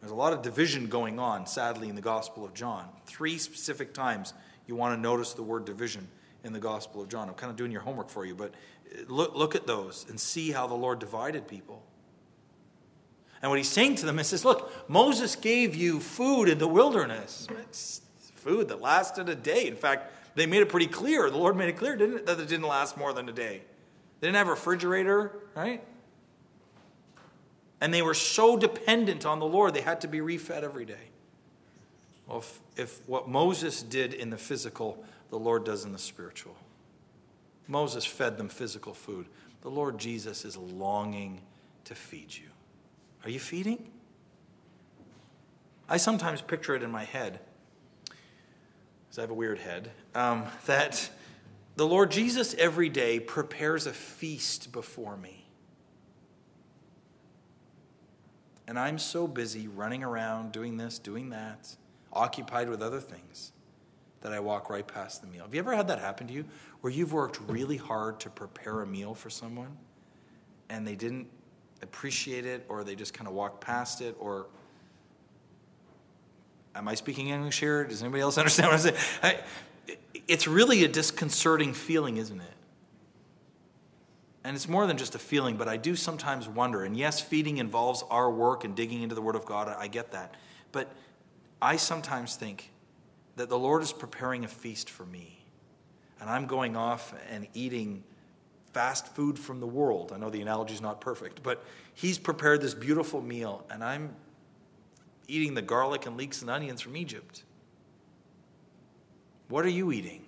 There's 0.00 0.12
a 0.12 0.16
lot 0.16 0.32
of 0.32 0.42
division 0.42 0.86
going 0.86 1.18
on, 1.18 1.48
sadly, 1.48 1.88
in 1.88 1.96
the 1.96 2.00
Gospel 2.00 2.44
of 2.44 2.54
John. 2.54 2.88
Three 3.06 3.38
specific 3.38 3.92
times 3.92 4.34
you 4.68 4.76
want 4.76 4.96
to 4.96 5.00
notice 5.00 5.32
the 5.32 5.42
word 5.42 5.64
division 5.64 6.06
in 6.44 6.52
the 6.52 6.60
Gospel 6.60 7.02
of 7.02 7.08
John. 7.08 7.28
I'm 7.28 7.34
kind 7.34 7.50
of 7.50 7.56
doing 7.56 7.72
your 7.72 7.80
homework 7.80 8.08
for 8.08 8.24
you, 8.24 8.36
but 8.36 8.54
look, 9.08 9.34
look 9.34 9.56
at 9.56 9.66
those 9.66 10.06
and 10.08 10.18
see 10.18 10.52
how 10.52 10.68
the 10.68 10.74
Lord 10.74 11.00
divided 11.00 11.48
people. 11.48 11.82
And 13.42 13.50
what 13.50 13.58
he's 13.58 13.68
saying 13.68 13.96
to 13.96 14.06
them 14.06 14.20
is, 14.20 14.28
says, 14.28 14.44
Look, 14.44 14.88
Moses 14.88 15.34
gave 15.34 15.74
you 15.74 15.98
food 15.98 16.48
in 16.48 16.58
the 16.58 16.68
wilderness. 16.68 17.48
It's 17.58 18.02
food 18.40 18.68
that 18.68 18.80
lasted 18.80 19.28
a 19.28 19.34
day. 19.34 19.66
In 19.66 19.76
fact, 19.76 20.12
they 20.34 20.46
made 20.46 20.62
it 20.62 20.68
pretty 20.68 20.86
clear. 20.86 21.30
The 21.30 21.36
Lord 21.36 21.56
made 21.56 21.68
it 21.68 21.76
clear, 21.76 21.96
didn't 21.96 22.16
it, 22.18 22.26
that 22.26 22.40
it 22.40 22.48
didn't 22.48 22.66
last 22.66 22.96
more 22.96 23.12
than 23.12 23.28
a 23.28 23.32
day. 23.32 23.62
They 24.20 24.26
didn't 24.26 24.36
have 24.36 24.48
a 24.48 24.50
refrigerator, 24.50 25.32
right? 25.54 25.82
And 27.80 27.92
they 27.92 28.02
were 28.02 28.14
so 28.14 28.56
dependent 28.56 29.24
on 29.24 29.38
the 29.38 29.46
Lord, 29.46 29.74
they 29.74 29.80
had 29.80 30.00
to 30.02 30.08
be 30.08 30.18
refed 30.18 30.62
every 30.62 30.84
day. 30.84 31.08
Well, 32.26 32.38
if, 32.38 32.60
if 32.76 33.08
what 33.08 33.28
Moses 33.28 33.82
did 33.82 34.14
in 34.14 34.30
the 34.30 34.38
physical, 34.38 35.02
the 35.30 35.38
Lord 35.38 35.64
does 35.64 35.84
in 35.84 35.92
the 35.92 35.98
spiritual. 35.98 36.56
Moses 37.66 38.04
fed 38.04 38.36
them 38.36 38.48
physical 38.48 38.94
food. 38.94 39.26
The 39.62 39.70
Lord 39.70 39.98
Jesus 39.98 40.44
is 40.44 40.56
longing 40.56 41.40
to 41.84 41.94
feed 41.94 42.34
you. 42.34 42.48
Are 43.24 43.30
you 43.30 43.40
feeding? 43.40 43.90
I 45.88 45.96
sometimes 45.96 46.40
picture 46.40 46.74
it 46.74 46.82
in 46.82 46.90
my 46.90 47.04
head, 47.04 47.40
because 49.10 49.18
I 49.18 49.22
have 49.22 49.30
a 49.30 49.34
weird 49.34 49.58
head, 49.58 49.90
um, 50.14 50.44
that 50.66 51.10
the 51.74 51.84
Lord 51.84 52.12
Jesus 52.12 52.54
every 52.54 52.88
day 52.88 53.18
prepares 53.18 53.88
a 53.88 53.92
feast 53.92 54.70
before 54.70 55.16
me. 55.16 55.48
And 58.68 58.78
I'm 58.78 59.00
so 59.00 59.26
busy 59.26 59.66
running 59.66 60.04
around, 60.04 60.52
doing 60.52 60.76
this, 60.76 61.00
doing 61.00 61.30
that, 61.30 61.74
occupied 62.12 62.68
with 62.68 62.80
other 62.80 63.00
things, 63.00 63.50
that 64.20 64.32
I 64.32 64.38
walk 64.38 64.70
right 64.70 64.86
past 64.86 65.22
the 65.22 65.26
meal. 65.26 65.42
Have 65.42 65.54
you 65.54 65.58
ever 65.58 65.74
had 65.74 65.88
that 65.88 65.98
happen 65.98 66.28
to 66.28 66.32
you? 66.32 66.44
Where 66.80 66.92
you've 66.92 67.12
worked 67.12 67.40
really 67.48 67.78
hard 67.78 68.20
to 68.20 68.30
prepare 68.30 68.82
a 68.82 68.86
meal 68.86 69.14
for 69.14 69.28
someone 69.28 69.76
and 70.68 70.86
they 70.86 70.94
didn't 70.94 71.26
appreciate 71.82 72.46
it 72.46 72.64
or 72.68 72.84
they 72.84 72.94
just 72.94 73.12
kind 73.12 73.26
of 73.26 73.34
walked 73.34 73.60
past 73.60 74.02
it 74.02 74.14
or 74.20 74.46
am 76.74 76.88
I 76.88 76.94
speaking 76.94 77.28
English 77.28 77.60
here? 77.60 77.84
Does 77.84 78.02
anybody 78.02 78.22
else 78.22 78.38
understand 78.38 78.68
what 78.68 78.74
I'm 78.74 78.80
saying? 78.80 78.96
I, 79.22 79.40
it's 80.28 80.46
really 80.46 80.84
a 80.84 80.88
disconcerting 80.88 81.72
feeling, 81.72 82.16
isn't 82.16 82.40
it? 82.40 82.52
And 84.42 84.56
it's 84.56 84.68
more 84.68 84.86
than 84.86 84.96
just 84.96 85.14
a 85.14 85.18
feeling, 85.18 85.56
but 85.56 85.68
I 85.68 85.76
do 85.76 85.94
sometimes 85.94 86.48
wonder. 86.48 86.84
And 86.84 86.96
yes, 86.96 87.20
feeding 87.20 87.58
involves 87.58 88.02
our 88.10 88.30
work 88.30 88.64
and 88.64 88.74
digging 88.74 89.02
into 89.02 89.14
the 89.14 89.20
Word 89.20 89.36
of 89.36 89.44
God. 89.44 89.68
I 89.68 89.86
get 89.86 90.12
that. 90.12 90.34
But 90.72 90.90
I 91.60 91.76
sometimes 91.76 92.36
think 92.36 92.70
that 93.36 93.48
the 93.48 93.58
Lord 93.58 93.82
is 93.82 93.92
preparing 93.92 94.44
a 94.44 94.48
feast 94.48 94.88
for 94.88 95.04
me. 95.04 95.44
And 96.20 96.30
I'm 96.30 96.46
going 96.46 96.76
off 96.76 97.14
and 97.30 97.48
eating 97.52 98.02
fast 98.72 99.08
food 99.08 99.38
from 99.38 99.60
the 99.60 99.66
world. 99.66 100.12
I 100.14 100.18
know 100.18 100.30
the 100.30 100.40
analogy 100.40 100.74
is 100.74 100.80
not 100.80 101.00
perfect, 101.00 101.42
but 101.42 101.62
He's 101.94 102.18
prepared 102.18 102.62
this 102.62 102.72
beautiful 102.74 103.20
meal, 103.20 103.66
and 103.70 103.84
I'm 103.84 104.14
eating 105.30 105.54
the 105.54 105.62
garlic 105.62 106.06
and 106.06 106.16
leeks 106.16 106.40
and 106.40 106.50
onions 106.50 106.80
from 106.80 106.96
Egypt. 106.96 107.44
What 109.48 109.64
are 109.64 109.70
you 109.70 109.92
eating? 109.92 110.26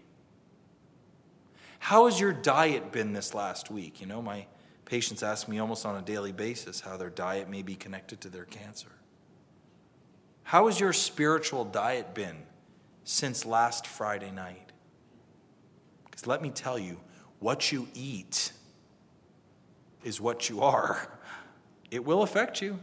How 1.78 2.06
has 2.06 2.20
your 2.20 2.32
diet 2.32 2.92
been 2.92 3.12
this 3.12 3.34
last 3.34 3.70
week? 3.70 4.00
You 4.00 4.06
know, 4.06 4.22
my 4.22 4.46
patients 4.84 5.22
ask 5.22 5.48
me 5.48 5.58
almost 5.58 5.84
on 5.84 5.96
a 5.96 6.02
daily 6.02 6.32
basis 6.32 6.80
how 6.80 6.96
their 6.96 7.10
diet 7.10 7.48
may 7.48 7.62
be 7.62 7.74
connected 7.74 8.20
to 8.20 8.28
their 8.28 8.44
cancer. 8.44 8.92
How 10.44 10.66
has 10.66 10.78
your 10.78 10.92
spiritual 10.92 11.64
diet 11.64 12.14
been 12.14 12.36
since 13.04 13.44
last 13.46 13.86
Friday 13.86 14.30
night? 14.30 14.72
Because 16.04 16.26
let 16.26 16.42
me 16.42 16.50
tell 16.50 16.78
you, 16.78 17.00
what 17.38 17.72
you 17.72 17.88
eat 17.94 18.52
is 20.04 20.20
what 20.20 20.48
you 20.48 20.60
are. 20.60 21.18
It 21.90 22.04
will 22.04 22.22
affect 22.22 22.62
you. 22.62 22.78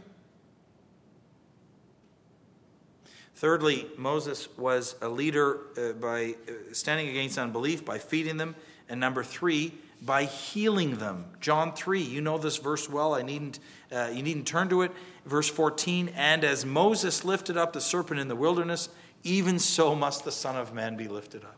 Thirdly, 3.40 3.86
Moses 3.96 4.50
was 4.58 4.96
a 5.00 5.08
leader 5.08 5.60
uh, 5.74 5.94
by 5.94 6.34
uh, 6.46 6.52
standing 6.72 7.08
against 7.08 7.38
unbelief, 7.38 7.86
by 7.86 7.96
feeding 7.96 8.36
them 8.36 8.54
and 8.86 9.00
number 9.00 9.24
three, 9.24 9.72
by 10.02 10.24
healing 10.24 10.96
them. 10.96 11.24
John 11.40 11.72
3, 11.72 12.02
you 12.02 12.20
know 12.20 12.36
this 12.36 12.58
verse 12.58 12.86
well. 12.86 13.14
I 13.14 13.22
needn't, 13.22 13.58
uh, 13.90 14.10
you 14.12 14.22
needn't 14.22 14.46
turn 14.46 14.68
to 14.68 14.82
it. 14.82 14.92
Verse 15.24 15.48
14, 15.48 16.10
and 16.16 16.44
as 16.44 16.66
Moses 16.66 17.24
lifted 17.24 17.56
up 17.56 17.72
the 17.72 17.80
serpent 17.80 18.20
in 18.20 18.28
the 18.28 18.36
wilderness, 18.36 18.90
even 19.22 19.58
so 19.58 19.94
must 19.94 20.24
the 20.24 20.32
Son 20.32 20.54
of 20.54 20.74
Man 20.74 20.98
be 20.98 21.08
lifted 21.08 21.42
up. 21.42 21.56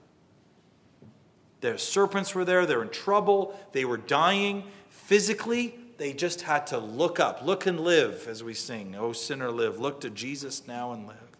The 1.62 1.80
serpents 1.80 2.32
were 2.32 2.44
there, 2.44 2.64
they're 2.64 2.82
in 2.82 2.90
trouble, 2.90 3.58
they 3.72 3.84
were 3.84 3.96
dying. 3.96 4.62
Physically, 4.88 5.74
they 5.98 6.12
just 6.12 6.42
had 6.42 6.68
to 6.68 6.78
look 6.78 7.18
up. 7.18 7.44
Look 7.44 7.66
and 7.66 7.80
live, 7.80 8.28
as 8.28 8.44
we 8.44 8.54
sing. 8.54 8.94
O 8.94 9.12
sinner, 9.12 9.50
live. 9.50 9.80
Look 9.80 10.00
to 10.02 10.10
Jesus 10.10 10.68
now 10.68 10.92
and 10.92 11.08
live. 11.08 11.31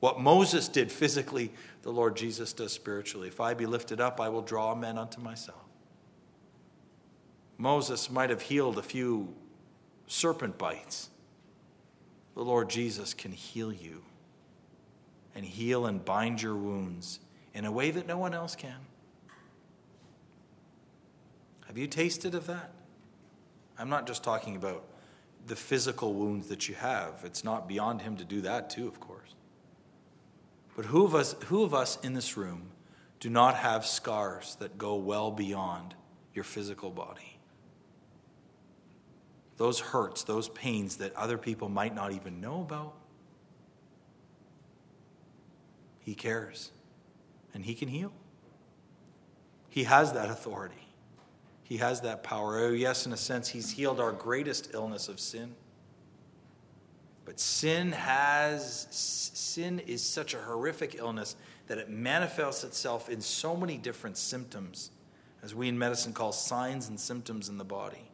What 0.00 0.20
Moses 0.20 0.68
did 0.68 0.92
physically, 0.92 1.52
the 1.82 1.90
Lord 1.90 2.16
Jesus 2.16 2.52
does 2.52 2.72
spiritually. 2.72 3.28
If 3.28 3.40
I 3.40 3.54
be 3.54 3.66
lifted 3.66 4.00
up, 4.00 4.20
I 4.20 4.28
will 4.28 4.42
draw 4.42 4.74
men 4.74 4.96
unto 4.96 5.20
myself. 5.20 5.64
Moses 7.56 8.08
might 8.08 8.30
have 8.30 8.42
healed 8.42 8.78
a 8.78 8.82
few 8.82 9.34
serpent 10.06 10.56
bites. 10.56 11.10
The 12.34 12.44
Lord 12.44 12.70
Jesus 12.70 13.14
can 13.14 13.32
heal 13.32 13.72
you 13.72 14.04
and 15.34 15.44
heal 15.44 15.86
and 15.86 16.04
bind 16.04 16.40
your 16.40 16.54
wounds 16.54 17.18
in 17.52 17.64
a 17.64 17.72
way 17.72 17.90
that 17.90 18.06
no 18.06 18.16
one 18.18 18.34
else 18.34 18.54
can. 18.54 18.78
Have 21.66 21.76
you 21.76 21.88
tasted 21.88 22.36
of 22.36 22.46
that? 22.46 22.72
I'm 23.76 23.90
not 23.90 24.06
just 24.06 24.22
talking 24.22 24.54
about 24.54 24.84
the 25.46 25.56
physical 25.56 26.14
wounds 26.14 26.48
that 26.48 26.68
you 26.68 26.74
have. 26.76 27.22
It's 27.24 27.42
not 27.42 27.68
beyond 27.68 28.02
him 28.02 28.16
to 28.16 28.24
do 28.24 28.40
that, 28.42 28.70
too, 28.70 28.86
of 28.86 29.00
course. 29.00 29.34
But 30.78 30.86
who 30.86 31.04
of 31.04 31.12
us, 31.12 31.34
who 31.46 31.64
of 31.64 31.74
us 31.74 31.98
in 32.04 32.14
this 32.14 32.36
room 32.36 32.70
do 33.18 33.28
not 33.28 33.56
have 33.56 33.84
scars 33.84 34.56
that 34.60 34.78
go 34.78 34.94
well 34.94 35.32
beyond 35.32 35.96
your 36.34 36.44
physical 36.44 36.88
body? 36.90 37.40
Those 39.56 39.80
hurts, 39.80 40.22
those 40.22 40.48
pains 40.50 40.98
that 40.98 41.12
other 41.16 41.36
people 41.36 41.68
might 41.68 41.96
not 41.96 42.12
even 42.12 42.40
know 42.40 42.60
about. 42.60 42.94
He 45.98 46.14
cares 46.14 46.70
and 47.52 47.64
He 47.64 47.74
can 47.74 47.88
heal. 47.88 48.12
He 49.68 49.82
has 49.82 50.12
that 50.12 50.30
authority, 50.30 50.86
He 51.64 51.78
has 51.78 52.02
that 52.02 52.22
power. 52.22 52.56
Oh, 52.60 52.70
yes, 52.70 53.04
in 53.04 53.12
a 53.12 53.16
sense, 53.16 53.48
He's 53.48 53.72
healed 53.72 53.98
our 53.98 54.12
greatest 54.12 54.70
illness 54.72 55.08
of 55.08 55.18
sin. 55.18 55.56
But 57.28 57.38
sin 57.38 57.92
has 57.92 58.86
sin 58.90 59.80
is 59.80 60.02
such 60.02 60.32
a 60.32 60.38
horrific 60.38 60.94
illness 60.94 61.36
that 61.66 61.76
it 61.76 61.90
manifests 61.90 62.64
itself 62.64 63.10
in 63.10 63.20
so 63.20 63.54
many 63.54 63.76
different 63.76 64.16
symptoms, 64.16 64.90
as 65.42 65.54
we 65.54 65.68
in 65.68 65.78
medicine 65.78 66.14
call 66.14 66.32
signs 66.32 66.88
and 66.88 66.98
symptoms 66.98 67.50
in 67.50 67.58
the 67.58 67.66
body. 67.66 68.10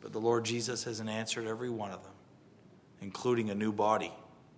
But 0.00 0.12
the 0.12 0.18
Lord 0.18 0.44
Jesus 0.44 0.82
has 0.82 1.00
answered 1.00 1.46
every 1.46 1.70
one 1.70 1.92
of 1.92 2.02
them, 2.02 2.14
including 3.00 3.48
a 3.48 3.54
new 3.54 3.70
body 3.70 4.12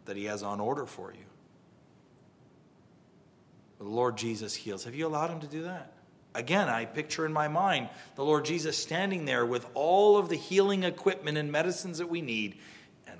that 0.06 0.16
He 0.16 0.24
has 0.24 0.42
on 0.42 0.58
order 0.58 0.86
for 0.86 1.12
you. 1.12 1.26
The 3.80 3.84
Lord 3.84 4.16
Jesus 4.16 4.54
heals. 4.54 4.84
Have 4.84 4.94
you 4.94 5.06
allowed 5.06 5.28
Him 5.28 5.40
to 5.40 5.46
do 5.46 5.64
that? 5.64 5.92
Again, 6.34 6.70
I 6.70 6.86
picture 6.86 7.26
in 7.26 7.34
my 7.34 7.48
mind 7.48 7.90
the 8.14 8.24
Lord 8.24 8.46
Jesus 8.46 8.78
standing 8.78 9.26
there 9.26 9.44
with 9.44 9.66
all 9.74 10.16
of 10.16 10.30
the 10.30 10.36
healing 10.36 10.84
equipment 10.84 11.36
and 11.36 11.52
medicines 11.52 11.98
that 11.98 12.08
we 12.08 12.22
need 12.22 12.56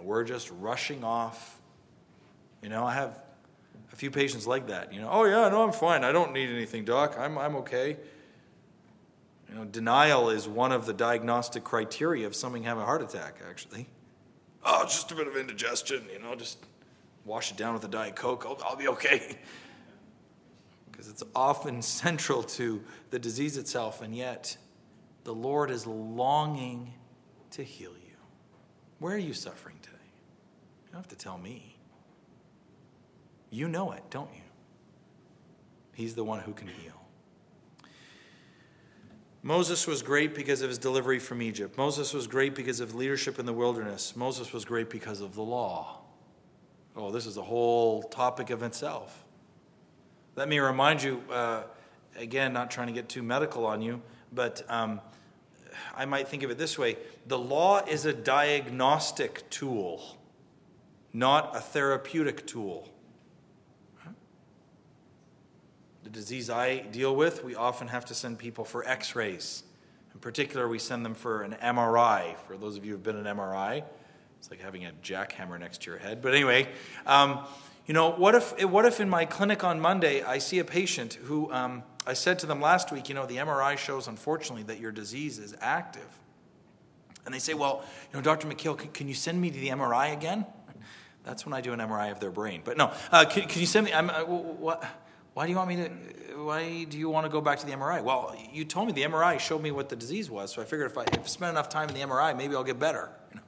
we're 0.05 0.25
just 0.25 0.51
rushing 0.51 1.05
off. 1.05 1.61
You 2.63 2.69
know, 2.69 2.85
I 2.85 2.95
have 2.95 3.19
a 3.93 3.97
few 3.97 4.11
patients 4.11 4.47
like 4.47 4.69
that. 4.69 4.93
You 4.93 5.01
know, 5.01 5.09
oh 5.11 5.25
yeah, 5.25 5.49
no, 5.49 5.63
I'm 5.63 5.73
fine. 5.73 6.05
I 6.05 6.13
don't 6.13 6.33
need 6.33 6.51
anything, 6.51 6.85
doc. 6.85 7.17
I'm 7.19 7.39
I'm 7.39 7.57
okay. 7.57 7.97
You 9.49 9.55
know, 9.55 9.65
denial 9.65 10.31
is 10.31 10.49
one 10.49 10.73
of 10.73 10.87
the 10.87 10.95
diagnostic 10.95 11.63
criteria 11.63 12.27
of 12.27 12.35
somebody 12.35 12.65
having 12.65 12.83
a 12.83 12.87
heart 12.87 13.03
attack. 13.03 13.37
Actually, 13.49 13.87
oh, 14.65 14.83
it's 14.83 14.95
just 14.95 15.13
a 15.13 15.15
bit 15.15 15.27
of 15.27 15.37
indigestion. 15.37 16.05
You 16.13 16.21
know, 16.21 16.35
just 16.35 16.59
wash 17.25 17.51
it 17.51 17.57
down 17.57 17.75
with 17.75 17.85
a 17.85 17.89
diet 17.89 18.17
coke. 18.17 18.45
I'll, 18.47 18.59
I'll 18.65 18.77
be 18.77 18.89
okay. 18.89 19.39
Because 20.91 21.09
it's 21.09 21.23
often 21.35 21.81
central 22.03 22.43
to 22.43 22.85
the 23.11 23.19
disease 23.19 23.57
itself, 23.57 24.03
and 24.03 24.15
yet 24.15 24.57
the 25.25 25.35
Lord 25.35 25.71
is 25.71 25.87
longing 25.87 26.93
to 27.53 27.65
heal 27.65 27.93
you. 27.93 28.17
Where 28.99 29.15
are 29.15 29.19
you 29.19 29.33
suffering 29.33 29.77
don't 30.93 31.01
have 31.01 31.09
to 31.09 31.17
tell 31.17 31.39
me. 31.39 31.77
You 33.51 33.69
know 33.69 33.93
it, 33.93 34.03
don't 34.11 34.31
you? 34.35 34.43
He's 35.95 36.15
the 36.15 36.25
one 36.25 36.41
who 36.41 36.53
can 36.53 36.69
heal. 36.69 36.93
Moses 39.43 39.87
was 39.87 40.03
great 40.03 40.35
because 40.35 40.63
of 40.63 40.69
his 40.69 40.79
delivery 40.79 41.19
from 41.19 41.43
Egypt. 41.43 41.77
Moses 41.77 42.15
was 42.15 42.29
great 42.29 42.55
because 42.55 42.79
of 42.79 42.95
leadership 42.95 43.39
in 43.41 43.47
the 43.47 43.53
wilderness. 43.53 44.15
Moses 44.15 44.53
was 44.53 44.65
great 44.65 44.89
because 44.89 45.21
of 45.21 45.35
the 45.35 45.43
law. 45.43 46.03
Oh, 46.95 47.11
this 47.11 47.27
is 47.27 47.37
a 47.37 47.43
whole 47.43 48.05
topic 48.05 48.51
of 48.51 48.63
itself. 48.63 49.25
Let 50.37 50.49
me 50.49 50.61
remind 50.61 51.03
you 51.03 51.23
uh, 51.31 51.65
again, 52.17 52.53
not 52.53 52.71
trying 52.71 52.89
to 52.89 52.93
get 52.93 53.09
too 53.09 53.23
medical 53.23 53.67
on 53.67 53.83
you, 53.83 54.01
but 54.33 54.63
um, 54.69 55.01
I 55.95 56.05
might 56.05 56.29
think 56.29 56.43
of 56.43 56.51
it 56.51 56.59
this 56.59 56.79
way 56.79 56.97
the 57.27 57.39
law 57.39 57.85
is 57.85 58.07
a 58.07 58.13
diagnostic 58.13 59.49
tool, 59.51 60.19
not 61.13 61.57
a 61.57 61.61
therapeutic 61.61 62.47
tool. 62.47 62.89
The 66.05 66.11
disease 66.11 66.51
I 66.51 66.79
deal 66.79 67.15
with, 67.15 67.45
we 67.45 67.55
often 67.55 67.89
have 67.89 68.05
to 68.07 68.15
send 68.15 68.39
people 68.39 68.65
for 68.65 68.87
x 68.87 69.15
rays. 69.15 69.63
In 70.13 70.21
particular, 70.21 70.69
we 70.69 70.79
send 70.79 71.05
them 71.05 71.15
for 71.15 71.43
an 71.43 71.57
MRI. 71.63 72.37
For 72.49 72.57
those 72.57 72.77
of 72.77 72.85
you 72.85 72.91
who 72.91 72.97
have 72.97 73.03
been 73.03 73.25
an 73.25 73.37
MRI, 73.37 73.85
it's 74.39 74.51
like 74.51 74.61
having 74.61 74.85
a 74.85 74.93
jackhammer 75.03 75.59
next 75.59 75.83
to 75.83 75.91
your 75.91 76.01
head. 76.01 76.21
But 76.21 76.35
anyway, 76.35 76.69
um, 77.07 77.47
you 77.87 77.95
know, 77.95 78.11
what 78.11 78.35
if, 78.35 78.65
what 78.65 78.85
if 78.85 79.01
in 79.01 79.09
my 79.09 79.25
clinic 79.25 79.63
on 79.63 79.81
Monday 79.81 80.23
I 80.23 80.39
see 80.39 80.59
a 80.59 80.65
patient 80.65 81.15
who 81.15 81.53
um, 81.53 81.85
I 82.07 82.15
said 82.15 82.39
to 82.41 82.47
them 82.47 82.61
last 82.61 82.91
week, 82.91 83.09
you 83.09 83.15
know, 83.15 83.27
the 83.27 83.37
MRI 83.37 83.79
shows 83.79 84.09
unfortunately 84.09 84.65
that 84.65 84.81
your 84.81 84.93
disease 84.93 85.39
is 85.39 85.55
active. 85.61 86.19
And 87.25 87.33
they 87.33 87.39
say, 87.39 87.55
Well, 87.55 87.85
you 88.13 88.19
know, 88.19 88.23
Dr. 88.23 88.49
McHale, 88.49 88.77
can, 88.77 88.91
can 88.91 89.09
you 89.09 89.15
send 89.15 89.41
me 89.41 89.51
to 89.51 89.59
the 89.59 89.69
MRI 89.69 90.13
again? 90.13 90.45
That's 91.25 91.47
when 91.47 91.55
I 91.55 91.61
do 91.61 91.73
an 91.73 91.79
MRI 91.79 92.11
of 92.11 92.21
their 92.21 92.31
brain. 92.31 92.63
But 92.65 92.77
no, 92.77 92.93
uh, 93.11 93.25
can, 93.25 93.49
can, 93.49 93.61
you 93.61 93.67
send 93.67 93.87
me? 93.87 93.93
I'm, 93.93 94.11
uh, 94.11 94.25
what, 94.25 94.85
why 95.35 95.47
do 95.47 95.53
you 95.53 95.57
want 95.57 95.69
me 95.69 95.77
to? 95.77 95.89
Why 96.43 96.85
do 96.85 96.99
you 96.99 97.09
want 97.09 97.27
to 97.27 97.31
go 97.31 97.41
back 97.41 97.59
to 97.61 97.67
the 97.67 97.73
MRI? 97.73 98.03
Well, 98.03 98.35
you 98.53 98.65
told 98.65 98.87
me 98.89 98.93
the 98.93 99.03
MRI 99.03 99.39
showed 99.39 99.63
me 99.63 99.71
what 99.71 99.89
the 99.89 99.97
disease 99.97 100.31
was, 100.31 100.53
so 100.53 100.61
I 100.61 100.65
figured 100.65 100.91
if 100.91 100.99
I, 100.99 101.05
if 101.13 101.29
spend 101.29 101.51
enough 101.51 101.69
time 101.69 101.89
in 101.89 101.95
the 101.95 102.01
MRI, 102.01 102.37
maybe 102.37 102.55
I'll 102.55 102.65
get 102.65 102.79
better. 102.79 103.11
You 103.31 103.37
know? 103.37 103.43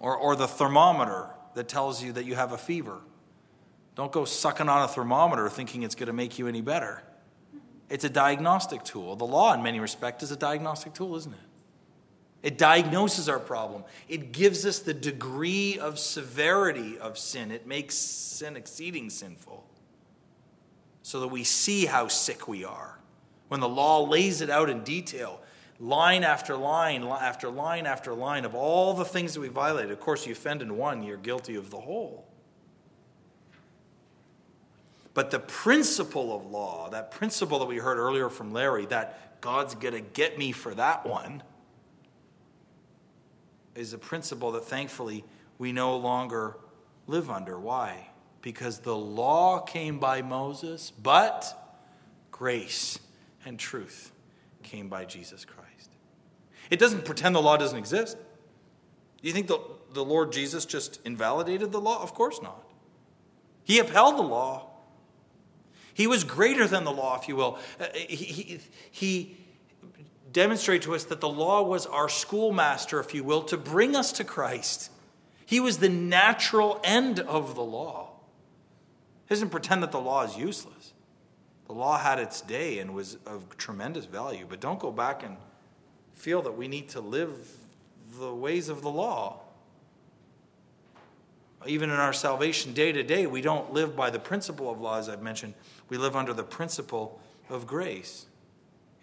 Or, 0.00 0.16
or 0.16 0.36
the 0.36 0.48
thermometer 0.48 1.28
that 1.54 1.68
tells 1.68 2.02
you 2.02 2.12
that 2.12 2.24
you 2.24 2.34
have 2.34 2.52
a 2.52 2.58
fever. 2.58 2.98
Don't 3.94 4.10
go 4.10 4.24
sucking 4.24 4.68
on 4.68 4.82
a 4.82 4.88
thermometer 4.88 5.48
thinking 5.48 5.82
it's 5.82 5.94
going 5.94 6.08
to 6.08 6.12
make 6.12 6.38
you 6.38 6.48
any 6.48 6.60
better. 6.60 7.02
It's 7.88 8.04
a 8.04 8.10
diagnostic 8.10 8.82
tool. 8.82 9.14
The 9.14 9.26
law, 9.26 9.54
in 9.54 9.62
many 9.62 9.78
respects, 9.78 10.24
is 10.24 10.32
a 10.32 10.36
diagnostic 10.36 10.94
tool, 10.94 11.14
isn't 11.16 11.32
it? 11.32 11.38
It 12.44 12.58
diagnoses 12.58 13.26
our 13.30 13.38
problem. 13.40 13.84
It 14.06 14.30
gives 14.30 14.66
us 14.66 14.78
the 14.78 14.92
degree 14.92 15.78
of 15.78 15.98
severity 15.98 16.98
of 16.98 17.16
sin. 17.16 17.50
It 17.50 17.66
makes 17.66 17.94
sin 17.94 18.54
exceeding 18.54 19.08
sinful 19.08 19.64
so 21.00 21.20
that 21.20 21.28
we 21.28 21.42
see 21.42 21.86
how 21.86 22.08
sick 22.08 22.46
we 22.46 22.62
are. 22.62 22.98
When 23.48 23.60
the 23.60 23.68
law 23.68 24.02
lays 24.02 24.42
it 24.42 24.50
out 24.50 24.68
in 24.68 24.84
detail, 24.84 25.40
line 25.80 26.22
after 26.22 26.54
line 26.54 27.02
after 27.02 27.48
line 27.48 27.86
after 27.86 28.12
line 28.12 28.44
of 28.44 28.54
all 28.54 28.92
the 28.92 29.06
things 29.06 29.32
that 29.32 29.40
we 29.40 29.48
violate. 29.48 29.90
Of 29.90 30.00
course, 30.00 30.26
you 30.26 30.32
offend 30.32 30.60
in 30.60 30.76
one, 30.76 31.02
you're 31.02 31.16
guilty 31.16 31.56
of 31.56 31.70
the 31.70 31.80
whole. 31.80 32.26
But 35.14 35.30
the 35.30 35.40
principle 35.40 36.36
of 36.36 36.44
law, 36.44 36.90
that 36.90 37.10
principle 37.10 37.58
that 37.60 37.68
we 37.68 37.78
heard 37.78 37.96
earlier 37.96 38.28
from 38.28 38.52
Larry, 38.52 38.84
that 38.86 39.40
God's 39.40 39.74
going 39.74 39.94
to 39.94 40.02
get 40.02 40.36
me 40.36 40.52
for 40.52 40.74
that 40.74 41.06
one, 41.06 41.42
is 43.74 43.92
a 43.92 43.98
principle 43.98 44.52
that 44.52 44.64
thankfully 44.64 45.24
we 45.58 45.72
no 45.72 45.96
longer 45.96 46.56
live 47.06 47.30
under. 47.30 47.58
Why? 47.58 48.08
Because 48.42 48.80
the 48.80 48.96
law 48.96 49.60
came 49.60 49.98
by 49.98 50.22
Moses, 50.22 50.90
but 50.90 51.80
grace 52.30 52.98
and 53.44 53.58
truth 53.58 54.12
came 54.62 54.88
by 54.88 55.04
Jesus 55.04 55.44
Christ. 55.44 55.90
It 56.70 56.78
doesn't 56.78 57.04
pretend 57.04 57.34
the 57.34 57.42
law 57.42 57.56
doesn't 57.56 57.78
exist. 57.78 58.16
Do 58.16 59.28
you 59.28 59.32
think 59.32 59.46
the, 59.46 59.58
the 59.92 60.04
Lord 60.04 60.32
Jesus 60.32 60.66
just 60.66 61.00
invalidated 61.04 61.72
the 61.72 61.80
law? 61.80 62.02
Of 62.02 62.14
course 62.14 62.40
not. 62.42 62.62
He 63.64 63.78
upheld 63.78 64.16
the 64.16 64.22
law. 64.22 64.70
He 65.94 66.06
was 66.06 66.24
greater 66.24 66.66
than 66.66 66.84
the 66.84 66.92
law, 66.92 67.18
if 67.20 67.28
you 67.28 67.36
will. 67.36 67.58
Uh, 67.80 67.86
he, 67.94 68.16
he, 68.16 68.60
he 68.90 69.43
demonstrated 70.34 70.82
to 70.82 70.94
us 70.94 71.04
that 71.04 71.20
the 71.20 71.28
law 71.28 71.62
was 71.62 71.86
our 71.86 72.08
schoolmaster, 72.08 73.00
if 73.00 73.14
you 73.14 73.24
will, 73.24 73.42
to 73.44 73.56
bring 73.56 73.96
us 73.96 74.12
to 74.12 74.24
Christ. 74.24 74.90
He 75.46 75.60
was 75.60 75.78
the 75.78 75.88
natural 75.88 76.80
end 76.84 77.20
of 77.20 77.54
the 77.54 77.62
law. 77.62 78.10
He 79.26 79.34
doesn't 79.34 79.50
pretend 79.50 79.82
that 79.82 79.92
the 79.92 80.00
law 80.00 80.24
is 80.24 80.36
useless. 80.36 80.92
The 81.66 81.72
law 81.72 81.98
had 81.98 82.18
its 82.18 82.40
day 82.42 82.80
and 82.80 82.94
was 82.94 83.16
of 83.24 83.56
tremendous 83.56 84.04
value, 84.04 84.44
but 84.46 84.60
don't 84.60 84.80
go 84.80 84.90
back 84.90 85.22
and 85.22 85.36
feel 86.12 86.42
that 86.42 86.52
we 86.52 86.68
need 86.68 86.88
to 86.90 87.00
live 87.00 87.32
the 88.18 88.34
ways 88.34 88.68
of 88.68 88.82
the 88.82 88.90
law. 88.90 89.40
Even 91.64 91.90
in 91.90 91.96
our 91.96 92.12
salvation 92.12 92.74
day 92.74 92.90
to 92.92 93.02
day, 93.02 93.26
we 93.26 93.40
don't 93.40 93.72
live 93.72 93.94
by 93.94 94.10
the 94.10 94.18
principle 94.18 94.70
of 94.70 94.80
law, 94.80 94.98
as 94.98 95.08
I've 95.08 95.22
mentioned. 95.22 95.54
We 95.88 95.96
live 95.96 96.16
under 96.16 96.34
the 96.34 96.42
principle 96.42 97.20
of 97.48 97.66
grace. 97.66 98.26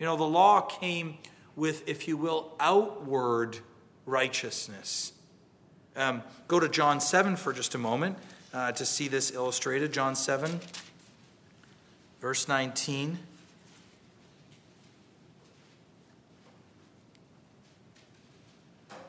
You 0.02 0.08
know, 0.08 0.16
the 0.16 0.24
law 0.24 0.62
came 0.62 1.20
with, 1.56 1.88
if 1.88 2.08
you 2.08 2.18
will, 2.18 2.56
outward 2.60 3.60
righteousness. 4.08 5.14
Um, 5.96 6.24
go 6.48 6.60
to 6.60 6.68
John 6.68 7.00
7 7.00 7.36
for 7.36 7.54
just 7.54 7.76
a 7.76 7.78
moment 7.78 8.18
uh, 8.52 8.72
to 8.72 8.84
see 8.84 9.08
this 9.08 9.32
illustrated. 9.32 9.94
John 9.94 10.16
7, 10.16 10.60
verse 12.20 12.48
19. 12.48 13.20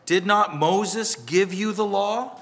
Did 0.05 0.27
not 0.27 0.55
Moses 0.55 1.17
give 1.17 1.55
you 1.55 1.73
the 1.73 1.87
law? 1.87 2.39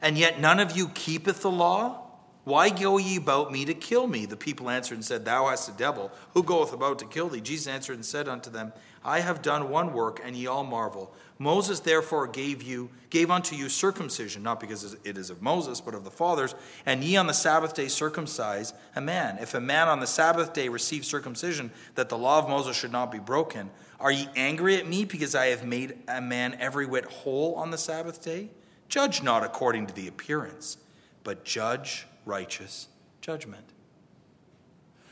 And 0.00 0.16
yet 0.16 0.40
none 0.40 0.60
of 0.60 0.74
you 0.74 0.88
keepeth 0.88 1.42
the 1.42 1.50
law? 1.50 2.05
Why 2.46 2.70
go 2.70 2.96
ye 2.96 3.16
about 3.16 3.50
me 3.50 3.64
to 3.64 3.74
kill 3.74 4.06
me? 4.06 4.24
The 4.24 4.36
people 4.36 4.70
answered 4.70 4.94
and 4.94 5.04
said, 5.04 5.24
Thou 5.24 5.48
hast 5.48 5.68
a 5.68 5.72
devil. 5.72 6.12
Who 6.32 6.44
goeth 6.44 6.72
about 6.72 7.00
to 7.00 7.04
kill 7.04 7.28
thee? 7.28 7.40
Jesus 7.40 7.66
answered 7.66 7.94
and 7.94 8.06
said 8.06 8.28
unto 8.28 8.50
them, 8.50 8.72
I 9.04 9.18
have 9.18 9.42
done 9.42 9.68
one 9.68 9.92
work, 9.92 10.20
and 10.24 10.36
ye 10.36 10.46
all 10.46 10.62
marvel. 10.62 11.12
Moses 11.40 11.80
therefore 11.80 12.28
gave 12.28 12.62
you 12.62 12.88
gave 13.10 13.32
unto 13.32 13.56
you 13.56 13.68
circumcision, 13.68 14.44
not 14.44 14.60
because 14.60 14.96
it 15.02 15.18
is 15.18 15.28
of 15.28 15.42
Moses, 15.42 15.80
but 15.80 15.96
of 15.96 16.04
the 16.04 16.10
fathers, 16.12 16.54
and 16.86 17.02
ye 17.02 17.16
on 17.16 17.26
the 17.26 17.34
Sabbath 17.34 17.74
day 17.74 17.88
circumcise 17.88 18.72
a 18.94 19.00
man. 19.00 19.38
If 19.40 19.54
a 19.54 19.60
man 19.60 19.88
on 19.88 19.98
the 19.98 20.06
Sabbath 20.06 20.52
day 20.52 20.68
receive 20.68 21.04
circumcision, 21.04 21.72
that 21.96 22.08
the 22.08 22.16
law 22.16 22.38
of 22.38 22.48
Moses 22.48 22.76
should 22.76 22.92
not 22.92 23.10
be 23.10 23.18
broken, 23.18 23.70
are 23.98 24.12
ye 24.12 24.28
angry 24.36 24.76
at 24.76 24.86
me 24.86 25.04
because 25.04 25.34
I 25.34 25.46
have 25.46 25.64
made 25.64 25.98
a 26.06 26.20
man 26.20 26.56
every 26.60 26.86
whit 26.86 27.06
whole 27.06 27.56
on 27.56 27.72
the 27.72 27.78
Sabbath 27.78 28.22
day? 28.22 28.50
Judge 28.88 29.20
not 29.20 29.42
according 29.42 29.88
to 29.88 29.94
the 29.94 30.06
appearance, 30.06 30.76
but 31.24 31.44
judge 31.44 32.06
righteous 32.26 32.88
judgment. 33.22 33.64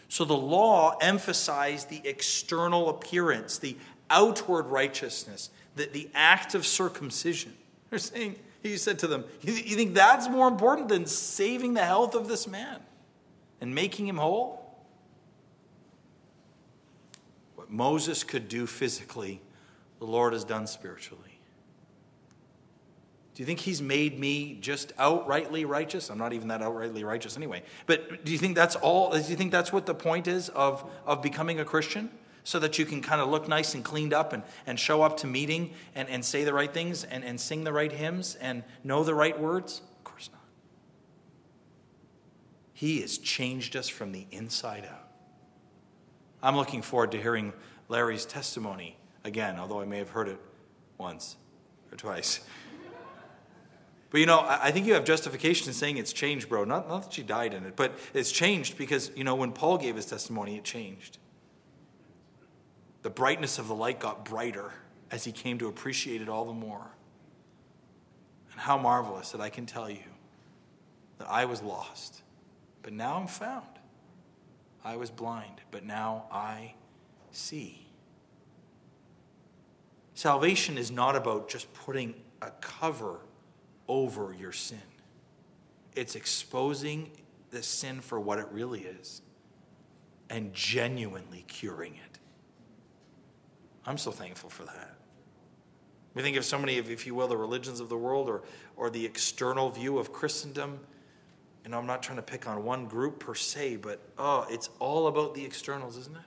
So 0.09 0.25
the 0.25 0.37
law 0.37 0.97
emphasized 1.01 1.89
the 1.89 2.03
external 2.05 2.91
appearance, 2.91 3.59
the 3.59 3.77
outward 4.11 4.67
righteousness, 4.67 5.51
the, 5.75 5.87
the 5.87 6.11
act 6.15 6.55
of 6.55 6.67
circumcision. 6.67 7.55
They're 7.91 7.99
saying, 7.99 8.37
he 8.63 8.77
said 8.77 8.99
to 9.01 9.07
them, 9.07 9.25
you, 9.43 9.55
you 9.55 9.77
think 9.77 9.95
that's 9.95 10.29
more 10.29 10.49
important 10.49 10.89
than 10.89 11.07
saving 11.07 11.75
the 11.75 11.85
health 11.85 12.15
of 12.15 12.29
this 12.29 12.47
man 12.47 12.81
and 13.61 13.75
making 13.75 14.07
him 14.07 14.19
whole? 14.19 14.61
What 17.57 17.71
Moses 17.71 18.25
could 18.25 18.49
do 18.49 18.67
physically, 18.67 19.41
the 19.99 20.07
Lord 20.07 20.33
has 20.33 20.45
done 20.45 20.67
spiritually. 20.67 21.34
Do 23.35 23.43
you 23.43 23.47
think 23.47 23.59
he's 23.61 23.83
made 23.83 24.19
me 24.19 24.59
just 24.61 24.97
outrightly 24.97 25.67
righteous? 25.67 26.09
I'm 26.09 26.19
not 26.19 26.33
even 26.33 26.49
that 26.49 26.61
outrightly 26.61 27.05
righteous 27.05 27.37
anyway. 27.37 27.65
But 27.87 28.25
do 28.25 28.31
you 28.31 28.39
think 28.39 28.55
that's 28.55 28.77
all? 28.77 29.11
Do 29.11 29.19
you 29.19 29.37
think 29.37 29.51
that's 29.51 29.73
what 29.73 29.87
the 29.87 29.95
point 29.95 30.29
is 30.29 30.49
of, 30.51 30.89
of 31.05 31.21
becoming 31.21 31.59
a 31.59 31.65
Christian? 31.65 32.11
So 32.45 32.59
that 32.59 32.79
you 32.79 32.85
can 32.85 33.01
kind 33.01 33.23
of 33.23 33.31
look 33.31 33.49
nice 33.49 33.75
and 33.75 33.83
cleaned 33.83 34.13
up 34.13 34.35
and, 34.35 34.43
and 34.67 34.79
show 34.79 35.03
up 35.03 35.17
to 35.19 35.27
meeting 35.27 35.73
and, 35.95 36.09
and 36.11 36.23
say 36.23 36.45
the 36.45 36.53
right 36.53 36.73
things 36.73 37.03
and, 37.03 37.25
and 37.25 37.41
sing 37.41 37.65
the 37.65 37.73
right 37.73 37.91
hymns 37.91 38.35
and 38.37 38.63
know 38.85 39.03
the 39.03 39.15
right 39.15 39.39
words? 39.41 39.81
Of 39.99 40.05
course 40.05 40.29
not. 40.31 40.43
He 42.75 43.01
has 43.01 43.17
changed 43.17 43.77
us 43.77 43.89
from 43.89 44.13
the 44.13 44.27
inside 44.31 44.85
out. 44.85 45.09
I'm 46.43 46.55
looking 46.55 46.83
forward 46.83 47.13
to 47.13 47.21
hearing 47.21 47.55
Larry's 47.89 48.27
testimony 48.27 48.99
again, 49.25 49.59
although 49.59 49.81
I 49.81 49.87
may 49.87 49.99
have 49.99 50.11
heard 50.11 50.29
it 50.29 50.39
once 50.99 51.37
or 51.91 51.97
twice. 51.97 52.41
But 54.15 54.21
you 54.21 54.27
know, 54.27 54.47
I 54.47 54.71
think 54.71 54.87
you 54.87 54.95
have 54.95 55.05
justification 55.05 55.67
in 55.67 55.75
saying 55.75 55.97
it's 55.97 56.13
changed, 56.13 56.49
bro. 56.49 56.63
Not, 56.63 56.89
not 56.89 57.03
that 57.03 57.13
she 57.13 57.25
died 57.25 57.53
in 57.53 57.65
it, 57.65 57.75
but 57.75 57.99
it's 58.15 58.31
changed 58.31 58.79
because, 58.79 59.11
you 59.17 59.25
know, 59.25 59.35
when 59.35 59.51
Paul 59.51 59.77
gave 59.77 59.97
his 59.97 60.07
testimony, 60.07 60.57
it 60.57 60.63
changed. 60.63 61.19
The 63.03 63.11
brightness 63.11 63.59
of 63.59 63.67
the 63.67 63.75
light 63.75 63.99
got 63.99 64.25
brighter 64.25 64.73
as 65.11 65.25
he 65.25 65.33
came 65.33 65.59
to 65.59 65.67
appreciate 65.67 66.23
it 66.23 66.29
all 66.29 66.45
the 66.45 66.53
more. 66.53 66.93
And 68.53 68.61
how 68.61 68.79
marvelous 68.79 69.33
that 69.33 69.41
I 69.41 69.51
can 69.51 69.67
tell 69.67 69.91
you 69.91 70.05
that 71.19 71.29
I 71.29 71.47
was 71.47 71.61
lost, 71.61 72.23
but 72.85 72.93
now 72.93 73.17
I'm 73.17 73.27
found. 73.27 73.67
I 74.85 74.95
was 74.95 75.11
blind, 75.11 75.61
but 75.73 75.85
now 75.85 76.27
I 76.31 76.75
see. 77.33 77.89
Salvation 80.15 80.79
is 80.79 80.93
not 80.93 81.17
about 81.17 81.49
just 81.49 81.75
putting 81.75 82.15
a 82.41 82.53
cover 82.61 83.19
over 83.89 84.35
your 84.39 84.53
sin. 84.53 84.79
It's 85.95 86.17
exposing 86.17 87.11
the 87.51 87.63
sin 87.63 88.01
for 88.01 88.19
what 88.19 88.39
it 88.39 88.47
really 88.51 88.81
is 88.81 89.23
and 90.31 90.53
genuinely 90.53 91.45
curing 91.47 91.95
it. 91.95 92.19
I'm 93.87 93.99
so 93.99 94.11
thankful 94.11 94.51
for 94.51 94.65
that. 94.65 94.95
We 96.15 96.23
think 96.23 96.37
of 96.37 96.45
so 96.45 96.59
many 96.59 96.79
of, 96.79 96.91
if 96.91 97.07
you 97.07 97.15
will, 97.15 97.29
the 97.29 97.37
religions 97.37 97.81
of 97.81 97.89
the 97.89 97.97
world 97.97 98.29
or, 98.29 98.43
or 98.77 98.89
the 98.89 99.05
external 99.05 99.71
view 99.71 99.99
of 99.99 100.13
Christendom. 100.13 100.81
And 101.65 101.75
I'm 101.75 101.87
not 101.87 102.03
trying 102.03 102.17
to 102.17 102.23
pick 102.23 102.47
on 102.47 102.65
one 102.65 102.87
group 102.87 103.19
per 103.19 103.35
se, 103.35 103.77
but 103.77 104.01
oh, 104.19 104.47
it's 104.49 104.71
all 104.79 105.09
about 105.09 105.35
the 105.35 105.45
externals, 105.45 105.97
isn't 105.97 106.17
it? 106.17 106.23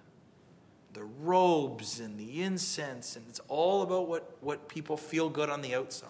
The 0.94 1.04
robes 1.04 2.00
and 2.00 2.18
the 2.20 2.42
incense, 2.44 3.16
and 3.16 3.26
it's 3.30 3.40
all 3.48 3.82
about 3.82 4.08
what, 4.08 4.36
what 4.42 4.68
people 4.68 4.98
feel 4.98 5.30
good 5.30 5.50
on 5.50 5.62
the 5.62 5.76
outside. 5.76 6.10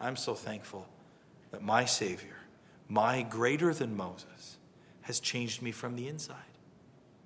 I'm 0.00 0.16
so 0.16 0.34
thankful 0.34 0.88
that 1.50 1.62
my 1.62 1.84
Savior, 1.84 2.36
my 2.88 3.22
greater 3.22 3.74
than 3.74 3.96
Moses, 3.96 4.56
has 5.02 5.20
changed 5.20 5.62
me 5.62 5.72
from 5.72 5.96
the 5.96 6.08
inside. 6.08 6.36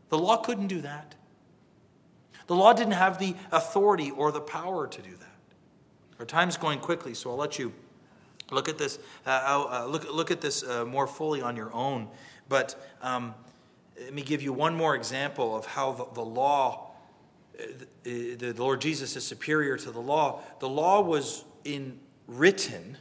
The 0.08 0.18
law 0.18 0.36
couldn't 0.36 0.68
do 0.68 0.80
that. 0.82 1.14
The 2.46 2.54
law 2.54 2.72
didn't 2.72 2.92
have 2.92 3.18
the 3.18 3.34
authority 3.50 4.10
or 4.10 4.32
the 4.32 4.40
power 4.40 4.86
to 4.86 5.02
do 5.02 5.10
that. 5.10 5.28
Our 6.18 6.26
time's 6.26 6.56
going 6.56 6.80
quickly, 6.80 7.14
so 7.14 7.30
I'll 7.30 7.36
let 7.36 7.58
you 7.58 7.72
look 8.50 8.68
at 8.68 8.78
this. 8.78 8.98
Uh, 9.26 9.30
uh, 9.70 9.86
look, 9.86 10.12
look 10.12 10.30
at 10.30 10.40
this 10.40 10.62
uh, 10.62 10.84
more 10.84 11.06
fully 11.06 11.42
on 11.42 11.56
your 11.56 11.72
own. 11.72 12.08
But 12.48 12.80
um, 13.00 13.34
let 13.98 14.12
me 14.12 14.22
give 14.22 14.42
you 14.42 14.52
one 14.52 14.74
more 14.74 14.94
example 14.94 15.56
of 15.56 15.66
how 15.66 15.92
the, 15.92 16.06
the 16.14 16.24
law, 16.24 16.90
uh, 17.58 17.64
the, 18.02 18.34
the 18.34 18.52
Lord 18.54 18.80
Jesus 18.80 19.16
is 19.16 19.24
superior 19.24 19.76
to 19.78 19.90
the 19.90 20.00
law. 20.00 20.42
The 20.60 20.68
law 20.68 21.00
was 21.00 21.44
in 21.64 21.98
written. 22.26 22.98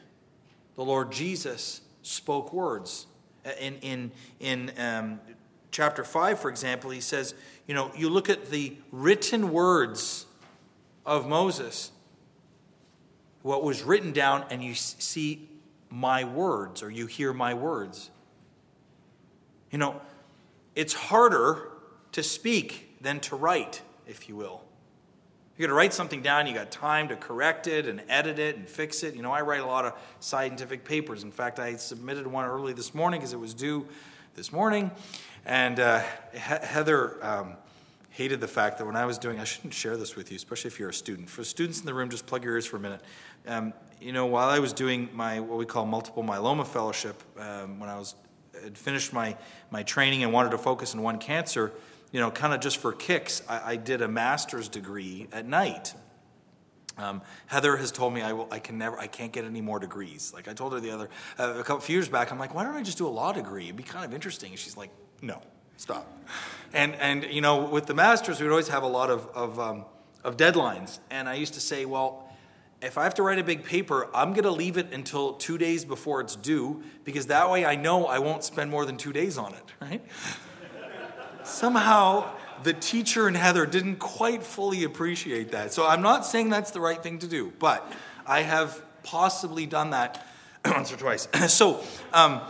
The 0.76 0.84
Lord 0.84 1.12
Jesus 1.12 1.82
spoke 2.02 2.54
words. 2.54 3.08
Uh, 3.46 3.52
in 3.60 3.76
in 3.82 4.12
in 4.40 4.72
um, 4.78 5.20
chapter 5.72 6.04
five, 6.04 6.40
for 6.40 6.50
example, 6.50 6.92
he 6.92 7.02
says, 7.02 7.34
you 7.68 7.74
know, 7.74 7.92
you 7.96 8.10
look 8.10 8.30
at 8.30 8.52
the 8.52 8.76
written 8.92 9.52
words 9.52 10.26
of 11.06 11.28
Moses, 11.28 11.92
what 13.42 13.64
was 13.64 13.84
written 13.84 14.12
down, 14.12 14.46
and 14.50 14.64
you 14.64 14.76
see 14.76 15.50
my 15.90 16.24
words, 16.24 16.84
or 16.84 16.90
you 16.90 17.08
hear 17.08 17.34
my 17.34 17.54
words. 17.54 18.12
You 19.72 19.78
know, 19.78 20.02
it's 20.76 20.94
harder 20.94 21.70
to 22.12 22.24
speak 22.24 22.98
than 23.02 23.20
to 23.22 23.36
write, 23.36 23.82
if 24.06 24.30
you 24.30 24.36
will. 24.36 24.62
You 25.62 25.68
got 25.68 25.74
to 25.74 25.78
write 25.78 25.94
something 25.94 26.24
down, 26.24 26.48
you 26.48 26.56
got 26.56 26.72
time 26.72 27.10
to 27.10 27.16
correct 27.16 27.68
it 27.68 27.86
and 27.86 28.02
edit 28.10 28.40
it 28.40 28.56
and 28.56 28.68
fix 28.68 29.04
it. 29.04 29.14
You 29.14 29.22
know, 29.22 29.32
I 29.32 29.42
write 29.42 29.62
a 29.62 29.66
lot 29.68 29.86
of 29.86 29.94
scientific 30.20 30.84
papers. 30.84 31.22
In 31.22 31.30
fact, 31.30 31.60
I 31.60 31.76
submitted 31.76 32.26
one 32.26 32.46
early 32.46 32.74
this 32.74 32.96
morning 32.96 33.20
because 33.20 33.32
it 33.32 33.40
was 33.40 33.54
due 33.54 33.86
this 34.34 34.52
morning. 34.52 34.90
And 35.46 35.80
uh, 35.80 36.00
Heather 36.34 37.24
um, 37.24 37.54
hated 38.10 38.42
the 38.42 38.48
fact 38.48 38.80
that 38.80 38.86
when 38.86 38.96
I 38.96 39.06
was 39.06 39.20
doing, 39.20 39.40
I 39.40 39.44
shouldn't 39.44 39.76
share 39.76 39.98
this 39.98 40.16
with 40.16 40.32
you, 40.32 40.36
especially 40.36 40.70
if 40.70 40.80
you're 40.80 40.90
a 40.90 40.94
student. 40.96 41.30
For 41.30 41.44
students 41.44 41.80
in 41.80 41.86
the 41.86 41.94
room, 41.94 42.10
just 42.10 42.26
plug 42.26 42.44
your 42.44 42.54
ears 42.54 42.66
for 42.66 42.78
a 42.78 42.80
minute. 42.80 43.02
Um, 43.46 43.74
you 44.02 44.14
know, 44.14 44.26
while 44.26 44.50
I 44.50 44.58
was 44.58 44.74
doing 44.74 45.10
my 45.14 45.42
what 45.42 45.60
we 45.60 45.68
call 45.68 45.86
multiple 45.86 46.24
myeloma 46.24 46.66
fellowship, 46.66 47.22
um, 47.40 47.80
when 47.80 47.88
I 47.88 48.00
was 48.00 48.16
had 48.64 48.76
finished 48.76 49.14
my 49.14 49.38
my 49.70 49.84
training 49.84 50.24
and 50.24 50.34
wanted 50.34 50.50
to 50.50 50.58
focus 50.58 50.96
on 50.96 51.04
one 51.04 51.20
cancer, 51.20 51.72
you 52.12 52.20
know, 52.20 52.32
kind 52.32 52.54
of 52.54 52.60
just 52.60 52.78
for 52.78 52.94
kicks, 52.94 53.42
I, 53.48 53.72
I 53.72 53.76
did 53.76 54.02
a 54.02 54.08
master's 54.08 54.68
degree 54.68 55.28
at 55.32 55.46
night. 55.46 55.94
Um, 56.98 57.22
Heather 57.48 57.78
has 57.78 57.92
told 57.92 58.14
me 58.14 58.22
I, 58.22 58.34
will, 58.34 58.48
I 58.52 58.60
can 58.60 58.78
never, 58.78 59.00
I 59.00 59.08
can't 59.08 59.32
get 59.32 59.46
any 59.46 59.62
more 59.62 59.80
degrees. 59.80 60.34
Like 60.34 60.48
I 60.48 60.54
told 60.54 60.74
her 60.74 60.80
the 60.80 60.92
other, 60.92 61.10
uh, 61.40 61.56
a 61.58 61.64
couple 61.64 61.80
few 61.80 61.96
years 61.96 62.10
back, 62.10 62.32
I'm 62.32 62.40
like, 62.40 62.54
why 62.54 62.64
don't 62.64 62.76
I 62.76 62.84
just 62.84 62.98
do 62.98 63.08
a 63.08 63.10
law 63.10 63.32
degree? 63.32 63.66
It'd 63.66 63.78
be 63.78 63.84
kind 63.84 64.06
of 64.06 64.14
interesting. 64.14 64.52
And 64.52 64.60
she's 64.60 64.76
like, 64.76 64.92
no, 65.22 65.42
stop. 65.78 66.12
And 66.74 66.96
and 66.96 67.24
you 67.26 67.42
know, 67.42 67.66
with 67.66 67.86
the 67.86 67.94
masters, 67.94 68.42
we'd 68.42 68.50
always 68.50 68.68
have 68.68 68.84
a 68.84 68.88
lot 68.88 69.10
of 69.10 69.28
of, 69.28 69.60
um, 69.60 69.86
of 70.24 70.38
deadlines. 70.38 71.00
And 71.10 71.30
I 71.30 71.36
used 71.36 71.54
to 71.54 71.62
say, 71.62 71.86
well, 71.86 72.30
if 72.82 72.98
I 72.98 73.04
have 73.04 73.14
to 73.16 73.24
write 73.24 73.40
a 73.40 73.44
big 73.44 73.64
paper, 73.64 74.10
I'm 74.14 74.34
going 74.34 74.44
to 74.44 74.52
leave 74.52 74.78
it 74.78 74.92
until 74.92 75.34
two 75.34 75.58
days 75.58 75.86
before 75.86 76.20
it's 76.22 76.36
due 76.36 76.84
because 77.04 77.28
that 77.28 77.50
way 77.50 77.64
I 77.64 77.76
know 77.76 78.08
I 78.08 78.20
won't 78.20 78.44
spend 78.44 78.72
more 78.72 78.86
than 78.86 78.98
two 78.98 79.14
days 79.14 79.38
on 79.38 79.54
it, 79.54 79.64
right? 79.80 80.02
Somehow, 81.52 82.32
the 82.64 82.74
teacher 82.74 83.28
and 83.28 83.36
Heather 83.36 83.66
didn't 83.66 83.98
quite 83.98 84.44
fully 84.44 84.84
appreciate 84.84 85.52
that. 85.52 85.74
So 85.74 85.86
I'm 85.86 86.02
not 86.02 86.26
saying 86.26 86.50
that's 86.50 86.72
the 86.72 86.82
right 86.82 87.02
thing 87.02 87.20
to 87.20 87.28
do, 87.28 87.52
but 87.60 87.92
I 88.26 88.42
have 88.42 88.82
possibly 89.04 89.66
done 89.66 89.92
that 89.92 90.26
once 90.66 90.92
or 90.92 90.98
twice. 90.98 91.28
so, 91.48 91.84
um, 92.14 92.42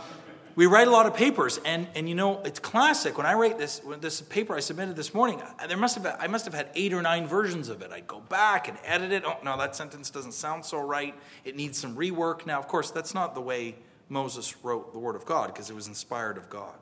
we 0.54 0.66
write 0.66 0.86
a 0.86 0.90
lot 0.90 1.06
of 1.06 1.14
papers, 1.14 1.58
and, 1.64 1.86
and 1.94 2.08
you 2.08 2.14
know, 2.14 2.42
it's 2.44 2.58
classic. 2.58 3.16
When 3.16 3.26
I 3.26 3.32
write 3.34 3.56
this, 3.56 3.80
this 4.00 4.20
paper 4.20 4.54
I 4.54 4.60
submitted 4.60 4.96
this 4.96 5.14
morning, 5.14 5.40
there 5.66 5.78
must 5.78 5.96
have, 5.96 6.16
I 6.20 6.26
must 6.26 6.44
have 6.44 6.52
had 6.52 6.68
eight 6.74 6.92
or 6.92 7.00
nine 7.00 7.26
versions 7.26 7.70
of 7.70 7.80
it. 7.80 7.90
I'd 7.90 8.06
go 8.06 8.20
back 8.20 8.68
and 8.68 8.76
edit 8.84 9.12
it. 9.12 9.22
Oh, 9.26 9.38
no, 9.42 9.56
that 9.56 9.74
sentence 9.74 10.10
doesn't 10.10 10.32
sound 10.32 10.66
so 10.66 10.78
right. 10.78 11.14
It 11.44 11.56
needs 11.56 11.78
some 11.78 11.96
rework. 11.96 12.44
Now, 12.44 12.58
of 12.58 12.68
course, 12.68 12.90
that's 12.90 13.14
not 13.14 13.34
the 13.34 13.40
way 13.40 13.76
Moses 14.10 14.54
wrote 14.62 14.92
the 14.92 14.98
Word 14.98 15.16
of 15.16 15.24
God, 15.24 15.46
because 15.46 15.70
it 15.70 15.74
was 15.74 15.86
inspired 15.86 16.36
of 16.36 16.50
God. 16.50 16.74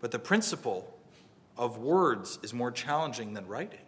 But 0.00 0.10
the 0.10 0.18
principle 0.18 0.98
of 1.56 1.78
words 1.78 2.38
is 2.42 2.54
more 2.54 2.70
challenging 2.70 3.34
than 3.34 3.46
writing. 3.46 3.80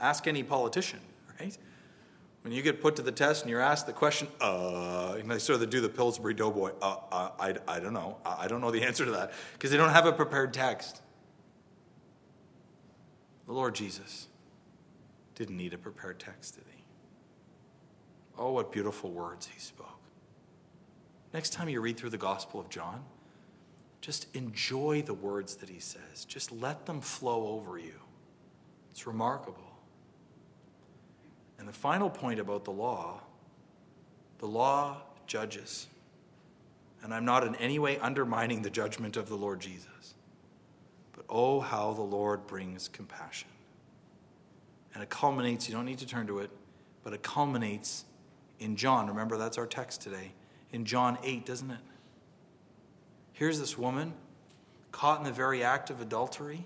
Ask 0.00 0.26
any 0.26 0.42
politician, 0.42 1.00
right? 1.40 1.56
When 2.42 2.52
you 2.52 2.60
get 2.60 2.82
put 2.82 2.96
to 2.96 3.02
the 3.02 3.12
test 3.12 3.42
and 3.42 3.50
you're 3.50 3.60
asked 3.60 3.86
the 3.86 3.92
question, 3.92 4.28
uh, 4.40 5.16
and 5.18 5.30
they 5.30 5.38
sort 5.38 5.62
of 5.62 5.70
do 5.70 5.80
the 5.80 5.88
Pillsbury 5.88 6.34
Doughboy, 6.34 6.72
uh, 6.82 6.96
uh, 7.10 7.30
I, 7.40 7.54
I 7.66 7.80
don't 7.80 7.94
know. 7.94 8.18
I 8.24 8.48
don't 8.48 8.60
know 8.60 8.70
the 8.70 8.82
answer 8.82 9.04
to 9.04 9.12
that 9.12 9.32
because 9.54 9.70
they 9.70 9.78
don't 9.78 9.90
have 9.90 10.04
a 10.06 10.12
prepared 10.12 10.52
text. 10.52 11.00
The 13.46 13.52
Lord 13.52 13.74
Jesus 13.74 14.28
didn't 15.34 15.56
need 15.56 15.74
a 15.74 15.78
prepared 15.78 16.18
text, 16.18 16.56
did 16.56 16.64
he? 16.68 16.84
Oh, 18.38 18.52
what 18.52 18.72
beautiful 18.72 19.10
words 19.10 19.46
he 19.46 19.58
spoke. 19.58 20.00
Next 21.32 21.52
time 21.52 21.68
you 21.68 21.80
read 21.80 21.96
through 21.96 22.10
the 22.10 22.18
Gospel 22.18 22.60
of 22.60 22.68
John, 22.68 23.04
just 24.04 24.26
enjoy 24.36 25.00
the 25.00 25.14
words 25.14 25.56
that 25.56 25.70
he 25.70 25.78
says. 25.78 26.26
Just 26.26 26.52
let 26.52 26.84
them 26.84 27.00
flow 27.00 27.48
over 27.48 27.78
you. 27.78 27.94
It's 28.90 29.06
remarkable. 29.06 29.78
And 31.58 31.66
the 31.66 31.72
final 31.72 32.10
point 32.10 32.38
about 32.38 32.64
the 32.64 32.70
law 32.70 33.22
the 34.40 34.46
law 34.46 34.98
judges. 35.26 35.86
And 37.02 37.14
I'm 37.14 37.24
not 37.24 37.46
in 37.46 37.54
any 37.54 37.78
way 37.78 37.98
undermining 37.98 38.60
the 38.60 38.68
judgment 38.68 39.16
of 39.16 39.30
the 39.30 39.36
Lord 39.36 39.60
Jesus. 39.60 40.14
But 41.14 41.24
oh, 41.30 41.60
how 41.60 41.94
the 41.94 42.02
Lord 42.02 42.46
brings 42.46 42.88
compassion. 42.88 43.48
And 44.92 45.02
it 45.02 45.08
culminates, 45.08 45.66
you 45.66 45.74
don't 45.74 45.86
need 45.86 46.00
to 46.00 46.06
turn 46.06 46.26
to 46.26 46.40
it, 46.40 46.50
but 47.04 47.14
it 47.14 47.22
culminates 47.22 48.04
in 48.58 48.76
John. 48.76 49.06
Remember, 49.06 49.38
that's 49.38 49.56
our 49.56 49.66
text 49.66 50.02
today. 50.02 50.32
In 50.72 50.84
John 50.84 51.16
8, 51.22 51.46
doesn't 51.46 51.70
it? 51.70 51.80
Here's 53.34 53.60
this 53.60 53.78
woman 53.78 54.14
caught 54.90 55.18
in 55.18 55.24
the 55.24 55.32
very 55.32 55.62
act 55.62 55.90
of 55.90 56.00
adultery. 56.00 56.64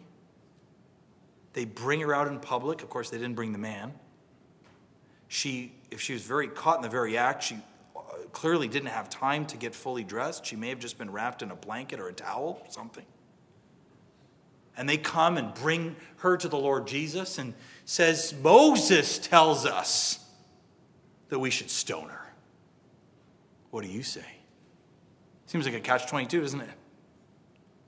They 1.55 1.64
bring 1.64 2.01
her 2.01 2.14
out 2.14 2.29
in 2.29 2.39
public. 2.39 2.83
Of 2.83 2.89
course, 2.89 3.11
they 3.11 3.19
didn't 3.19 3.35
bring 3.35 3.53
the 3.53 3.59
man 3.59 3.93
she, 5.29 5.73
if 5.91 6.01
she 6.01 6.14
was 6.14 6.23
very 6.23 6.49
caught 6.49 6.77
in 6.77 6.83
the 6.83 6.89
very 6.89 7.16
act, 7.16 7.45
she 7.45 7.59
uh, 7.95 8.01
clearly 8.33 8.66
didn't 8.66 8.89
have 8.89 9.09
time 9.09 9.47
to 9.47 9.57
get 9.57 9.75
fully 9.75 10.03
dressed. 10.03 10.45
She 10.45 10.57
may 10.57 10.71
have 10.71 10.79
just 10.79 10.99
been 10.99 11.11
wrapped 11.11 11.43
in 11.43 11.51
a 11.51 11.57
blanket 11.57 12.01
or 12.01 12.09
a 12.09 12.12
towel 12.12 12.61
or 12.64 12.71
something. 12.71 13.05
And 14.77 14.89
they 14.89 14.97
come 14.97 15.37
and 15.37 15.53
bring 15.55 15.97
her 16.19 16.37
to 16.37 16.49
the 16.49 16.57
Lord 16.57 16.87
Jesus 16.87 17.39
and 17.39 17.53
says, 17.85 18.35
Moses 18.43 19.19
tells 19.19 19.66
us 19.66 20.25
that 21.29 21.39
we 21.39 21.51
should 21.51 21.69
stone 21.69 22.09
her. 22.09 22.33
What 23.71 23.85
do 23.85 23.91
you 23.91 24.03
say? 24.03 24.38
Seems 25.49 25.64
like 25.64 25.74
a 25.74 25.80
catch 25.80 26.07
22, 26.07 26.42
doesn't 26.42 26.61
it? 26.61 26.68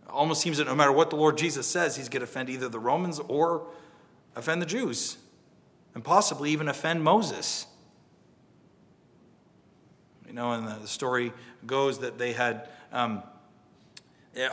Almost 0.08 0.40
seems 0.40 0.56
that 0.56 0.66
no 0.66 0.74
matter 0.74 0.90
what 0.90 1.10
the 1.10 1.16
Lord 1.16 1.36
Jesus 1.36 1.66
says, 1.66 1.94
he's 1.94 2.08
going 2.08 2.20
to 2.20 2.24
offend 2.24 2.48
either 2.48 2.70
the 2.70 2.78
Romans 2.78 3.20
or 3.28 3.66
offend 4.34 4.62
the 4.62 4.66
Jews 4.66 5.18
and 5.94 6.02
possibly 6.02 6.50
even 6.52 6.68
offend 6.68 7.04
Moses. 7.04 7.66
You 10.26 10.32
know, 10.32 10.52
and 10.52 10.66
the 10.82 10.88
story 10.88 11.34
goes 11.66 11.98
that 11.98 12.16
they 12.16 12.32
had, 12.32 12.70
um, 12.92 13.22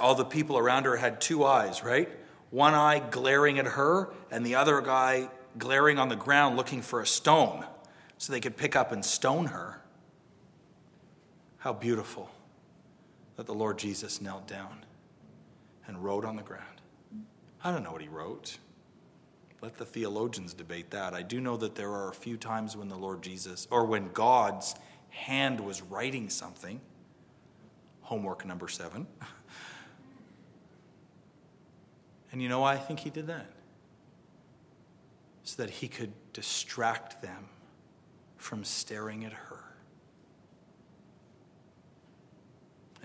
all 0.01 0.13
the 0.13 0.25
people 0.25 0.57
around 0.57 0.83
her 0.83 0.97
had 0.97 1.21
two 1.21 1.45
eyes, 1.45 1.85
right? 1.85 2.09
One 2.49 2.73
eye 2.73 3.01
glaring 3.09 3.57
at 3.57 3.67
her, 3.67 4.09
and 4.29 4.45
the 4.45 4.55
other 4.55 4.81
guy 4.81 5.29
glaring 5.57 5.97
on 5.97 6.09
the 6.09 6.17
ground 6.17 6.57
looking 6.57 6.81
for 6.81 6.99
a 6.99 7.07
stone 7.07 7.65
so 8.17 8.33
they 8.33 8.41
could 8.41 8.57
pick 8.57 8.75
up 8.75 8.91
and 8.91 9.05
stone 9.05 9.45
her. 9.45 9.81
How 11.59 11.71
beautiful 11.71 12.31
that 13.37 13.45
the 13.45 13.53
Lord 13.53 13.77
Jesus 13.77 14.21
knelt 14.21 14.47
down 14.47 14.83
and 15.87 16.03
wrote 16.03 16.25
on 16.25 16.35
the 16.35 16.43
ground. 16.43 16.81
I 17.63 17.71
don't 17.71 17.83
know 17.83 17.91
what 17.91 18.01
he 18.01 18.09
wrote. 18.09 18.57
Let 19.61 19.77
the 19.77 19.85
theologians 19.85 20.53
debate 20.53 20.91
that. 20.91 21.13
I 21.13 21.21
do 21.21 21.39
know 21.39 21.55
that 21.57 21.75
there 21.75 21.91
are 21.91 22.09
a 22.09 22.13
few 22.13 22.35
times 22.37 22.75
when 22.75 22.89
the 22.89 22.97
Lord 22.97 23.21
Jesus, 23.21 23.67
or 23.71 23.85
when 23.85 24.11
God's 24.11 24.75
hand 25.09 25.59
was 25.59 25.81
writing 25.81 26.29
something. 26.29 26.81
Homework 28.01 28.45
number 28.45 28.67
seven. 28.67 29.07
And 32.31 32.41
you 32.41 32.49
know 32.49 32.59
why 32.59 32.73
I 32.73 32.77
think 32.77 32.99
he 32.99 33.09
did 33.09 33.27
that? 33.27 33.47
So 35.43 35.63
that 35.63 35.71
he 35.71 35.87
could 35.87 36.11
distract 36.33 37.21
them 37.21 37.45
from 38.35 38.63
staring 38.63 39.25
at 39.25 39.33
her. 39.33 39.56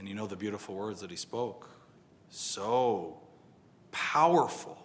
And 0.03 0.09
you 0.09 0.17
know 0.17 0.27
the 0.27 0.35
beautiful 0.35 0.75
words 0.75 1.01
that 1.03 1.11
he 1.11 1.17
spoke? 1.17 1.71
So 2.29 3.21
powerful 3.93 4.77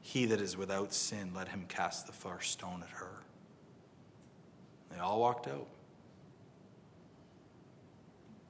he 0.00 0.26
that 0.26 0.40
is 0.40 0.56
without 0.56 0.92
sin, 0.92 1.30
let 1.36 1.46
him 1.46 1.66
cast 1.68 2.08
the 2.08 2.12
first 2.12 2.50
stone 2.50 2.82
at 2.82 2.90
her. 2.96 3.22
They 4.90 4.98
all 4.98 5.20
walked 5.20 5.46
out. 5.46 5.68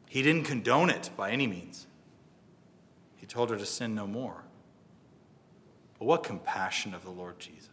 He 0.08 0.22
didn't 0.22 0.44
condone 0.44 0.88
it 0.88 1.10
by 1.18 1.32
any 1.32 1.46
means. 1.46 1.86
He 3.16 3.26
told 3.26 3.50
her 3.50 3.58
to 3.58 3.66
sin 3.66 3.94
no 3.94 4.06
more. 4.06 4.44
But 5.98 6.06
what 6.06 6.22
compassion 6.22 6.94
of 6.94 7.04
the 7.04 7.10
Lord 7.10 7.38
Jesus. 7.38 7.68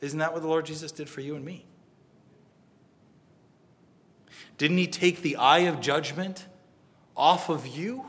Isn't 0.00 0.20
that 0.20 0.32
what 0.32 0.40
the 0.40 0.48
Lord 0.48 0.64
Jesus 0.64 0.90
did 0.90 1.10
for 1.10 1.20
you 1.20 1.36
and 1.36 1.44
me? 1.44 1.66
Didn't 4.60 4.76
he 4.76 4.88
take 4.88 5.22
the 5.22 5.36
eye 5.36 5.60
of 5.60 5.80
judgment 5.80 6.44
off 7.16 7.48
of 7.48 7.66
you 7.66 8.04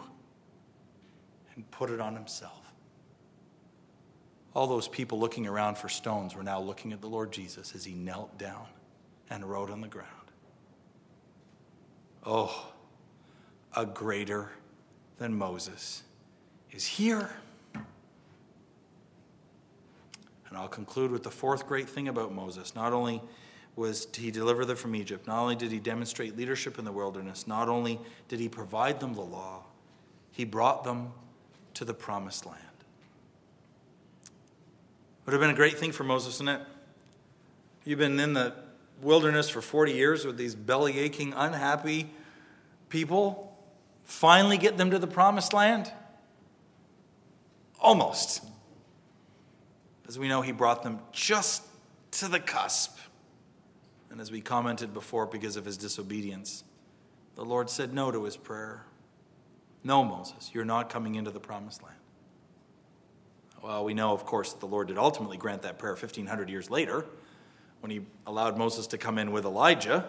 and 1.55 1.71
put 1.71 1.89
it 1.89 2.01
on 2.01 2.13
himself? 2.13 2.73
All 4.53 4.67
those 4.67 4.89
people 4.89 5.17
looking 5.17 5.47
around 5.47 5.77
for 5.77 5.87
stones 5.87 6.35
were 6.35 6.43
now 6.43 6.59
looking 6.59 6.91
at 6.91 6.99
the 6.99 7.07
Lord 7.07 7.31
Jesus 7.31 7.73
as 7.73 7.85
he 7.85 7.93
knelt 7.93 8.37
down 8.37 8.65
and 9.29 9.49
wrote 9.49 9.71
on 9.71 9.79
the 9.79 9.87
ground. 9.87 10.09
Oh, 12.25 12.73
a 13.73 13.85
greater 13.85 14.49
than 15.19 15.33
Moses 15.37 16.03
is 16.69 16.85
here. 16.85 17.29
And 17.73 17.85
I'll 20.57 20.67
conclude 20.67 21.11
with 21.11 21.23
the 21.23 21.31
fourth 21.31 21.65
great 21.65 21.87
thing 21.87 22.09
about 22.09 22.33
Moses. 22.33 22.75
Not 22.75 22.91
only 22.91 23.21
was 23.75 24.07
he 24.13 24.31
deliver 24.31 24.65
them 24.65 24.75
from 24.75 24.95
Egypt, 24.95 25.27
not 25.27 25.39
only 25.39 25.55
did 25.55 25.71
he 25.71 25.79
demonstrate 25.79 26.37
leadership 26.37 26.77
in 26.77 26.85
the 26.85 26.91
wilderness, 26.91 27.47
not 27.47 27.69
only 27.69 27.99
did 28.27 28.39
he 28.39 28.49
provide 28.49 28.99
them 28.99 29.13
the 29.13 29.21
law, 29.21 29.63
he 30.31 30.43
brought 30.43 30.83
them 30.83 31.11
to 31.73 31.85
the 31.85 31.93
promised 31.93 32.45
land. 32.45 32.57
Would 35.25 35.33
have 35.33 35.41
been 35.41 35.51
a 35.51 35.55
great 35.55 35.77
thing 35.77 35.91
for 35.91 36.03
Moses, 36.03 36.39
wouldn't 36.39 36.61
it? 36.61 36.67
You've 37.85 37.99
been 37.99 38.19
in 38.19 38.33
the 38.33 38.53
wilderness 39.01 39.49
for 39.49 39.61
40 39.61 39.93
years 39.93 40.25
with 40.25 40.37
these 40.37 40.55
belly 40.55 40.99
aching, 40.99 41.33
unhappy 41.35 42.09
people. 42.89 43.57
Finally 44.03 44.57
get 44.57 44.77
them 44.77 44.91
to 44.91 44.99
the 44.99 45.07
promised 45.07 45.53
land? 45.53 45.91
Almost. 47.79 48.43
As 50.07 50.19
we 50.19 50.27
know, 50.27 50.41
he 50.41 50.51
brought 50.51 50.83
them 50.83 50.99
just 51.11 51.63
to 52.11 52.27
the 52.27 52.39
cusp. 52.39 52.97
And 54.11 54.19
as 54.19 54.29
we 54.29 54.41
commented 54.41 54.93
before, 54.93 55.25
because 55.25 55.55
of 55.55 55.65
his 55.65 55.77
disobedience, 55.77 56.63
the 57.35 57.45
Lord 57.45 57.69
said 57.69 57.93
no 57.93 58.11
to 58.11 58.25
his 58.25 58.37
prayer. 58.37 58.85
No, 59.83 60.03
Moses, 60.03 60.51
you're 60.53 60.65
not 60.65 60.89
coming 60.89 61.15
into 61.15 61.31
the 61.31 61.39
promised 61.39 61.81
land. 61.81 61.95
Well, 63.63 63.85
we 63.85 63.93
know, 63.93 64.11
of 64.11 64.25
course, 64.25 64.53
the 64.53 64.65
Lord 64.65 64.89
did 64.89 64.97
ultimately 64.97 65.37
grant 65.37 65.61
that 65.61 65.79
prayer 65.79 65.93
1,500 65.93 66.49
years 66.49 66.69
later 66.69 67.05
when 67.79 67.89
he 67.89 68.01
allowed 68.27 68.57
Moses 68.57 68.85
to 68.87 68.97
come 68.97 69.17
in 69.17 69.31
with 69.31 69.45
Elijah 69.45 70.07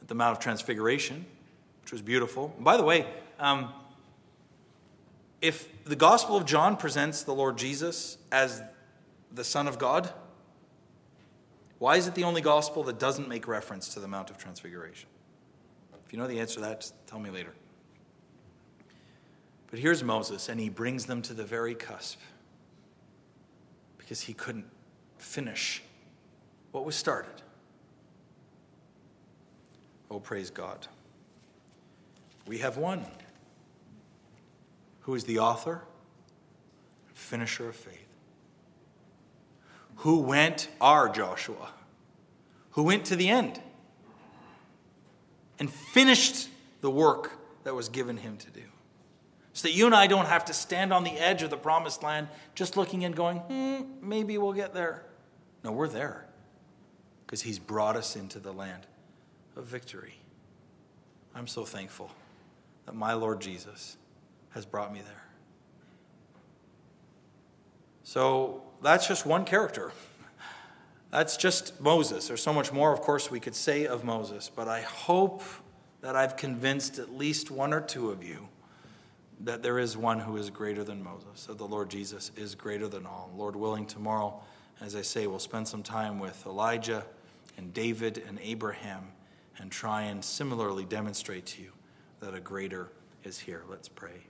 at 0.00 0.08
the 0.08 0.14
Mount 0.14 0.36
of 0.36 0.42
Transfiguration, 0.42 1.24
which 1.82 1.92
was 1.92 2.02
beautiful. 2.02 2.52
And 2.56 2.64
by 2.64 2.76
the 2.76 2.82
way, 2.82 3.06
um, 3.38 3.72
if 5.40 5.68
the 5.84 5.96
Gospel 5.96 6.36
of 6.36 6.44
John 6.44 6.76
presents 6.76 7.22
the 7.22 7.32
Lord 7.32 7.56
Jesus 7.56 8.18
as 8.30 8.62
the 9.34 9.44
Son 9.44 9.66
of 9.66 9.78
God? 9.78 10.12
Why 11.82 11.96
is 11.96 12.06
it 12.06 12.14
the 12.14 12.22
only 12.22 12.40
gospel 12.40 12.84
that 12.84 13.00
doesn't 13.00 13.28
make 13.28 13.48
reference 13.48 13.88
to 13.94 13.98
the 13.98 14.06
Mount 14.06 14.30
of 14.30 14.38
Transfiguration? 14.38 15.08
If 16.06 16.12
you 16.12 16.18
know 16.20 16.28
the 16.28 16.38
answer 16.38 16.54
to 16.54 16.60
that, 16.60 16.88
tell 17.08 17.18
me 17.18 17.28
later. 17.28 17.52
But 19.68 19.80
here's 19.80 20.04
Moses, 20.04 20.48
and 20.48 20.60
he 20.60 20.68
brings 20.68 21.06
them 21.06 21.22
to 21.22 21.34
the 21.34 21.42
very 21.42 21.74
cusp 21.74 22.20
because 23.98 24.20
he 24.20 24.32
couldn't 24.32 24.66
finish 25.18 25.82
what 26.70 26.84
was 26.84 26.94
started. 26.94 27.42
Oh, 30.08 30.20
praise 30.20 30.50
God. 30.50 30.86
We 32.46 32.58
have 32.58 32.76
one 32.76 33.04
who 35.00 35.16
is 35.16 35.24
the 35.24 35.40
author, 35.40 35.82
finisher 37.12 37.70
of 37.70 37.74
faith 37.74 38.11
who 40.02 40.18
went, 40.18 40.66
our 40.80 41.08
Joshua, 41.08 41.70
who 42.70 42.82
went 42.82 43.04
to 43.04 43.14
the 43.14 43.28
end 43.28 43.60
and 45.60 45.72
finished 45.72 46.48
the 46.80 46.90
work 46.90 47.38
that 47.62 47.76
was 47.76 47.88
given 47.88 48.16
him 48.16 48.36
to 48.36 48.50
do. 48.50 48.64
So 49.52 49.68
that 49.68 49.74
you 49.74 49.86
and 49.86 49.94
I 49.94 50.08
don't 50.08 50.26
have 50.26 50.46
to 50.46 50.52
stand 50.52 50.92
on 50.92 51.04
the 51.04 51.12
edge 51.12 51.44
of 51.44 51.50
the 51.50 51.56
promised 51.56 52.02
land 52.02 52.26
just 52.56 52.76
looking 52.76 53.04
and 53.04 53.14
going, 53.14 53.38
hmm, 53.38 53.82
maybe 54.00 54.38
we'll 54.38 54.54
get 54.54 54.74
there. 54.74 55.04
No, 55.62 55.70
we're 55.70 55.86
there 55.86 56.26
because 57.24 57.42
he's 57.42 57.60
brought 57.60 57.94
us 57.94 58.16
into 58.16 58.40
the 58.40 58.52
land 58.52 58.88
of 59.54 59.66
victory. 59.66 60.14
I'm 61.32 61.46
so 61.46 61.64
thankful 61.64 62.10
that 62.86 62.96
my 62.96 63.12
Lord 63.12 63.40
Jesus 63.40 63.96
has 64.50 64.66
brought 64.66 64.92
me 64.92 65.00
there. 65.00 65.24
So 68.12 68.60
that's 68.82 69.08
just 69.08 69.24
one 69.24 69.46
character. 69.46 69.90
That's 71.10 71.38
just 71.38 71.80
Moses. 71.80 72.28
There's 72.28 72.42
so 72.42 72.52
much 72.52 72.70
more, 72.70 72.92
of 72.92 73.00
course, 73.00 73.30
we 73.30 73.40
could 73.40 73.54
say 73.54 73.86
of 73.86 74.04
Moses, 74.04 74.50
but 74.54 74.68
I 74.68 74.82
hope 74.82 75.42
that 76.02 76.14
I've 76.14 76.36
convinced 76.36 76.98
at 76.98 77.16
least 77.16 77.50
one 77.50 77.72
or 77.72 77.80
two 77.80 78.10
of 78.10 78.22
you 78.22 78.48
that 79.40 79.62
there 79.62 79.78
is 79.78 79.96
one 79.96 80.20
who 80.20 80.36
is 80.36 80.50
greater 80.50 80.84
than 80.84 81.02
Moses, 81.02 81.46
that 81.46 81.56
the 81.56 81.66
Lord 81.66 81.88
Jesus 81.88 82.32
is 82.36 82.54
greater 82.54 82.86
than 82.86 83.06
all. 83.06 83.30
Lord 83.34 83.56
willing, 83.56 83.86
tomorrow, 83.86 84.38
as 84.82 84.94
I 84.94 85.00
say, 85.00 85.26
we'll 85.26 85.38
spend 85.38 85.66
some 85.66 85.82
time 85.82 86.18
with 86.18 86.44
Elijah 86.44 87.06
and 87.56 87.72
David 87.72 88.22
and 88.28 88.38
Abraham 88.42 89.04
and 89.56 89.72
try 89.72 90.02
and 90.02 90.22
similarly 90.22 90.84
demonstrate 90.84 91.46
to 91.46 91.62
you 91.62 91.72
that 92.20 92.34
a 92.34 92.40
greater 92.40 92.90
is 93.24 93.38
here. 93.38 93.62
Let's 93.70 93.88
pray. 93.88 94.26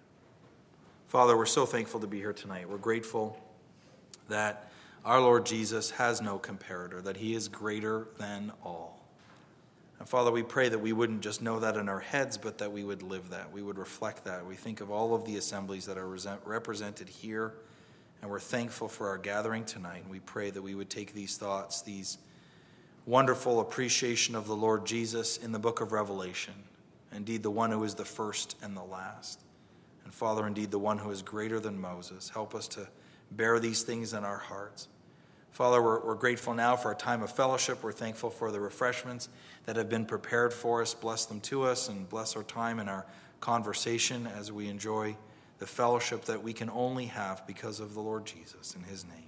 Father, 1.09 1.37
we're 1.37 1.47
so 1.47 1.67
thankful 1.67 1.99
to 1.99 2.07
be 2.07 2.19
here 2.19 2.33
tonight. 2.33 2.69
We're 2.69 2.79
grateful 2.79 3.42
that 4.29 4.71
our 5.05 5.21
Lord 5.21 5.47
Jesus 5.47 5.91
has 5.93 6.21
no 6.21 6.39
comparator, 6.39 7.03
that 7.03 7.17
he 7.17 7.35
is 7.35 7.49
greater 7.49 8.09
than 8.19 8.53
all. 8.65 9.01
And 9.99 10.09
Father, 10.09 10.31
we 10.31 10.43
pray 10.43 10.69
that 10.69 10.79
we 10.79 10.93
wouldn't 10.93 11.21
just 11.21 11.43
know 11.43 11.61
that 11.61 11.77
in 11.77 11.89
our 11.89 12.01
heads, 12.01 12.37
but 12.37 12.59
that 12.59 12.73
we 12.73 12.83
would 12.83 13.03
live 13.03 13.31
that. 13.31 13.53
We 13.53 13.63
would 13.63 13.79
reflect 13.79 14.25
that. 14.25 14.45
We 14.45 14.57
think 14.57 14.81
of 14.81 14.91
all 14.91 15.15
of 15.15 15.25
the 15.25 15.37
assemblies 15.37 15.87
that 15.87 15.97
are 15.97 16.09
represented 16.45 17.09
here, 17.09 17.55
and 18.21 18.31
we're 18.31 18.41
thankful 18.41 18.89
for 18.89 19.09
our 19.09 19.19
gathering 19.19 19.65
tonight. 19.65 20.03
And 20.03 20.11
we 20.11 20.21
pray 20.21 20.51
that 20.51 20.63
we 20.63 20.75
would 20.75 20.91
take 20.91 21.15
these 21.15 21.37
thoughts, 21.37 21.83
these 21.83 22.19
wonderful 23.07 23.61
appreciation 23.61 24.35
of 24.35 24.47
the 24.47 24.57
Lord 24.57 24.87
Jesus 24.87 25.37
in 25.37 25.53
the 25.53 25.59
book 25.59 25.81
of 25.81 25.93
Revelation, 25.93 26.55
indeed, 27.15 27.43
the 27.43 27.51
one 27.51 27.71
who 27.71 27.83
is 27.85 27.95
the 27.95 28.05
first 28.05 28.57
and 28.63 28.77
the 28.77 28.83
last. 28.83 29.41
And 30.05 30.15
Father, 30.15 30.47
indeed, 30.47 30.71
the 30.71 30.79
one 30.79 30.99
who 30.99 31.11
is 31.11 31.23
greater 31.23 31.61
than 31.61 31.81
Moses. 31.81 32.29
Help 32.29 32.55
us 32.55 32.69
to 32.69 32.89
bear 33.37 33.59
these 33.59 33.83
things 33.83 34.13
in 34.13 34.25
our 34.25 34.39
hearts. 34.39 34.89
Father, 35.51 35.83
we're, 35.83 36.01
we're 36.05 36.15
grateful 36.15 36.55
now 36.55 36.77
for 36.77 36.89
our 36.89 36.95
time 36.95 37.23
of 37.23 37.31
fellowship. 37.31 37.83
We're 37.83 37.93
thankful 37.93 38.31
for 38.31 38.51
the 38.51 38.61
refreshments 38.61 39.29
that 39.67 39.77
have 39.77 39.89
been 39.89 40.07
prepared 40.07 40.53
for 40.53 40.81
us. 40.81 40.95
Bless 40.95 41.27
them 41.27 41.41
to 41.43 41.65
us 41.65 41.89
and 41.89 42.09
bless 42.09 42.37
our 42.37 42.43
time 42.43 42.79
and 42.79 42.89
our 42.89 43.05
conversation 43.41 44.27
as 44.27 44.51
we 44.51 44.69
enjoy 44.69 45.17
the 45.59 45.67
fellowship 45.67 46.25
that 46.25 46.43
we 46.43 46.53
can 46.53 46.71
only 46.71 47.07
have 47.07 47.47
because 47.47 47.81
of 47.81 47.95
the 47.95 48.01
Lord 48.01 48.25
Jesus. 48.25 48.75
In 48.75 48.83
his 48.83 49.05
name. 49.05 49.22